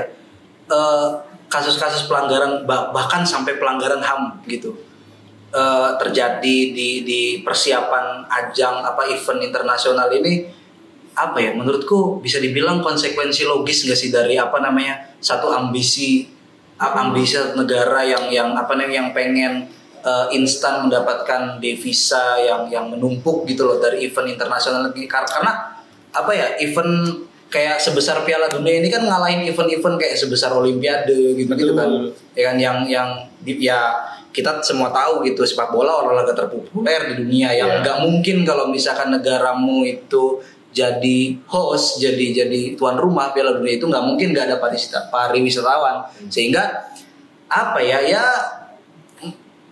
eh, 0.68 1.10
kasus-kasus 1.48 2.12
pelanggaran 2.12 2.68
bah- 2.68 2.92
bahkan 2.92 3.24
sampai 3.24 3.56
pelanggaran 3.56 4.04
ham 4.04 4.44
gitu 4.44 4.76
eh, 5.56 5.90
terjadi 5.96 6.58
di 6.76 7.08
di 7.08 7.22
persiapan 7.40 8.28
ajang 8.28 8.84
apa 8.84 9.08
event 9.08 9.40
internasional 9.40 10.12
ini 10.12 10.63
apa 11.14 11.38
ya 11.38 11.54
menurutku 11.54 12.20
bisa 12.20 12.42
dibilang 12.42 12.82
konsekuensi 12.82 13.46
logis 13.46 13.86
nggak 13.86 14.00
sih 14.00 14.10
dari 14.10 14.36
apa 14.38 14.58
namanya 14.58 15.14
satu 15.22 15.54
ambisi 15.54 16.26
ambisi 16.78 17.38
negara 17.54 18.02
yang 18.04 18.28
yang 18.34 18.50
apa 18.58 18.74
namanya 18.74 19.08
yang 19.08 19.10
pengen 19.14 19.54
eh, 20.04 20.26
instan 20.36 20.90
mendapatkan 20.90 21.62
devisa 21.62 22.42
yang 22.42 22.68
yang 22.68 22.90
menumpuk 22.90 23.46
gitu 23.46 23.64
loh 23.70 23.78
dari 23.78 24.04
event 24.10 24.28
internasional 24.34 24.90
karena 24.92 25.80
apa 26.14 26.32
ya 26.34 26.48
event 26.60 27.24
kayak 27.54 27.78
sebesar 27.78 28.26
Piala 28.26 28.50
Dunia 28.50 28.82
ini 28.82 28.90
kan 28.90 29.06
ngalahin 29.06 29.46
event-event 29.46 30.02
kayak 30.02 30.18
sebesar 30.18 30.50
Olimpiade 30.58 31.38
gitu 31.38 31.54
gitu 31.54 31.78
kan. 31.78 31.86
Ya 32.34 32.50
kan 32.50 32.58
yang 32.58 32.78
yang 32.90 33.10
ya 33.46 33.94
kita 34.34 34.66
semua 34.66 34.90
tahu 34.90 35.22
gitu 35.30 35.46
sepak 35.46 35.70
bola 35.70 36.02
olahraga 36.02 36.34
terpopuler 36.34 37.14
di 37.14 37.22
dunia 37.22 37.54
yang 37.54 37.70
Iya. 37.70 37.80
nggak 37.86 37.98
mungkin 38.02 38.42
kalau 38.42 38.74
misalkan 38.74 39.14
negaramu 39.14 39.86
itu 39.86 40.42
jadi 40.74 41.38
host 41.46 42.02
jadi 42.02 42.44
jadi 42.44 42.74
tuan 42.74 42.98
rumah 42.98 43.30
Piala 43.32 43.56
Dunia 43.62 43.78
itu 43.78 43.86
nggak 43.86 44.04
mungkin 44.04 44.34
nggak 44.34 44.46
ada 44.50 44.58
pariwisatawan. 45.14 46.10
Sehingga 46.34 46.90
apa 47.48 47.80
ya 47.80 48.02
ya 48.02 48.26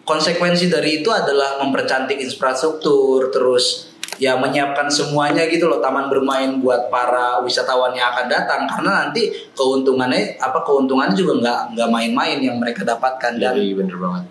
konsekuensi 0.05 0.69
dari 0.69 1.01
itu 1.01 1.09
adalah 1.09 1.57
mempercantik 1.65 2.21
infrastruktur 2.21 3.33
terus 3.33 3.89
ya 4.21 4.37
menyiapkan 4.37 4.85
semuanya 4.85 5.49
gitu 5.49 5.65
loh 5.65 5.81
taman 5.81 6.05
bermain 6.05 6.61
buat 6.61 6.93
para 6.93 7.41
wisatawan 7.41 7.97
yang 7.97 8.13
akan 8.13 8.29
datang. 8.29 8.69
Karena 8.69 9.09
nanti 9.09 9.33
keuntungannya 9.57 10.37
apa 10.37 10.61
keuntungannya 10.61 11.17
juga 11.17 11.33
nggak 11.41 11.59
nggak 11.73 11.89
main-main 11.89 12.37
yang 12.37 12.61
mereka 12.61 12.85
dapatkan. 12.85 13.41
Dan 13.41 13.57
Jadi 13.57 13.73
bener 13.73 13.97
banget. 13.97 14.23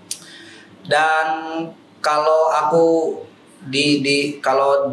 dan 0.86 1.26
kalau 2.00 2.48
aku 2.50 2.86
di 3.68 4.00
di 4.00 4.18
kalau 4.40 4.88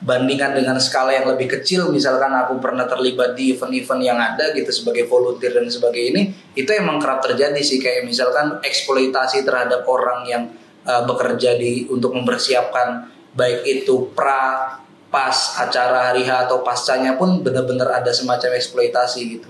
dibandingkan 0.00 0.56
dengan 0.56 0.80
skala 0.80 1.12
yang 1.12 1.28
lebih 1.28 1.60
kecil 1.60 1.92
misalkan 1.92 2.32
aku 2.32 2.56
pernah 2.56 2.88
terlibat 2.88 3.36
di 3.36 3.52
event-event 3.52 4.00
yang 4.00 4.16
ada 4.16 4.48
gitu 4.56 4.72
sebagai 4.72 5.04
volunteer 5.04 5.52
dan 5.52 5.68
sebagai 5.68 6.00
ini 6.00 6.32
itu 6.56 6.72
emang 6.72 6.96
kerap 6.96 7.20
terjadi 7.20 7.60
sih. 7.60 7.76
Kayak 7.78 8.08
misalkan 8.08 8.64
eksploitasi 8.64 9.44
terhadap 9.44 9.84
orang 9.84 10.24
yang 10.24 10.42
uh, 10.88 11.04
bekerja 11.04 11.60
di 11.60 11.84
untuk 11.92 12.16
mempersiapkan 12.16 13.12
baik 13.36 13.62
itu 13.68 14.08
pra 14.16 14.80
pas 15.10 15.36
acara 15.58 16.10
hari 16.10 16.24
H 16.24 16.48
atau 16.48 16.62
pascanya 16.62 17.18
pun 17.18 17.42
benar-benar 17.44 18.00
ada 18.00 18.14
semacam 18.14 18.56
eksploitasi 18.56 19.20
gitu. 19.36 19.48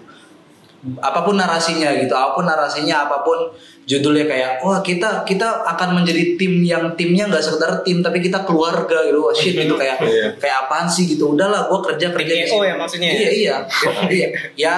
Apa 1.05 1.21
pun 1.21 1.37
narasinya 1.37 1.93
gitu, 2.01 2.17
apa 2.17 2.33
pun 2.33 2.49
narasinya, 2.49 3.05
apa 3.05 3.21
pun 3.21 3.53
judulnya 3.83 4.23
kayak 4.25 4.51
wah 4.61 4.79
kita 4.79 5.23
kita 5.23 5.45
akan 5.67 5.99
menjadi 5.99 6.35
tim 6.35 6.61
yang 6.61 6.95
timnya 6.95 7.27
nggak 7.27 7.41
sekedar 7.41 7.83
tim 7.83 7.99
tapi 7.99 8.19
kita 8.19 8.43
keluarga 8.43 9.03
gitu, 9.03 9.19
wah 9.19 9.33
shit 9.33 9.53
gitu 9.53 9.75
kayak 9.75 9.99
Iya. 10.07 10.27
kayak 10.37 10.57
apaan 10.65 10.87
sih 10.87 11.05
gitu, 11.07 11.35
udahlah 11.35 11.67
gue 11.67 11.81
kerja 11.85 12.07
kerja 12.09 12.33
di 12.33 12.45
sini. 12.45 12.65
ya 12.65 12.75
maksudnya? 12.75 13.11
Iya 13.11 13.31
iya, 13.31 13.57
iya 14.15 14.29
ya 14.55 14.75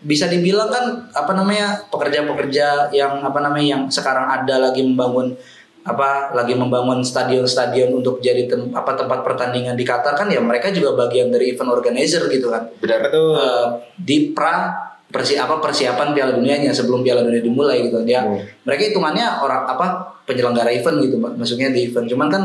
bisa 0.00 0.26
dibilang 0.26 0.68
kan 0.68 0.84
apa 1.10 1.32
namanya 1.32 1.80
pekerja-pekerja 1.88 2.90
yang 2.90 3.20
apa 3.20 3.38
namanya 3.38 3.66
yang 3.70 3.82
sekarang 3.86 4.24
ada 4.24 4.58
lagi 4.60 4.80
membangun 4.80 5.32
apa 5.80 6.36
lagi 6.36 6.52
membangun 6.52 7.00
stadion-stadion 7.00 7.88
untuk 7.90 8.20
jadi 8.20 8.44
tem- 8.44 8.68
apa 8.70 8.92
tempat 8.92 9.24
pertandingan 9.24 9.72
di 9.72 9.82
Qatar 9.82 10.12
kan 10.12 10.28
ya 10.28 10.36
mereka 10.36 10.68
juga 10.68 10.92
bagian 10.94 11.32
dari 11.32 11.50
event 11.50 11.72
organizer 11.72 12.28
gitu 12.28 12.52
kan 12.52 12.68
Benar. 12.76 13.08
Betul. 13.08 13.32
eh, 13.32 13.66
di 13.96 14.16
pra 14.30 14.76
persi 15.10 15.34
apa 15.34 15.58
persiapan 15.58 16.14
Piala 16.14 16.32
Dunianya 16.38 16.70
sebelum 16.70 17.02
Piala 17.02 17.26
Dunia 17.26 17.42
dimulai 17.42 17.90
gitu. 17.90 18.02
Dia 18.06 18.22
Hmm. 18.22 18.38
mereka 18.62 18.82
hitungannya 18.90 19.26
orang 19.42 19.66
apa 19.66 19.86
penyelenggara 20.24 20.70
event 20.70 21.02
gitu 21.02 21.16
maksudnya 21.18 21.74
di 21.74 21.90
event. 21.90 22.06
Cuman 22.06 22.28
kan 22.30 22.42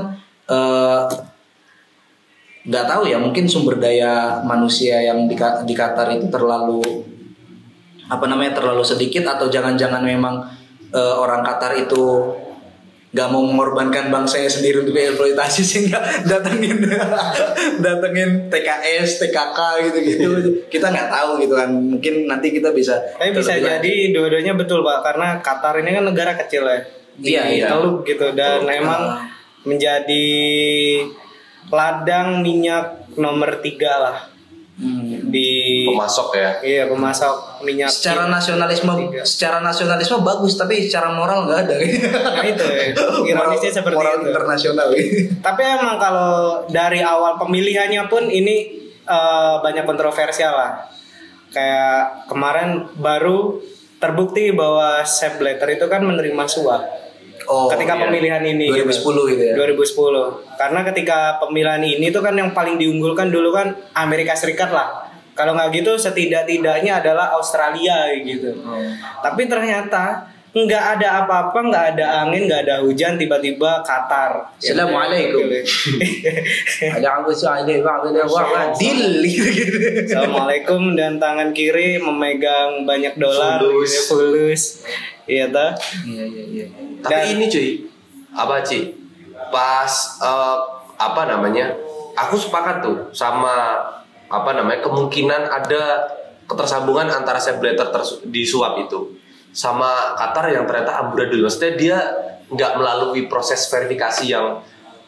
eh, 0.49 1.01
nggak 2.65 2.85
tahu 2.89 3.05
ya 3.05 3.21
mungkin 3.21 3.45
sumber 3.45 3.77
daya 3.77 4.41
manusia 4.41 4.97
yang 4.97 5.29
di, 5.29 5.37
di 5.37 5.73
Qatar 5.77 6.09
itu 6.17 6.25
terlalu 6.33 6.81
apa 8.09 8.25
namanya 8.25 8.57
terlalu 8.57 8.81
sedikit 8.81 9.25
atau 9.29 9.49
jangan-jangan 9.49 10.01
memang 10.01 10.41
eh, 10.89 11.15
orang 11.21 11.45
Qatar 11.45 11.77
itu 11.77 12.33
nggak 13.15 13.31
mau 13.31 13.47
mengorbankan 13.47 14.11
bangsanya 14.11 14.51
sendiri 14.51 14.83
untuk 14.83 14.91
dieksploitasi 14.91 15.63
sehingga 15.63 16.03
datengin 16.27 16.83
datengin 17.85 18.51
TKS 18.51 19.23
TKK 19.23 19.59
gitu 19.87 19.97
gitu 20.03 20.29
kita 20.67 20.91
nggak 20.91 21.07
tahu 21.07 21.39
gitu 21.39 21.55
kan. 21.55 21.71
Mungkin 21.71 22.27
nanti 22.27 22.51
kita 22.51 22.75
bisa 22.75 22.99
Tapi 23.15 23.31
bisa 23.31 23.55
jadi 23.55 24.11
dua-duanya 24.11 24.59
betul 24.59 24.83
pak, 24.83 24.99
karena 24.99 25.39
Qatar 25.39 25.79
ini 25.79 25.95
kan 25.95 26.03
negara 26.03 26.35
kecil 26.35 26.67
ya, 26.67 26.79
di 27.15 27.29
Iya, 27.31 27.43
iya. 27.55 27.67
Teluk 27.71 28.03
gitu. 28.03 28.35
Dan 28.35 28.67
Teluk, 28.67 28.83
emang 28.83 29.01
ah. 29.07 29.23
menjadi 29.63 30.27
ladang 31.71 32.43
minyak 32.43 33.15
nomor 33.15 33.63
tiga 33.63 33.95
lah 33.95 34.34
Hmm. 34.75 35.31
di 35.31 35.87
Pemasok 35.87 36.35
ya. 36.35 36.49
iya 36.59 36.83
pemasok 36.85 37.63
minyak. 37.63 37.87
secara 37.87 38.27
nasionalisme 38.27 38.91
Tiga. 39.07 39.23
secara 39.23 39.57
nasionalisme 39.59 40.19
bagus 40.19 40.53
tapi 40.53 40.83
secara 40.83 41.09
moral 41.09 41.47
nggak 41.47 41.59
ada 41.63 41.75
Nah, 41.79 42.43
itu 42.43 42.59
ya. 42.61 42.91
Ironisnya 43.31 43.31
Moral- 43.31 43.71
seperti 43.71 43.95
moral 43.95 44.15
itu. 44.17 44.27
internasional 44.27 44.87
Tapi 45.47 45.61
emang 45.63 45.95
kalau 45.95 46.31
dari 46.67 46.99
awal 46.99 47.37
pemilihannya 47.37 48.03
pun 48.05 48.27
ini 48.27 48.55
eh, 49.01 49.55
banyak 49.57 49.85
kontroversial 49.85 50.51
lah. 50.51 50.71
Kayak 51.47 52.27
kemarin 52.27 52.69
baru 52.93 53.63
terbukti 53.95 54.51
bahwa 54.51 54.99
Sepp 55.01 55.39
Blatter 55.39 55.71
itu 55.71 55.87
kan 55.87 56.03
menerima 56.03 56.43
suap 56.45 56.83
oh 57.47 57.67
ketika 57.71 57.93
iya. 57.97 58.01
pemilihan 58.07 58.43
ini 58.43 58.65
2010 58.73 59.31
gitu 59.33 59.43
ya? 59.43 59.53
2010 59.57 60.59
karena 60.59 60.79
ketika 60.91 61.19
pemilihan 61.41 61.83
ini 61.83 62.07
tuh 62.11 62.21
kan 62.25 62.35
yang 62.35 62.51
paling 62.51 62.75
diunggulkan 62.77 63.31
dulu 63.31 63.55
kan 63.55 63.73
Amerika 63.97 64.35
Serikat 64.35 64.69
lah. 64.69 65.07
Kalau 65.35 65.51
nggak 65.51 65.83
gitu 65.83 65.99
setidak-tidaknya 65.99 67.03
adalah 67.03 67.35
Australia 67.35 68.07
gitu. 68.23 68.55
Hmm. 68.55 68.95
tapi 69.19 69.51
ternyata 69.51 70.34
nggak 70.55 70.83
ada 70.95 71.07
apa-apa 71.21 71.57
nggak 71.61 71.85
ada 71.93 72.05
angin 72.23 72.47
nggak 72.47 72.61
ada 72.63 72.75
hujan 72.79 73.15
tiba-tiba 73.15 73.83
Qatar 73.83 74.55
Assalamualaikum. 74.55 75.43
ada 76.95 77.07
aku 77.13 77.29
sih 77.35 77.43
gitu 77.43 77.83
gitu 79.51 79.77
Assalamualaikum 80.07 80.95
dan 80.95 81.17
tangan 81.17 81.51
kiri 81.51 81.99
memegang 81.99 82.83
banyak 82.83 83.15
dolar 83.15 83.59
Fulus. 83.59 83.91
fulus 84.07 84.63
iya 85.25 85.49
toh 85.49 85.71
iya 86.07 86.23
iya 86.23 86.43
iya 86.45 86.65
Tapi 87.03 87.11
Dan- 87.11 87.29
ini 87.35 87.45
cuy, 87.45 87.67
apa 88.31 88.61
Ci? 88.61 88.79
Pas 89.51 89.91
eh, 90.17 90.57
apa 90.95 91.21
namanya? 91.25 91.69
Aku 92.17 92.33
sepakat 92.33 92.79
tuh 92.79 92.95
sama 93.11 93.75
apa 94.25 94.49
namanya 94.51 94.79
kemungkinan 94.79 95.45
ada 95.45 96.01
ketersambungan 96.45 97.05
antara 97.05 97.35
Sepp 97.35 97.59
Blatter 97.59 97.89
tersu- 97.89 98.21
disuap 98.25 98.79
itu. 98.79 99.14
Sama 99.55 100.11
Qatar 100.13 100.51
yang 100.51 100.67
ternyata 100.67 100.99
amburadul. 100.99 101.47
Maksudnya 101.47 101.73
dia 101.73 101.97
nggak 102.45 102.71
melalui 102.75 103.25
proses 103.25 103.65
verifikasi 103.65 104.27
yang 104.27 104.59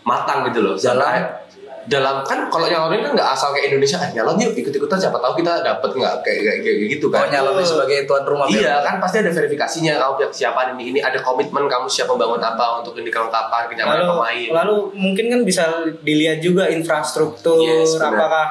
matang 0.01 0.47
gitu 0.47 0.63
loh. 0.63 0.73
Dalam? 0.73 1.03
Sampai- 1.03 1.45
dalam 1.87 2.19
kan 2.19 2.51
kalau 2.51 2.67
nyalonin 2.67 2.99
kan 2.99 3.15
nggak 3.15 3.31
asal 3.31 3.55
kayak 3.55 3.71
Indonesia 3.71 3.95
ah, 3.95 4.11
nyalon 4.11 4.35
yuk 4.35 4.51
ikut-ikutan 4.59 4.99
siapa 4.99 5.23
tahu 5.23 5.39
kita 5.39 5.63
dapat 5.63 5.87
nggak 5.87 6.13
kayak, 6.19 6.41
kayak 6.43 6.57
kayak 6.59 6.77
gitu 6.91 7.07
Oh 7.07 7.15
kan. 7.15 7.31
nyalonin 7.31 7.63
sebagai 7.63 8.03
tuan 8.03 8.27
rumah 8.27 8.43
Iya 8.43 8.83
kan 8.83 8.99
pasti 8.99 9.23
ada 9.23 9.31
verifikasinya 9.31 9.95
kamu 9.95 10.13
pihak 10.19 10.33
siapa 10.35 10.75
ini 10.75 10.91
ini 10.91 10.99
ada 10.99 11.15
komitmen 11.23 11.63
kamu 11.63 11.87
siap 11.87 12.11
membangun 12.11 12.43
apa 12.43 12.83
untuk 12.83 12.91
ini 12.93 13.07
kelengkapan 13.07 13.71
kenyamanan 13.71 14.03
lalu 14.03 14.11
pemain. 14.19 14.47
lalu 14.59 14.75
mungkin 14.99 15.25
kan 15.31 15.39
bisa 15.47 15.63
dilihat 16.03 16.43
juga 16.43 16.67
infrastruktur 16.67 17.63
Yes, 17.63 17.95
benar. 17.95 18.19
apakah 18.19 18.47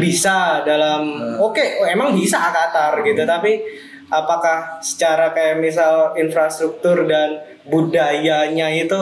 bisa 0.00 0.64
dalam 0.64 1.04
oke 1.36 1.60
oh, 1.60 1.86
emang 1.86 2.16
bisa 2.16 2.40
Qatar 2.40 2.96
gitu 2.98 3.28
tapi 3.28 3.60
apakah 4.14 4.78
secara 4.78 5.34
kayak 5.34 5.58
misal 5.58 6.14
infrastruktur 6.14 7.04
dan 7.04 7.42
budayanya 7.66 8.70
itu 8.70 9.00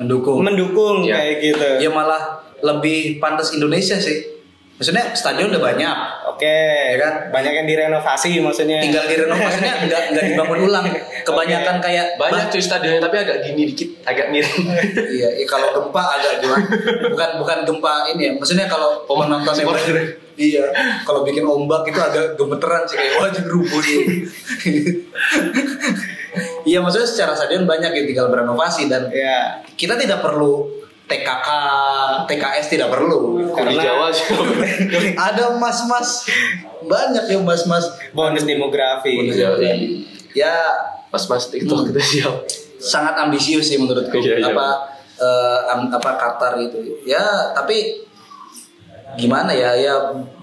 mendukung. 0.00 0.40
mendukung 0.40 0.96
Ya. 1.04 1.20
kayak 1.20 1.34
gitu 1.40 1.68
ya 1.80 1.90
malah 1.92 2.40
lebih 2.64 3.20
pantas 3.20 3.52
Indonesia 3.52 3.96
sih. 4.00 4.36
Maksudnya 4.76 5.08
stadion 5.16 5.48
udah 5.48 5.72
banyak, 5.72 5.96
oke 6.36 6.56
Ya 6.92 7.00
kan? 7.00 7.32
banyak 7.32 7.48
yang 7.48 7.64
direnovasi 7.64 8.44
maksudnya 8.44 8.76
tinggal 8.76 9.08
direnovasinya 9.08 9.88
nggak 9.88 10.02
nggak 10.12 10.24
dibangun 10.28 10.68
ulang. 10.68 10.84
Kebanyakan 11.24 11.80
kayak 11.80 12.20
Banyak 12.20 12.52
cuy 12.52 12.60
stadionnya 12.60 13.00
tapi 13.00 13.16
agak 13.24 13.40
gini 13.40 13.72
dikit, 13.72 14.04
agak 14.04 14.28
miring. 14.28 14.68
iya, 15.16 15.32
iya, 15.32 15.46
kalau 15.48 15.72
gempa 15.72 16.20
agak 16.20 16.44
gimana? 16.44 16.66
Bukan 17.08 17.30
bukan 17.40 17.58
gempa 17.64 17.94
ini 18.12 18.22
ya. 18.28 18.32
Maksudnya 18.36 18.68
kalau 18.68 19.00
penontonnya. 19.08 19.64
Iya, 20.36 20.68
kalau 21.02 21.20
bikin 21.22 21.42
ombak 21.42 21.84
itu 21.86 21.96
agak 21.96 22.36
gemeteran 22.36 22.84
sih 22.84 22.94
kayak 22.94 23.14
wajib 23.18 23.44
rubuh 23.46 23.80
nih. 23.80 23.98
Iya, 26.62 26.78
maksudnya 26.78 27.06
secara 27.06 27.32
stadion 27.32 27.64
banyak 27.64 27.88
yang 27.90 28.06
tinggal 28.06 28.28
berenovasi 28.28 28.84
dan 28.86 29.08
ya 29.08 29.64
kita 29.72 29.96
tidak 29.96 30.20
perlu 30.20 30.68
TKK, 31.06 31.48
TKS 32.26 32.66
tidak 32.68 32.90
perlu. 32.90 33.48
Kalau 33.48 33.70
di 33.70 33.78
Jawa 33.78 34.10
sih. 34.10 34.26
Ada 35.30 35.54
mas-mas 35.54 36.26
banyak 36.82 37.24
ya 37.26 37.38
mas-mas. 37.38 37.86
bonus 38.10 38.42
demografi 38.42 39.14
Bonus 39.16 39.34
Iya, 39.34 39.48
iya. 39.56 39.74
Ya 40.34 40.54
Mas-mas 41.08 41.48
TikTok 41.48 41.88
kita 41.88 42.00
siap. 42.02 42.34
sangat 42.76 43.16
ambisius 43.16 43.64
sih 43.64 43.80
menurutku 43.80 44.20
Iya, 44.20 44.36
iya. 44.36 44.52
apa 44.52 44.68
am- 45.72 45.88
apa 45.88 46.10
Qatar 46.14 46.60
itu 46.60 46.76
ya 47.02 47.24
tapi 47.50 48.04
gimana 49.14 49.54
ya 49.54 49.78
ya 49.78 49.94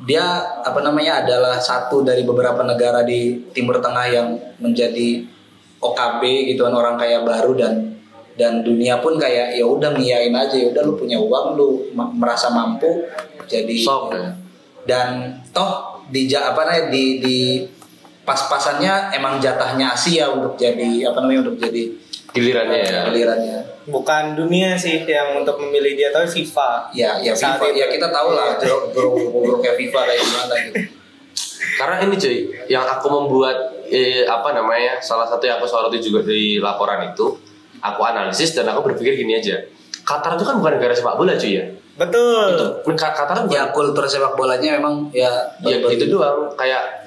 dia 0.08 0.24
apa 0.64 0.80
namanya 0.80 1.28
adalah 1.28 1.60
satu 1.60 2.00
dari 2.08 2.24
beberapa 2.24 2.64
negara 2.64 3.04
di 3.04 3.44
Timur 3.52 3.84
Tengah 3.84 4.08
yang 4.08 4.28
menjadi 4.64 5.28
OKB 5.84 6.56
gitu 6.56 6.64
kan 6.64 6.72
orang 6.72 6.96
kaya 6.96 7.28
baru 7.28 7.52
dan 7.60 8.00
dan 8.40 8.64
dunia 8.66 9.04
pun 9.04 9.20
kayak 9.20 9.60
ya 9.60 9.66
udah 9.68 9.94
ngiyain 9.94 10.34
aja 10.34 10.56
ya 10.56 10.72
udah 10.74 10.82
lu 10.88 10.96
punya 10.96 11.20
uang 11.20 11.60
lu 11.60 11.92
merasa 11.94 12.50
mampu 12.50 13.06
jadi 13.46 13.78
Sok, 13.84 14.16
ya. 14.16 14.32
dan 14.88 15.38
toh 15.52 16.02
di 16.10 16.26
apa 16.34 16.66
namanya 16.66 16.90
di 16.90 17.20
di 17.22 17.38
pas-pasannya 18.24 19.14
emang 19.14 19.38
jatahnya 19.44 19.94
Asia 19.94 20.32
untuk 20.32 20.56
jadi 20.56 21.12
apa 21.12 21.20
namanya 21.22 21.52
untuk 21.52 21.60
jadi 21.68 21.92
Gilirannya 22.34 22.82
ya. 22.82 23.02
gilirannya 23.14 23.58
bukan 23.84 24.34
dunia 24.34 24.80
sih 24.80 25.04
yang 25.04 25.36
untuk 25.44 25.60
memilih 25.60 25.94
dia 25.94 26.10
tapi 26.10 26.24
FIFA 26.26 26.88
ya 26.96 27.20
ya 27.20 27.36
Saat 27.36 27.60
FIFA 27.60 27.66
itu. 27.70 27.80
ya 27.84 27.88
kita 27.92 28.08
tahu 28.10 28.30
lah 28.32 28.56
bro 28.58 28.90
bro 29.30 29.60
kayak 29.60 29.76
FIFA 29.76 30.00
kayak 30.08 30.22
gimana 30.24 30.56
gitu 30.68 30.80
Karena 31.74 32.06
ini 32.06 32.14
cuy, 32.22 32.54
yang 32.70 32.86
aku 32.86 33.10
membuat 33.10 33.82
eh, 33.90 34.30
apa 34.30 34.54
namanya 34.54 35.02
salah 35.02 35.26
satu 35.26 35.42
yang 35.50 35.58
aku 35.58 35.66
soroti 35.66 35.98
juga 35.98 36.22
dari 36.22 36.62
laporan 36.62 37.02
itu, 37.10 37.34
aku 37.82 38.02
analisis 38.06 38.54
dan 38.54 38.70
aku 38.70 38.86
berpikir 38.86 39.18
gini 39.18 39.42
aja. 39.42 39.58
Qatar 40.06 40.38
itu 40.38 40.46
kan 40.46 40.62
bukan 40.62 40.78
negara 40.78 40.94
sepak 40.94 41.18
bola 41.18 41.34
cuy 41.34 41.58
ya. 41.58 41.66
betul 41.94 42.58
Itu 42.86 42.94
Qatar 42.94 43.46
bukan 43.46 43.54
ya 43.58 43.74
kultur 43.74 44.06
sepak 44.06 44.38
bolanya 44.38 44.78
memang 44.78 45.10
ya 45.14 45.30
ya 45.66 45.82
gitu 45.82 46.14
doang 46.14 46.50
kayak 46.54 47.03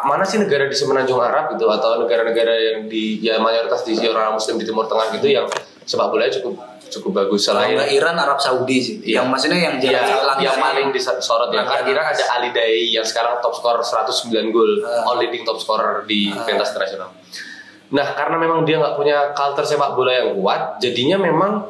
mana 0.00 0.24
sih 0.24 0.38
negara 0.38 0.64
di 0.64 0.72
semenanjung 0.72 1.20
Arab 1.20 1.52
gitu 1.52 1.66
atau 1.66 2.00
negara-negara 2.00 2.54
yang 2.56 2.78
di 2.86 3.20
ya 3.20 3.36
mayoritas 3.36 3.82
di 3.82 3.94
orang 4.02 4.32
Muslim 4.32 4.56
di 4.56 4.64
Timur 4.64 4.86
Tengah 4.86 5.12
gitu 5.12 5.26
yang 5.26 5.46
sepak 5.82 6.08
bolanya 6.08 6.32
cukup 6.32 6.54
cukup 6.90 7.22
bagus 7.22 7.46
selain 7.46 7.78
nggak 7.78 7.90
Iran 7.92 8.16
Arab 8.16 8.38
Saudi 8.38 8.78
sih 8.80 8.96
Iya. 9.00 9.22
yang 9.22 9.30
maksudnya 9.30 9.58
yang 9.60 9.76
Iya, 9.78 10.00
jalan 10.02 10.36
yang 10.40 10.56
paling 10.56 10.88
disorot 10.90 11.20
ya 11.48 11.62
kan 11.62 11.86
Langganan. 11.86 11.86
Iran 11.86 12.06
ada 12.10 12.24
Ali 12.34 12.50
Daei 12.50 12.90
yang 12.90 13.06
sekarang 13.06 13.38
top 13.38 13.54
skor 13.54 13.78
109 13.78 14.50
gol 14.50 14.82
Ah. 14.82 15.06
all 15.06 15.18
leading 15.18 15.44
top 15.44 15.54
scorer 15.56 16.02
di 16.02 16.34
pentas 16.42 16.74
internasional. 16.74 17.14
Nah 17.90 18.06
karena 18.14 18.36
memang 18.38 18.62
dia 18.62 18.78
nggak 18.78 18.94
punya 18.94 19.30
culture 19.34 19.62
sepak 19.64 19.94
bola 19.94 20.10
yang 20.10 20.34
kuat, 20.34 20.78
jadinya 20.78 21.18
memang 21.18 21.62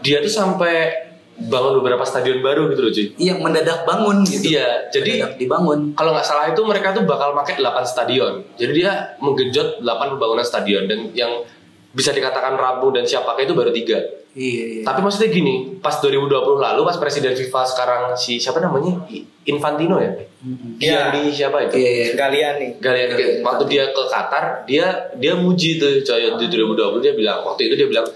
dia 0.00 0.20
tuh 0.20 0.32
sampai 0.32 1.11
bangun 1.44 1.72
beberapa 1.78 2.02
stadion 2.02 2.38
baru 2.38 2.68
gitu 2.68 2.80
loh 2.80 2.90
cuy. 2.90 3.06
iya 3.16 3.34
mendadak 3.34 3.82
bangun 3.82 4.22
gitu 4.22 4.52
Iya, 4.52 4.86
jadi 4.88 5.10
mendadak 5.18 5.34
dibangun 5.36 5.80
kalau 5.92 6.10
nggak 6.12 6.22
salah 6.22 6.46
itu 6.46 6.60
mereka 6.60 6.90
tuh 6.90 7.02
bakal 7.02 7.32
pakai 7.32 7.56
8 7.56 7.64
stadion. 7.84 8.32
Jadi 8.52 8.72
dia 8.74 8.92
menggenjot 9.16 9.78
8 9.78 9.86
pembangunan 10.10 10.42
stadion 10.42 10.84
dan 10.84 11.10
yang 11.12 11.42
bisa 11.90 12.10
dikatakan 12.10 12.54
rampung 12.54 12.90
dan 12.90 13.02
siap 13.02 13.22
pakai 13.22 13.44
itu 13.44 13.52
baru 13.52 13.68
tiga. 13.70 14.00
iya, 14.32 14.64
iya. 14.72 14.82
Tapi 14.82 14.98
maksudnya 14.98 15.28
gini, 15.28 15.54
pas 15.78 15.92
2020 15.94 16.24
lalu 16.56 16.80
pas 16.82 16.96
presiden 16.96 17.32
FIFA 17.32 17.62
sekarang 17.66 18.02
si 18.14 18.36
siapa 18.36 18.58
namanya 18.58 19.04
Infantino 19.42 19.96
ya, 19.96 20.08
Iya. 20.78 21.12
Gianni 21.12 21.28
siapa 21.28 21.58
itu? 21.62 21.76
iya 21.76 21.90
iya 21.92 22.06
Galian 22.14 22.54
nih 22.56 22.70
Galian 22.78 23.08
Galian. 23.10 23.34
waktu 23.42 23.64
dia 23.66 23.84
ke 23.88 24.02
Qatar 24.04 24.44
dia 24.64 24.86
dia 25.14 25.34
muji 25.34 25.76
tuh 25.76 26.00
coy 26.00 26.22
di 26.34 26.46
2020 26.48 26.98
dia 27.00 27.12
bilang 27.12 27.42
waktu 27.42 27.66
itu 27.66 27.74
dia 27.76 27.86
bilang 27.86 28.06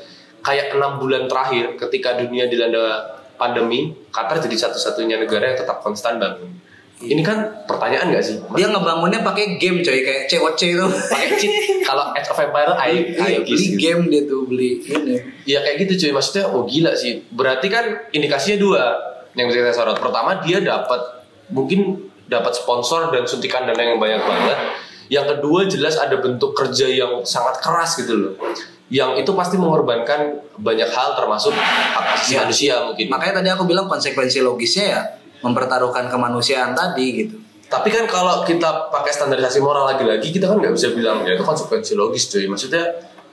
kayak 0.40 0.72
enam 0.72 0.96
bulan 0.96 1.26
terakhir 1.26 1.74
ketika 1.76 2.16
dunia 2.16 2.46
dilanda 2.46 3.15
pandemi 3.36 3.92
Qatar 4.10 4.40
jadi 4.42 4.56
satu-satunya 4.68 5.20
negara 5.20 5.52
yang 5.52 5.58
tetap 5.60 5.80
konstan 5.84 6.16
bangun. 6.20 6.56
Ini 6.96 7.20
kan 7.20 7.68
pertanyaan 7.68 8.08
nggak 8.08 8.24
sih? 8.24 8.40
dia 8.56 8.72
ngebangunnya 8.72 9.20
pakai 9.20 9.60
game 9.60 9.84
coy 9.84 10.00
kayak 10.00 10.32
COC 10.32 10.60
itu 10.80 10.86
pakai 11.12 11.28
cheat 11.36 11.52
kalau 11.84 12.08
Age 12.16 12.32
of 12.32 12.40
Empire 12.40 12.72
ayo 12.72 13.00
ayo 13.20 13.20
Iya, 13.20 13.38
beli 13.44 13.68
game 13.76 14.02
dia 14.08 14.22
tuh 14.24 14.48
beli 14.48 14.80
ini 14.80 15.20
Ya 15.44 15.60
kayak 15.60 15.84
gitu 15.84 16.08
cuy, 16.08 16.12
maksudnya 16.16 16.48
oh 16.48 16.64
gila 16.64 16.96
sih. 16.96 17.20
Berarti 17.28 17.68
kan 17.68 18.08
indikasinya 18.16 18.56
dua 18.56 18.82
yang 19.36 19.52
bisa 19.52 19.60
kita 19.60 19.76
sorot. 19.76 20.00
Pertama 20.00 20.40
dia 20.40 20.64
dapat 20.64 21.20
mungkin 21.52 22.08
dapat 22.32 22.56
sponsor 22.56 23.12
dan 23.12 23.28
suntikan 23.28 23.68
dana 23.68 23.78
yang 23.78 24.00
banyak 24.00 24.24
banget. 24.24 24.58
Yang 25.12 25.26
kedua 25.36 25.60
jelas 25.68 26.00
ada 26.00 26.16
bentuk 26.18 26.56
kerja 26.56 26.88
yang 26.88 27.22
sangat 27.22 27.60
keras 27.60 28.00
gitu 28.00 28.14
loh. 28.16 28.32
Yang 28.86 29.26
itu 29.26 29.30
pasti 29.34 29.58
mengorbankan 29.58 30.38
banyak 30.62 30.86
hal 30.86 31.18
termasuk 31.18 31.50
hak 31.50 32.06
asasi 32.14 32.38
Ya. 32.38 32.46
manusia 32.46 32.74
mungkin. 32.86 33.06
makanya 33.10 33.42
tadi 33.42 33.48
aku 33.50 33.66
bilang 33.66 33.90
konsekuensi 33.90 34.46
logisnya 34.46 34.84
ya 34.94 35.00
mempertaruhkan 35.42 36.06
kemanusiaan 36.06 36.70
tadi 36.72 37.06
gitu 37.26 37.36
Tapi 37.66 37.90
kan 37.90 38.06
kalau 38.06 38.46
kita 38.46 38.86
pakai 38.94 39.10
standarisasi 39.10 39.58
moral 39.58 39.90
lagi-lagi 39.90 40.30
kita 40.30 40.46
kan 40.46 40.62
nggak 40.62 40.70
bisa 40.78 40.94
bilang 40.94 41.26
ya 41.26 41.34
itu 41.34 41.42
konsekuensi 41.42 41.98
logis 41.98 42.30
cuy. 42.30 42.46
Maksudnya 42.46 42.86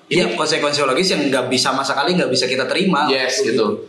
Iya 0.09 0.33
konsekuensi 0.35 0.83
logis 0.83 1.13
yang 1.13 1.21
nggak 1.29 1.47
bisa 1.47 1.69
sama 1.69 1.85
sekali 1.85 2.17
nggak 2.17 2.27
bisa 2.27 2.49
kita 2.49 2.65
terima. 2.65 3.05
Yes 3.07 3.45
gitu. 3.45 3.87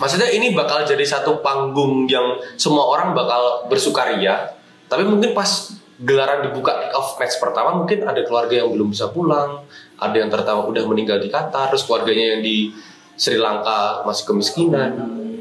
Maksudnya 0.00 0.32
ini 0.32 0.50
bakal 0.52 0.82
jadi 0.82 1.04
satu 1.06 1.38
panggung 1.38 2.08
yang 2.10 2.40
semua 2.56 2.82
orang 2.88 3.12
bakal 3.14 3.68
bersukaria. 3.70 4.52
Tapi 4.88 5.06
mungkin 5.06 5.30
pas 5.32 5.76
gelaran 5.96 6.44
dibuka 6.44 6.76
kick 6.76 6.92
off 6.92 7.16
match 7.16 7.38
pertama 7.38 7.72
mungkin 7.72 8.04
ada 8.04 8.20
keluarga 8.20 8.64
yang 8.64 8.68
belum 8.68 8.92
bisa 8.92 9.08
pulang, 9.08 9.64
ada 9.96 10.16
yang 10.16 10.28
tertawa 10.28 10.68
udah 10.68 10.84
meninggal 10.84 11.18
di 11.20 11.32
Qatar, 11.32 11.72
terus 11.72 11.88
keluarganya 11.88 12.36
yang 12.36 12.42
di 12.44 12.72
Sri 13.16 13.40
Lanka 13.40 14.04
masih 14.04 14.24
kemiskinan. 14.28 14.92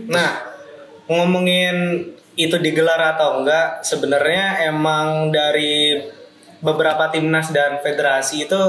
Nah, 0.07 0.31
ngomongin 1.11 2.07
itu 2.35 2.55
digelar 2.59 3.15
atau 3.15 3.43
enggak, 3.43 3.83
sebenarnya 3.83 4.67
emang 4.71 5.31
dari 5.31 5.99
beberapa 6.63 7.11
timnas 7.11 7.51
dan 7.51 7.83
federasi 7.83 8.47
itu 8.47 8.63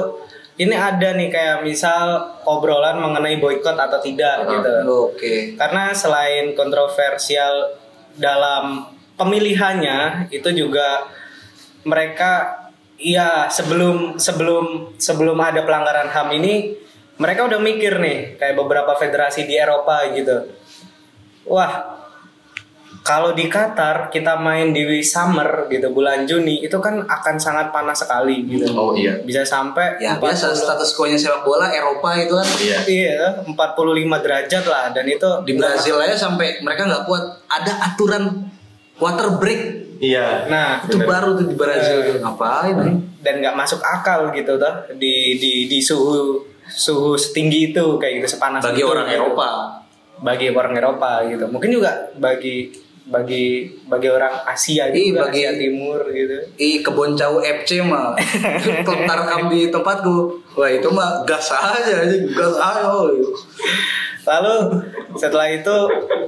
ini 0.56 0.72
ada 0.72 1.12
nih 1.12 1.28
kayak 1.28 1.58
misal 1.68 2.32
obrolan 2.48 2.96
mengenai 2.96 3.36
boykot 3.36 3.76
atau 3.76 4.00
tidak 4.00 4.48
Ah, 4.48 4.48
gitu. 4.48 4.72
Oke. 5.12 5.34
Karena 5.54 5.92
selain 5.92 6.56
kontroversial 6.56 7.76
dalam 8.16 8.88
pemilihannya 9.20 10.32
itu 10.32 10.48
juga 10.56 11.12
mereka 11.84 12.65
ya 12.96 13.48
sebelum 13.52 14.16
sebelum 14.16 14.96
sebelum 14.96 15.36
ada 15.40 15.62
pelanggaran 15.64 16.08
HAM 16.08 16.28
ini 16.40 16.54
mereka 17.16 17.48
udah 17.48 17.60
mikir 17.60 17.96
nih 17.96 18.36
kayak 18.36 18.56
beberapa 18.56 18.92
federasi 18.96 19.48
di 19.48 19.56
Eropa 19.56 20.04
gitu. 20.12 20.36
Wah, 21.48 21.96
kalau 23.06 23.32
di 23.32 23.46
Qatar 23.46 24.10
kita 24.10 24.34
main 24.36 24.74
di 24.74 24.82
summer 25.00 25.70
gitu 25.70 25.94
bulan 25.94 26.26
Juni 26.26 26.66
itu 26.66 26.76
kan 26.82 27.06
akan 27.06 27.38
sangat 27.38 27.70
panas 27.70 28.02
sekali 28.02 28.44
gitu. 28.50 28.66
Oh 28.74 28.92
iya. 28.92 29.16
Bisa 29.22 29.46
sampai 29.46 29.96
Ya 30.02 30.18
40 30.18 30.26
biasa 30.26 30.46
status 30.52 30.90
quo-nya 30.98 31.16
sepak 31.16 31.46
bola 31.46 31.70
Eropa 31.70 32.18
itu 32.18 32.34
kan 32.34 32.48
Iya. 32.58 32.78
Iya, 32.84 33.22
45 33.46 34.24
derajat 34.26 34.64
lah 34.66 34.90
dan 34.90 35.06
itu 35.06 35.28
di 35.46 35.52
Brazil 35.54 36.02
aja 36.02 36.18
sampai 36.18 36.58
mereka 36.60 36.84
nggak 36.84 37.06
kuat 37.06 37.24
ada 37.46 37.72
aturan 37.86 38.50
water 38.98 39.38
break 39.38 39.85
Iya. 39.98 40.46
Nah, 40.46 40.70
Itu 40.82 41.00
baru 41.00 41.34
tuh 41.34 41.46
di 41.46 41.54
Brazil 41.54 41.98
gitu. 42.02 42.18
Ngapain? 42.18 42.76
eh? 42.80 42.94
dan 43.18 43.42
nggak 43.42 43.56
masuk 43.56 43.82
akal 43.82 44.30
gitu 44.30 44.54
toh 44.54 44.70
di 44.94 45.34
di 45.34 45.66
di 45.66 45.78
suhu 45.78 46.38
suhu 46.64 47.18
setinggi 47.18 47.74
itu 47.74 47.84
kayak 47.96 48.22
gitu 48.22 48.38
sepanas 48.38 48.62
Bagi 48.62 48.80
itu, 48.80 48.86
orang 48.86 49.06
gitu. 49.08 49.18
Eropa. 49.18 49.50
bagi 50.16 50.46
orang 50.48 50.72
Eropa 50.72 51.26
gitu 51.26 51.44
mungkin 51.46 51.68
juga 51.68 51.90
bagi 52.14 52.70
bagi 53.04 53.66
bagi 53.84 54.08
orang 54.08 54.46
Asia 54.46 54.86
Ih, 54.88 55.10
juga 55.10 55.26
bagi- 55.26 55.42
Asia 55.42 55.58
Timur 55.58 55.98
gitu 56.06 56.36
Ih 56.54 56.80
kebon 56.80 57.12
jauh 57.12 57.38
FC 57.38 57.82
mah 57.82 58.14
Klub 58.86 59.02
Tarkam 59.02 59.50
di 59.50 59.68
tempatku 59.68 60.16
Wah 60.54 60.70
itu 60.70 60.86
mah 60.88 61.26
gas 61.26 61.50
aja 61.50 61.82
aja 62.00 62.16
Gas 62.30 62.54
aja 62.54 62.86
oh. 62.88 63.10
lalu 64.22 64.54
setelah 65.14 65.46
itu 65.48 65.76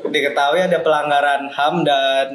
diketahui 0.05 0.61
ada 0.61 0.79
pelanggaran 0.79 1.47
HAM 1.47 1.75
dan 1.83 2.27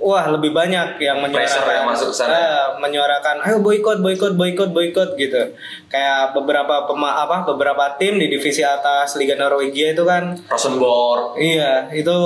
wah 0.00 0.24
lebih 0.32 0.56
banyak 0.56 0.96
yang 0.96 1.20
menyuarakan 1.20 1.76
yang 1.76 1.86
masuk 1.86 2.08
sana. 2.08 2.32
eh, 2.32 2.64
menyuarakan 2.80 3.44
ayo 3.44 3.60
boykot 3.60 4.00
boykot 4.00 4.32
boykot 4.32 4.72
boykot 4.72 5.10
gitu 5.20 5.52
kayak 5.92 6.32
beberapa 6.32 6.88
pema 6.88 7.20
apa 7.20 7.44
beberapa 7.44 7.84
tim 8.00 8.16
di 8.16 8.32
divisi 8.32 8.64
atas 8.64 9.20
Liga 9.20 9.36
Norwegia 9.36 9.92
itu 9.92 10.02
kan 10.08 10.40
Rosenborg. 10.48 11.36
Iya, 11.36 11.92
itu 11.92 12.16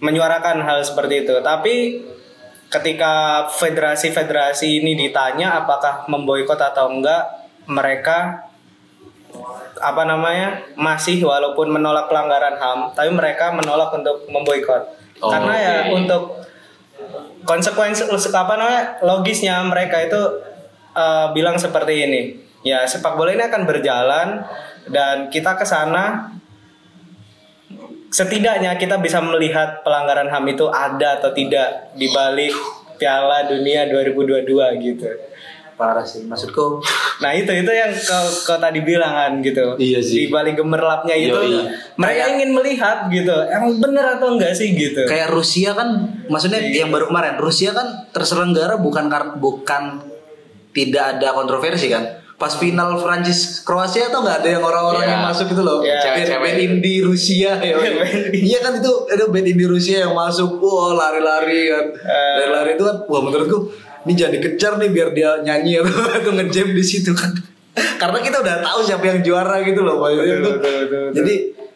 menyuarakan 0.00 0.64
hal 0.64 0.80
seperti 0.80 1.28
itu. 1.28 1.34
Tapi 1.44 2.00
ketika 2.72 3.44
federasi-federasi 3.52 4.80
ini 4.80 4.96
ditanya 4.96 5.60
apakah 5.60 6.08
memboikot 6.08 6.56
atau 6.60 6.88
enggak, 6.92 7.48
mereka 7.68 8.48
apa 9.78 10.02
namanya 10.02 10.64
masih 10.74 11.22
walaupun 11.22 11.70
menolak 11.70 12.08
pelanggaran 12.10 12.56
HAM, 12.58 12.96
tapi 12.96 13.10
mereka 13.12 13.52
menolak 13.54 13.92
untuk 13.94 14.24
memboikot. 14.26 14.82
Oh, 15.18 15.30
Karena 15.34 15.54
ya 15.58 15.74
oke. 15.82 15.94
untuk 15.98 16.22
konsekuensi 17.48 18.04
apa 18.36 18.54
namanya 18.60 18.82
logisnya 19.00 19.64
mereka 19.64 20.04
itu 20.04 20.20
eh, 20.92 21.26
bilang 21.32 21.56
seperti 21.56 22.04
ini. 22.04 22.22
Ya 22.60 22.84
sepak 22.84 23.16
bola 23.16 23.32
ini 23.32 23.48
akan 23.48 23.64
berjalan 23.64 24.44
dan 24.92 25.32
kita 25.32 25.56
ke 25.56 25.64
sana 25.64 26.36
setidaknya 28.12 28.76
kita 28.76 29.00
bisa 29.00 29.20
melihat 29.24 29.80
pelanggaran 29.84 30.28
HAM 30.28 30.44
itu 30.52 30.66
ada 30.68 31.20
atau 31.20 31.30
tidak 31.32 31.92
di 31.96 32.08
balik 32.12 32.52
Piala 32.98 33.46
Dunia 33.46 33.86
2022 33.88 34.84
gitu. 34.84 35.08
Parah 35.78 36.02
sih 36.02 36.26
maksudku 36.26 36.82
Nah 37.18 37.30
itu 37.32 37.50
itu 37.52 37.66
yang 37.68 37.90
kau, 37.90 38.22
kau 38.44 38.56
tadi 38.56 38.78
bilang 38.80 39.10
kan 39.10 39.32
gitu. 39.38 39.74
Iya 39.74 39.98
sih. 39.98 40.14
Di 40.16 40.26
balik 40.28 40.54
gemerlapnya 40.54 41.12
itu 41.12 41.34
Yoi. 41.34 41.66
mereka 41.94 42.14
Kayak- 42.16 42.32
ingin 42.32 42.50
melihat 42.52 42.98
gitu. 43.08 43.34
Emang 43.44 43.72
bener 43.76 44.04
atau 44.12 44.28
enggak 44.30 44.52
sih 44.52 44.70
gitu. 44.70 45.02
Kayak 45.04 45.28
Rusia 45.28 45.72
kan 45.72 45.88
Maksudnya 46.24 46.62
yang 46.62 46.88
baru 46.88 47.06
kemarin 47.06 47.34
Rusia 47.36 47.72
kan 47.72 47.86
terselenggara 48.08 48.76
bukan 48.76 49.06
kar- 49.06 49.34
bukan 49.36 49.98
Tidak 50.68 51.04
ada 51.16 51.32
kontroversi 51.32 51.88
kan 51.88 52.06
Pas 52.34 52.54
final 52.54 52.94
Prancis 52.96 53.60
Kroasia 53.60 54.06
tuh 54.08 54.20
nggak 54.20 54.38
ada 54.38 54.48
yang 54.48 54.62
orang-orang 54.62 55.02
Iya. 55.02 55.10
yang 55.10 55.22
masuk 55.24 55.46
itu 55.48 55.58
loh 55.58 55.80
Iya. 55.80 55.90
Band- 55.90 56.04
Cewek-cewek. 56.22 56.42
band 56.44 56.60
indie 56.60 57.00
Rusia 57.02 57.50
ya 57.58 57.74
Iya 58.30 58.58
kan 58.60 58.72
itu 58.76 58.92
ada 59.08 59.24
band 59.26 59.46
indie 59.48 59.66
Rusia 59.66 59.96
yang 60.00 60.14
masuk 60.14 60.54
Wah 60.56 60.94
lari-lari 60.94 61.66
kan 61.66 61.86
Eh. 61.90 62.34
Lari-lari 62.38 62.70
itu 62.72 62.84
kan 62.84 62.96
Wah 63.04 63.20
menurutku 63.20 63.58
Ini 64.08 64.16
jangan 64.16 64.32
dikejar 64.40 64.72
nih 64.80 64.88
biar 64.88 65.08
dia 65.12 65.30
nyanyi 65.44 65.84
atau, 65.84 65.92
atau 66.16 66.32
ngejam 66.32 66.72
di 66.72 66.80
situ 66.80 67.12
kan. 67.12 67.28
Karena 68.00 68.18
kita 68.24 68.40
udah 68.40 68.56
tahu 68.64 68.80
siapa 68.80 69.04
yang 69.04 69.20
juara 69.20 69.60
gitu 69.60 69.84
loh 69.84 70.00
maksudnya 70.00 70.40
Betul, 70.40 70.54
betul, 70.56 70.56
betul, 70.56 70.80
betul. 70.88 71.12
Jadi 71.20 71.34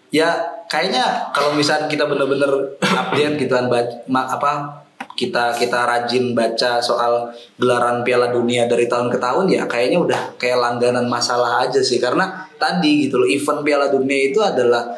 ya 0.09 0.29
kayaknya 0.65 1.05
kalau 1.37 1.53
misalnya 1.53 1.93
kita 1.93 2.09
bener-bener 2.09 2.81
update 2.81 3.37
gitu 3.37 3.53
kan 3.53 3.69
apa 4.13 4.81
kita 5.13 5.53
kita 5.61 5.85
rajin 5.85 6.33
baca 6.33 6.81
soal 6.81 7.29
gelaran 7.61 8.01
Piala 8.01 8.33
Dunia 8.33 8.65
dari 8.65 8.89
tahun 8.89 9.13
ke 9.13 9.21
tahun 9.21 9.45
ya 9.53 9.69
kayaknya 9.69 10.01
udah 10.01 10.21
kayak 10.41 10.57
langganan 10.57 11.05
masalah 11.05 11.69
aja 11.69 11.85
sih. 11.85 12.01
Karena 12.01 12.49
tadi 12.57 13.07
gitu 13.09 13.21
loh 13.21 13.29
event 13.29 13.61
Piala 13.61 13.93
Dunia 13.93 14.33
itu 14.33 14.41
adalah 14.41 14.89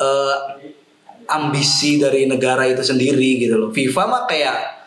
eh, 0.00 0.36
ambisi 1.28 2.00
dari 2.00 2.24
negara 2.24 2.64
itu 2.64 2.80
sendiri 2.80 3.36
gitu 3.38 3.60
loh. 3.60 3.70
FIFA 3.70 4.02
mah 4.08 4.22
kayak 4.24 4.79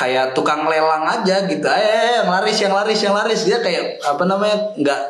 kayak 0.00 0.32
tukang 0.32 0.64
lelang 0.64 1.04
aja 1.04 1.44
gitu. 1.44 1.68
Eh 1.68 2.24
yang 2.24 2.32
laris 2.32 2.56
yang 2.56 2.72
laris 2.72 3.00
yang 3.04 3.12
laris. 3.12 3.44
Dia 3.44 3.60
kayak 3.60 4.00
apa 4.00 4.24
namanya 4.24 4.72
nggak 4.80 5.00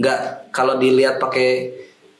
nggak 0.00 0.18
kalau 0.48 0.80
dilihat 0.80 1.20
pakai 1.20 1.68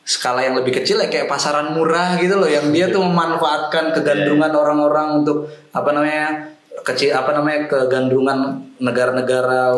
skala 0.04 0.44
yang 0.44 0.52
lebih 0.52 0.76
kecil 0.76 1.00
ya 1.00 1.08
kayak 1.08 1.32
pasaran 1.32 1.72
murah 1.72 2.20
gitu 2.20 2.36
loh. 2.36 2.44
Yang 2.44 2.66
dia 2.76 2.86
tuh 2.92 3.00
memanfaatkan 3.00 3.96
kegandrungan 3.96 4.52
orang-orang 4.52 5.24
untuk 5.24 5.48
apa 5.72 5.90
namanya 5.96 6.52
kecil 6.84 7.16
apa 7.16 7.32
namanya 7.32 7.72
kegandrungan 7.72 8.60
negara-negara 8.84 9.72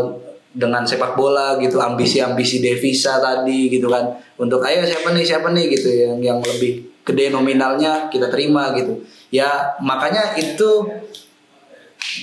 dengan 0.50 0.82
sepak 0.82 1.14
bola 1.14 1.54
gitu. 1.62 1.78
Ambisi-ambisi 1.78 2.58
devisa 2.58 3.22
tadi 3.22 3.70
gitu 3.70 3.86
kan. 3.86 4.18
Untuk 4.34 4.66
ayo 4.66 4.82
siapa 4.82 5.14
nih 5.14 5.22
siapa 5.22 5.54
nih? 5.54 5.78
gitu. 5.78 5.94
Yang 5.94 6.18
yang 6.26 6.38
lebih 6.42 6.90
gede 7.06 7.30
nominalnya 7.30 8.10
kita 8.10 8.26
terima 8.26 8.74
gitu. 8.74 8.98
Ya 9.30 9.78
makanya 9.78 10.34
itu 10.34 10.90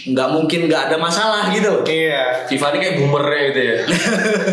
nggak 0.04 0.30
mungkin 0.32 0.60
nggak 0.66 0.90
ada 0.90 0.98
masalah 0.98 1.54
gitu 1.54 1.70
loh 1.70 1.84
Iya, 1.86 2.50
FIFA 2.50 2.66
ini 2.74 2.78
kayak 2.80 2.96
boomernya 2.98 3.42
gitu 3.52 3.62
ya. 3.62 3.78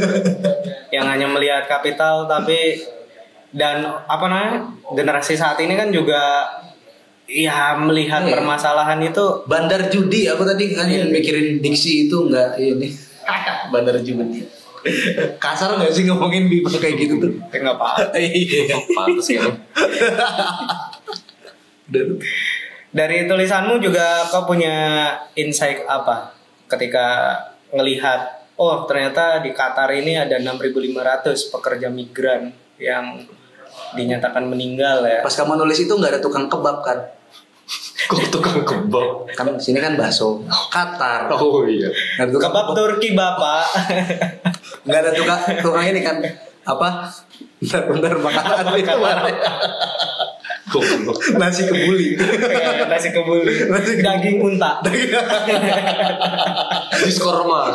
yang 1.00 1.06
hanya 1.06 1.26
melihat 1.26 1.64
kapital 1.64 2.26
tapi 2.26 2.76
dan 3.50 3.82
apa 4.04 4.24
namanya 4.26 4.54
generasi 4.90 5.34
saat 5.34 5.58
ini 5.58 5.74
kan 5.74 5.90
juga 5.90 6.44
ya 7.24 7.78
melihat 7.78 8.22
Iya. 8.22 8.36
permasalahan 8.36 8.98
itu 9.00 9.22
Bandar 9.46 9.86
judi, 9.86 10.26
aku 10.26 10.42
tadi 10.42 10.74
kan 10.74 10.86
Iya. 10.86 11.06
mikirin 11.08 11.58
diksi 11.58 12.06
itu 12.06 12.16
enggak 12.26 12.58
ini. 12.58 12.90
Bandar 13.72 13.96
judi. 14.02 14.44
Kasar 15.36 15.76
nggak 15.76 15.92
sih 15.92 16.04
ngomongin 16.04 16.48
FIFA 16.48 16.78
kayak 16.80 16.96
gitu 16.98 17.14
tuh? 17.18 17.32
ya 17.48 17.58
nggak 17.60 17.76
apa 17.76 17.88
Iya. 18.18 18.76
Pantes 18.92 19.28
kan. 19.30 19.52
Dari 22.90 23.30
tulisanmu 23.30 23.78
juga 23.78 24.26
kau 24.34 24.50
punya 24.50 25.14
insight 25.38 25.86
apa 25.86 26.34
ketika 26.66 27.38
ngelihat 27.70 28.50
oh 28.58 28.82
ternyata 28.84 29.38
di 29.38 29.54
Qatar 29.54 29.94
ini 29.94 30.18
ada 30.18 30.42
6.500 30.42 31.54
pekerja 31.54 31.86
migran 31.86 32.50
yang 32.82 33.22
dinyatakan 33.94 34.46
meninggal 34.46 35.06
ya. 35.06 35.22
Pas 35.22 35.34
kamu 35.34 35.54
nulis 35.58 35.78
itu 35.78 35.90
nggak 35.90 36.18
ada 36.18 36.20
tukang 36.22 36.50
kebab 36.50 36.82
kan? 36.82 36.98
Kok 38.10 38.26
tukang 38.34 38.66
kebab? 38.66 39.30
Kan 39.38 39.54
sini 39.62 39.78
kan 39.78 39.94
bakso. 39.94 40.42
Qatar. 40.50 41.30
Oh 41.30 41.62
iya. 41.66 41.90
Nggak 42.18 42.26
ada 42.26 42.32
tukang 42.34 42.50
Kebab 42.50 42.66
Turki 42.74 43.08
Bapak. 43.14 43.64
Nggak 44.86 45.00
ada 45.06 45.10
tukang 45.14 45.40
tukang 45.62 45.84
ini 45.86 46.00
kan 46.02 46.16
apa? 46.66 47.06
Bentar, 47.60 47.82
bentar 47.92 48.12
makanan 48.18 48.66
itu 48.76 48.94
mana? 48.98 49.30
Nasi 51.40 51.66
kebuli. 51.66 52.14
Kayak 52.14 52.86
nasi 52.86 53.08
kebuli, 53.10 53.54
daging 53.98 54.38
unta. 54.38 54.78
Jus 57.00 57.18
korma. 57.18 57.74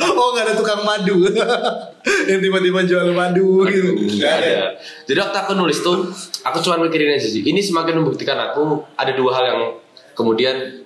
Oh 0.00 0.28
nggak 0.34 0.44
ada 0.48 0.54
tukang 0.56 0.82
madu. 0.82 1.28
Yang 2.30 2.40
tiba-tiba 2.40 2.80
jual 2.88 3.08
madu 3.12 3.68
gitu. 3.68 4.18
Nggak 4.18 4.32
ada. 4.32 4.74
Jadi 5.06 5.18
waktu 5.20 5.38
aku 5.44 5.52
nulis 5.54 5.78
tuh, 5.84 6.08
aku 6.42 6.58
cuma 6.64 6.80
mikirin 6.82 7.14
aja 7.14 7.28
sih. 7.28 7.44
Ini 7.44 7.60
semakin 7.60 8.02
membuktikan 8.02 8.40
aku 8.40 8.82
ada 8.96 9.12
dua 9.14 9.30
hal 9.36 9.44
yang 9.46 9.60
kemudian 10.18 10.82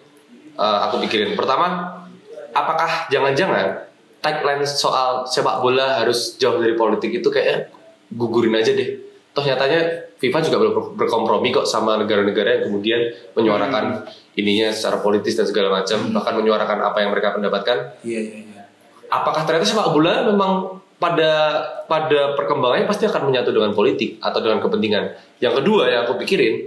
uh, 0.59 0.91
aku 0.91 1.01
pikirin. 1.07 1.39
Pertama, 1.39 1.97
apakah 2.53 3.09
jangan-jangan 3.09 3.89
tagline 4.19 4.67
soal 4.67 5.25
sepak 5.25 5.63
bola 5.63 6.03
harus 6.03 6.35
jauh 6.37 6.59
dari 6.59 6.75
politik 6.75 7.23
itu 7.23 7.29
kayak 7.31 7.71
gugurin 8.13 8.59
aja 8.59 8.75
deh. 8.75 9.08
Toh 9.39 9.47
nyatanya 9.47 10.11
FIFA 10.19 10.39
juga 10.51 10.57
belum 10.59 10.75
berkompromi 10.99 11.55
kok 11.55 11.63
sama 11.63 11.95
negara-negara 11.95 12.59
yang 12.59 12.63
kemudian 12.67 13.15
menyuarakan 13.39 14.03
ininya 14.35 14.75
secara 14.75 14.99
politis 14.99 15.39
dan 15.39 15.47
segala 15.47 15.71
macam, 15.71 16.11
bahkan 16.11 16.35
menyuarakan 16.43 16.79
apa 16.83 16.99
yang 17.07 17.15
mereka 17.15 17.39
pendapatkan 17.39 18.03
Iya 18.03 18.19
iya 18.19 18.39
iya. 18.43 18.63
apakah 19.07 19.47
ternyata 19.47 19.63
sepak 19.63 19.95
bola 19.95 20.27
memang 20.27 20.83
pada 20.99 21.63
pada 21.87 22.35
perkembangannya 22.35 22.91
pasti 22.91 23.07
akan 23.07 23.31
menyatu 23.31 23.55
dengan 23.55 23.71
politik 23.71 24.19
atau 24.19 24.43
dengan 24.43 24.59
kepentingan. 24.59 25.15
Yang 25.39 25.63
kedua 25.63 25.87
yang 25.87 26.01
aku 26.11 26.19
pikirin, 26.27 26.67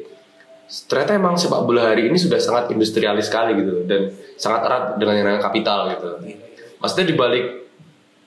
ternyata 0.87 1.19
emang 1.19 1.35
sepak 1.35 1.67
bola 1.67 1.91
hari 1.91 2.07
ini 2.07 2.15
sudah 2.15 2.39
sangat 2.39 2.71
industrialis 2.71 3.27
sekali 3.27 3.59
gitu 3.59 3.83
dan 3.83 4.15
sangat 4.39 4.63
erat 4.63 4.83
dengan 4.95 5.19
yang 5.19 5.27
namanya 5.27 5.43
kapital 5.43 5.91
gitu. 5.91 6.07
Maksudnya 6.79 7.05
di 7.11 7.15
balik 7.19 7.45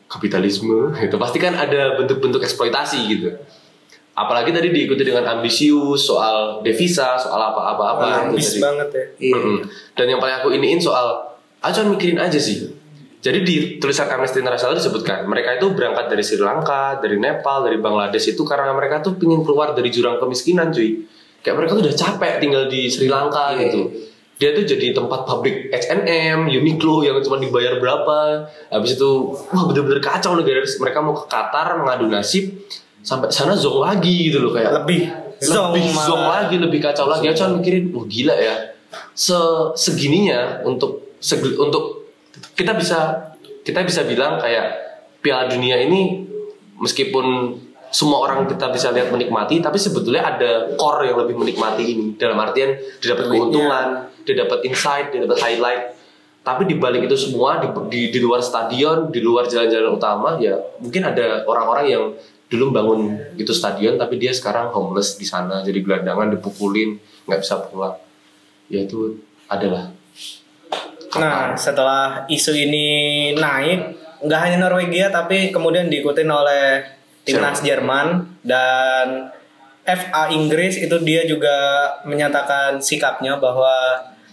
kapitalisme 0.05 0.92
itu 1.09 1.16
pasti 1.16 1.40
kan 1.40 1.57
ada 1.57 1.97
bentuk-bentuk 1.97 2.45
eksploitasi 2.45 3.01
gitu. 3.09 3.40
Apalagi 4.14 4.54
tadi 4.54 4.70
diikuti 4.70 5.02
dengan 5.02 5.26
ambisius 5.28 6.06
soal 6.06 6.62
devisa, 6.62 7.18
soal 7.18 7.50
apa-apa-apa. 7.50 8.30
itu 8.30 8.38
Habis 8.38 8.46
tadi. 8.48 8.60
banget 8.62 8.88
ya. 8.88 9.04
Iya. 9.18 9.34
Mm-mm. 9.34 9.56
Dan 9.92 10.06
yang 10.06 10.20
paling 10.22 10.36
aku 10.38 10.48
iniin 10.54 10.78
soal, 10.78 11.34
aku 11.58 11.70
cuma 11.74 11.98
mikirin 11.98 12.22
aja 12.22 12.38
sih. 12.38 12.70
Jadi 13.18 13.38
di 13.40 13.54
tulisan 13.80 14.06
Amnesty 14.06 14.38
International 14.38 14.76
disebutkan 14.76 15.24
mereka 15.24 15.56
itu 15.56 15.72
berangkat 15.72 16.12
dari 16.12 16.20
Sri 16.20 16.36
Lanka, 16.36 17.00
dari 17.00 17.16
Nepal, 17.16 17.64
dari 17.64 17.80
Bangladesh 17.80 18.30
itu 18.30 18.44
karena 18.44 18.70
mereka 18.70 19.00
tuh 19.00 19.16
pingin 19.16 19.40
keluar 19.40 19.72
dari 19.72 19.88
jurang 19.88 20.20
kemiskinan 20.20 20.68
cuy. 20.70 21.08
Kayak 21.40 21.56
mereka 21.58 21.70
tuh 21.74 21.82
udah 21.88 21.96
capek 21.96 22.32
tinggal 22.38 22.68
di 22.68 22.84
Sri 22.86 23.08
Lanka 23.08 23.56
Iya, 23.56 23.66
gitu. 23.66 23.80
dia 24.34 24.50
tuh 24.52 24.64
jadi 24.64 24.92
tempat 24.92 25.24
pabrik 25.24 25.72
H&M, 25.72 26.52
Uniqlo 26.52 27.00
yang 27.00 27.16
cuma 27.18 27.40
dibayar 27.40 27.80
berapa. 27.80 28.44
Habis 28.68 28.94
itu 28.94 29.10
wah 29.32 29.64
bener-bener 29.64 29.98
kacau 29.98 30.36
negara 30.36 30.60
mereka 30.60 30.98
mau 31.00 31.16
ke 31.16 31.24
Qatar 31.24 31.80
mengadu 31.80 32.06
nasib 32.06 32.52
sampai 33.05 33.28
sana 33.28 33.52
zong 33.52 33.84
lagi 33.84 34.32
gitu 34.32 34.40
loh 34.40 34.57
kayak 34.57 34.82
lebih 34.82 35.12
zong 35.44 35.76
lebih 35.76 35.92
zong 35.92 36.24
lagi 36.24 36.57
lebih 36.57 36.80
kacau 36.80 37.05
lagi. 37.05 37.28
Aku 37.28 37.36
cuma 37.36 37.61
mikirin, 37.61 37.92
wah 37.92 38.07
gila 38.09 38.34
ya. 38.34 38.55
Se 39.12 39.36
segininya 39.76 40.64
untuk 40.64 41.14
segi- 41.20 41.59
untuk 41.61 42.09
kita 42.57 42.72
bisa 42.74 43.30
kita 43.61 43.84
bisa 43.84 44.09
bilang 44.09 44.40
kayak 44.40 44.72
Piala 45.20 45.52
Dunia 45.52 45.78
ini 45.84 46.24
meskipun 46.80 47.57
semua 47.94 48.26
orang 48.26 48.50
kita 48.50 48.74
bisa 48.74 48.90
lihat 48.90 49.14
menikmati, 49.14 49.62
tapi 49.62 49.78
sebetulnya 49.78 50.26
ada 50.26 50.74
core 50.74 51.14
yang 51.14 51.18
lebih 51.22 51.38
menikmati 51.38 51.84
ini. 51.94 52.07
Dalam 52.18 52.34
artian 52.42 52.74
dia 52.98 53.14
dapat 53.14 53.30
keuntungan, 53.30 53.86
dia 54.26 54.34
dapat 54.34 54.66
insight, 54.66 55.14
dia 55.14 55.22
dapat 55.22 55.38
highlight. 55.38 55.82
Tapi 56.44 56.68
di 56.68 56.76
balik 56.76 57.07
itu 57.09 57.16
semua 57.16 57.62
di, 57.62 57.70
di 57.88 58.00
di 58.12 58.18
luar 58.20 58.42
stadion, 58.42 59.09
di 59.14 59.22
luar 59.22 59.46
jalan-jalan 59.48 59.94
utama, 59.94 60.36
ya 60.42 60.59
mungkin 60.82 61.07
ada 61.07 61.46
orang-orang 61.46 61.86
yang 61.88 62.05
dulu 62.55 62.70
bangun 62.70 63.00
itu 63.34 63.50
stadion, 63.50 63.98
tapi 63.98 64.22
dia 64.22 64.30
sekarang 64.30 64.70
homeless 64.70 65.18
di 65.18 65.26
sana, 65.26 65.66
jadi 65.66 65.82
gelandangan, 65.82 66.30
dipukulin, 66.30 66.94
nggak 67.26 67.40
bisa 67.42 67.59
pulang. 67.66 67.98
Ya 68.70 68.86
itu 68.86 69.18
adalah 69.50 69.90
Nah, 71.14 71.55
setelah 71.55 72.26
isu 72.26 72.50
ini 72.55 72.86
naik, 73.38 73.94
nggak 74.26 74.40
hanya 74.40 74.59
Norwegia 74.66 75.14
tapi 75.14 75.55
kemudian 75.55 75.86
diikutin 75.86 76.26
oleh 76.26 76.82
timnas 77.22 77.62
Jerman. 77.62 78.34
Dan 78.42 79.30
FA 79.84 80.32
Inggris 80.34 80.80
itu 80.80 80.96
dia 81.07 81.22
juga 81.28 81.86
menyatakan 82.02 82.82
sikapnya 82.82 83.38
bahwa 83.38 83.70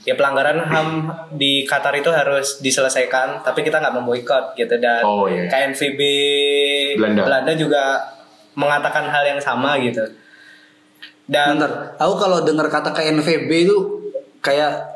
ya 0.01 0.17
pelanggaran 0.17 0.57
HAM 0.57 0.89
di 1.38 1.61
Qatar 1.69 1.93
itu 1.93 2.09
harus 2.09 2.57
diselesaikan, 2.63 3.45
tapi 3.45 3.61
kita 3.61 3.78
nggak 3.78 3.95
memboikot 4.01 4.57
gitu. 4.57 4.76
Dan 4.82 5.05
Oh, 5.05 5.30
iya. 5.30 5.45
KNVB 5.45 6.01
Belanda. 6.98 7.52
juga 7.56 7.84
mengatakan 8.56 9.08
hal 9.08 9.24
yang 9.24 9.39
sama 9.39 9.80
gitu. 9.80 10.04
Dan 11.32 11.56
Bentar, 11.56 11.96
aku 11.96 12.14
kalau 12.20 12.44
dengar 12.44 12.68
kata 12.68 12.92
KNVB 12.92 13.50
itu 13.64 13.78
kayak 14.44 14.91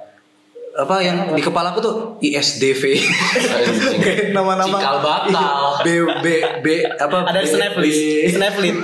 apa 0.76 0.99
yang 0.99 1.32
di 1.32 1.39
kepala 1.39 1.71
aku 1.71 1.80
tuh 1.80 1.95
ISDV. 2.19 2.84
Kayak 4.03 4.36
nama-nama 4.36 4.76
Cikal 4.76 4.97
bakal. 4.99 5.55
B 5.88 5.88
B 6.19 6.28
B 6.59 6.67
apa 6.84 7.32
ada 7.32 7.39
Snaplit, 7.47 8.28
Snaplit. 8.36 8.76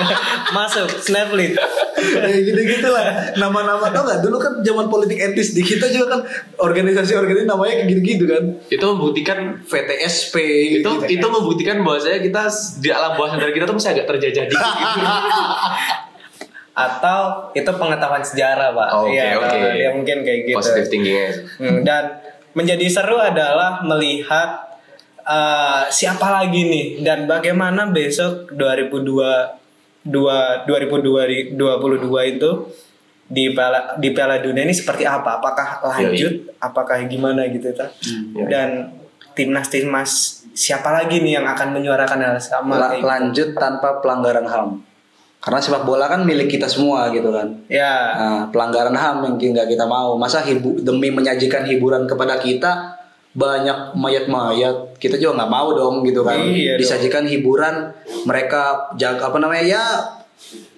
Masuk 0.56 1.00
Snaplit. 1.00 1.56
Kayak 1.96 2.44
gitu-gitu 2.44 2.88
lah 2.92 3.32
nama-nama 3.40 3.88
tau 3.88 4.04
gak 4.04 4.20
dulu 4.20 4.36
kan 4.36 4.60
zaman 4.60 4.92
politik 4.92 5.16
etis 5.16 5.56
di 5.56 5.64
kita 5.64 5.88
juga 5.88 6.16
kan 6.16 6.20
organisasi-organisasi 6.60 7.48
namanya 7.48 7.72
kayak 7.80 7.88
gitu-gitu 7.88 8.24
kan 8.28 8.44
itu 8.68 8.84
membuktikan 8.84 9.38
VTSP 9.64 10.34
itu 10.80 10.90
gitu. 10.92 11.08
itu 11.08 11.26
membuktikan 11.28 11.80
bahwasanya 11.80 12.20
kita 12.20 12.52
di 12.84 12.92
alam 12.92 13.16
bawah 13.16 13.32
sadar 13.32 13.48
kita 13.52 13.64
tuh 13.64 13.76
masih 13.80 13.96
agak 13.96 14.06
terjajah 14.12 14.44
dikit 14.44 14.72
gitu. 14.92 15.08
atau 16.82 17.20
itu 17.52 17.70
pengetahuan 17.70 18.20
sejarah 18.20 18.70
pak 18.70 18.88
Oke, 18.96 19.12
Iya, 19.12 19.36
oke. 19.36 19.58
ya 19.76 19.88
mungkin 19.90 20.16
kayak 20.20 20.40
gitu 20.44 20.56
Positive 20.56 20.86
thinkingnya. 20.86 21.28
Hmm, 21.56 21.78
dan 21.80 22.02
menjadi 22.50 22.86
seru 22.86 23.16
adalah 23.16 23.80
melihat 23.80 24.74
uh, 25.20 25.86
siapa 25.88 26.30
lagi 26.32 26.64
nih 26.64 26.86
dan 27.00 27.24
bagaimana 27.24 27.88
besok 27.88 28.50
2002 28.52 29.60
dua- 30.02 30.64
2022 30.64 31.54
itu 32.30 32.50
di 33.26 33.52
Piala 33.52 33.94
di 33.94 34.10
Piala 34.10 34.38
Dunia 34.38 34.64
ini 34.64 34.72
seperti 34.72 35.04
apa? 35.04 35.38
Apakah 35.38 35.78
lanjut? 35.84 36.50
Apakah 36.58 36.98
gimana 37.04 37.46
gitu 37.46 37.70
ta? 37.70 37.86
Yoi. 38.02 38.48
Dan 38.48 38.90
timnas-timnas 39.32 40.10
siapa 40.52 40.90
lagi 40.90 41.22
nih 41.22 41.38
yang 41.38 41.46
akan 41.46 41.70
menyuarakan 41.72 42.18
hal 42.20 42.36
sama? 42.36 42.74
La- 42.74 42.90
kayak 42.90 42.98
gitu? 42.98 43.06
lanjut 43.06 43.48
tanpa 43.54 44.02
pelanggaran 44.02 44.42
HAM 44.44 44.68
karena 45.40 45.56
sepak 45.56 45.88
bola 45.88 46.04
kan 46.04 46.20
milik 46.28 46.52
kita 46.52 46.68
semua 46.68 47.08
gitu 47.08 47.32
kan. 47.32 47.48
Ya, 47.72 48.12
Nah, 48.12 48.42
pelanggaran 48.52 48.92
HAM 48.92 49.40
yang 49.40 49.56
nggak 49.56 49.72
kita 49.72 49.88
mau. 49.88 50.20
Masa 50.20 50.44
hibu 50.44 50.84
demi 50.84 51.08
menyajikan 51.08 51.64
hiburan 51.64 52.04
kepada 52.04 52.36
kita 52.36 53.00
banyak 53.30 53.94
mayat-mayat 53.94 54.98
kita 54.98 55.14
juga 55.14 55.40
nggak 55.40 55.50
mau 55.50 55.72
dong 55.72 56.04
gitu 56.04 56.20
kan. 56.20 56.36
Iya 56.36 56.76
dong. 56.76 56.80
disajikan 56.82 57.24
hiburan 57.24 57.88
mereka 58.28 58.90
jaga 58.98 59.30
apa 59.30 59.38
namanya 59.38 59.64
ya 59.64 59.82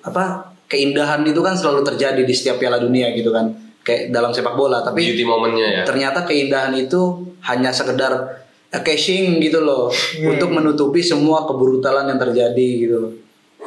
apa 0.05 0.53
keindahan 0.69 1.25
itu 1.25 1.41
kan 1.41 1.57
selalu 1.57 1.81
terjadi 1.83 2.23
di 2.23 2.35
setiap 2.37 2.61
Piala 2.63 2.79
Dunia 2.79 3.11
gitu 3.17 3.35
kan. 3.35 3.51
Kayak 3.83 4.15
dalam 4.15 4.31
sepak 4.31 4.55
bola 4.55 4.85
tapi 4.85 5.11
Beauty 5.11 5.27
momennya 5.27 5.67
ya. 5.67 5.83
ternyata 5.83 6.23
keindahan 6.23 6.71
itu 6.77 7.19
hanya 7.51 7.75
sekedar 7.75 8.45
cashing 8.71 9.43
gitu 9.43 9.65
loh. 9.65 9.91
Hmm. 9.91 10.37
untuk 10.37 10.53
menutupi 10.55 11.03
semua 11.03 11.49
kebrutalan 11.49 12.07
yang 12.07 12.21
terjadi 12.21 12.69
gitu. 12.85 12.97
Loh 13.01 13.13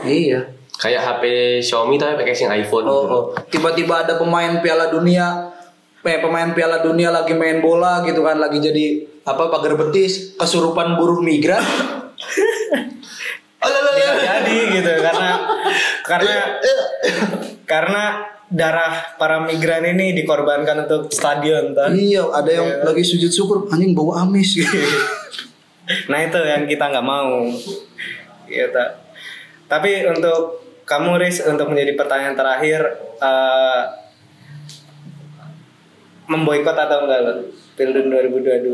iya 0.06 0.46
Kayak 0.76 1.02
HP 1.08 1.24
Xiaomi 1.64 1.96
tapi 1.96 2.20
pakai 2.20 2.36
casing 2.36 2.52
iPhone 2.52 2.86
Oh, 2.86 3.02
gitu. 3.04 3.16
oh. 3.16 3.24
tiba-tiba 3.48 4.04
ada 4.04 4.20
pemain 4.20 4.60
Piala 4.60 4.92
Dunia, 4.92 5.56
eh, 6.04 6.20
pemain 6.20 6.52
Piala 6.52 6.84
Dunia 6.84 7.16
lagi 7.16 7.32
main 7.32 7.64
bola 7.64 8.04
gitu 8.04 8.22
kan, 8.22 8.36
lagi 8.36 8.60
jadi 8.60 9.08
apa 9.24 9.48
pagar 9.48 9.80
betis, 9.80 10.36
kesurupan 10.36 11.00
buruh 11.00 11.24
migran. 11.24 11.64
bisa 13.96 14.14
jadi 14.22 14.58
gitu 14.78 14.92
karena 15.02 15.30
karena 16.06 16.36
karena 17.66 18.04
darah 18.46 19.18
para 19.18 19.42
migran 19.42 19.82
ini 19.90 20.14
dikorbankan 20.14 20.86
untuk 20.86 21.10
stadion 21.10 21.74
toh. 21.74 21.90
iya, 21.92 22.22
ada 22.30 22.52
yang 22.52 22.68
lagi 22.86 23.02
sujud 23.02 23.32
syukur, 23.34 23.66
anjing 23.74 23.98
bau 23.98 24.14
amis 24.14 24.60
gitu. 24.60 24.70
Nah 26.10 26.18
itu 26.18 26.42
yang 26.42 26.66
kita 26.66 26.90
nggak 26.90 27.06
mau. 27.06 27.46
Gitu. 28.50 28.86
Tapi 29.70 29.92
untuk 30.10 30.65
kamu 30.86 31.18
Riz 31.18 31.42
untuk 31.44 31.74
menjadi 31.74 31.98
pertanyaan 31.98 32.38
terakhir 32.38 32.80
eh 33.20 33.84
memboikot 36.26 36.74
atau 36.74 37.06
enggak 37.06 37.20
lo 37.22 37.34
Pildun 37.76 38.08
2022? 38.08 38.72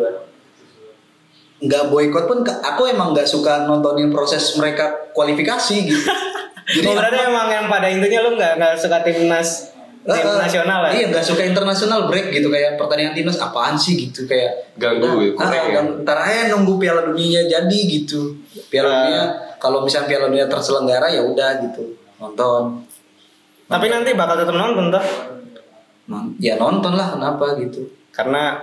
Nggak 1.61 1.83
boykot 1.93 2.25
pun, 2.25 2.41
aku 2.41 2.89
emang 2.89 3.13
nggak 3.13 3.29
suka 3.29 3.69
nontonin 3.69 4.09
proses 4.09 4.57
mereka 4.57 5.09
kualifikasi 5.13 5.75
gitu. 5.89 6.09
Jadi 6.77 6.87
oh, 6.87 6.95
berarti 6.95 7.21
emang 7.21 7.49
yang 7.51 7.65
pada 7.67 7.87
intinya 7.89 8.19
lu 8.25 8.37
nggak 8.37 8.53
nggak 8.61 8.73
suka 8.77 9.01
timnas 9.03 9.73
tim 10.01 10.17
Eh, 10.17 10.17
eh, 10.17 10.37
nasional 10.41 10.79
ya? 10.89 10.91
Iya 10.97 11.05
nggak 11.13 11.25
suka 11.25 11.45
internasional 11.45 12.09
break 12.09 12.33
gitu 12.33 12.49
kayak 12.49 12.73
pertandingan 12.73 13.13
timnas 13.13 13.37
apaan 13.37 13.77
sih 13.77 14.09
gitu 14.09 14.25
kayak 14.25 14.73
Ganggu 14.73 15.37
Udah, 15.37 15.53
ya, 15.53 15.61
ah, 15.61 15.69
ya. 15.69 15.81
ntar 16.01 16.17
aja 16.17 16.49
nunggu 16.49 16.81
Piala 16.81 17.05
Dunia 17.05 17.45
jadi 17.45 17.79
gitu. 17.85 18.33
Piala 18.73 18.89
Ah. 18.89 18.97
Dunia 19.05 19.23
kalau 19.61 19.85
misalnya 19.85 20.09
Piala 20.09 20.25
Dunia 20.33 20.49
terselenggara 20.49 21.13
ya 21.13 21.21
udah 21.21 21.61
gitu 21.69 22.00
nonton. 22.21 22.85
Tapi 23.65 23.85
nanti 23.89 24.13
bakal 24.13 24.37
tetap 24.37 24.53
nonton 24.53 24.93
toh? 24.93 25.05
Non- 26.05 26.37
ya 26.37 26.53
nonton 26.55 26.93
lah 26.93 27.17
kenapa 27.17 27.57
gitu. 27.57 27.81
Karena 28.13 28.61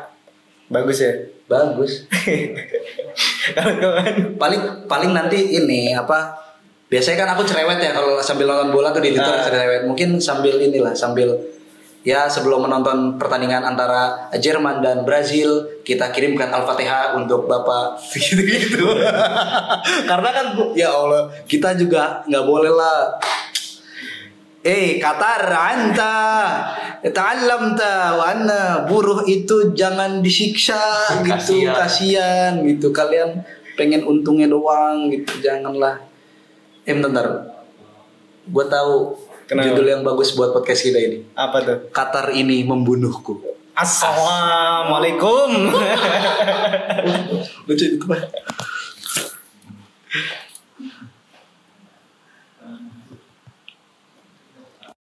bagus 0.69 1.03
ya. 1.03 1.13
Bagus. 1.49 2.05
Paling 4.37 4.61
paling 4.87 5.11
nanti 5.11 5.57
ini 5.57 5.91
apa 5.91 6.37
biasanya 6.89 7.25
kan 7.25 7.29
aku 7.37 7.43
cerewet 7.45 7.81
ya 7.81 7.93
kalau 7.93 8.21
sambil 8.21 8.49
nonton 8.49 8.71
bola 8.71 8.93
tuh 8.93 9.01
di 9.01 9.13
Twitter 9.13 9.35
Ah. 9.35 9.45
cerewet 9.45 9.85
mungkin 9.85 10.17
sambil 10.17 10.57
inilah 10.57 10.93
sambil 10.93 11.37
ya 12.09 12.25
sebelum 12.25 12.65
menonton 12.65 13.21
pertandingan 13.21 13.61
antara 13.61 14.33
Jerman 14.33 14.81
dan 14.81 15.05
Brazil 15.05 15.61
kita 15.85 16.09
kirimkan 16.09 16.49
Al-Fatihah 16.49 17.13
untuk 17.21 17.45
Bapak 17.45 18.01
gitu 18.17 18.41
gitu. 18.49 18.89
Karena 20.11 20.31
kan 20.33 20.47
ya 20.73 20.89
Allah 20.89 21.29
kita 21.45 21.77
juga 21.77 22.25
nggak 22.25 22.45
boleh 22.49 22.73
lah. 22.73 23.21
Eh 24.65 24.97
Qatar 24.97 25.53
anta 25.53 26.17
ta'allamta 27.05 28.17
wa 28.17 28.25
anna 28.25 28.63
buruh 28.89 29.29
itu 29.29 29.77
jangan 29.77 30.25
disiksa 30.25 30.81
gitu 31.29 31.69
Kasian. 31.69 31.77
kasihan 31.77 32.53
gitu. 32.65 32.89
Kalian 32.89 33.45
pengen 33.77 34.09
untungnya 34.09 34.49
doang 34.49 35.13
gitu. 35.13 35.45
Janganlah. 35.45 36.01
Eh 36.89 36.97
bentar 36.97 37.45
gue 38.49 38.65
tahu 38.65 39.28
Kenapa? 39.49 39.73
judul 39.73 39.87
yang 39.89 40.05
bagus 40.05 40.37
buat 40.37 40.53
podcast 40.53 40.85
kita 40.85 41.01
ini 41.01 41.25
apa 41.33 41.65
tuh? 41.65 41.77
Qatar 41.89 42.37
ini 42.37 42.61
membunuhku 42.69 43.41
Assalamualaikum. 43.79 45.71
lucu 47.71 47.85
itu 47.95 48.05
Pak. 48.11 48.21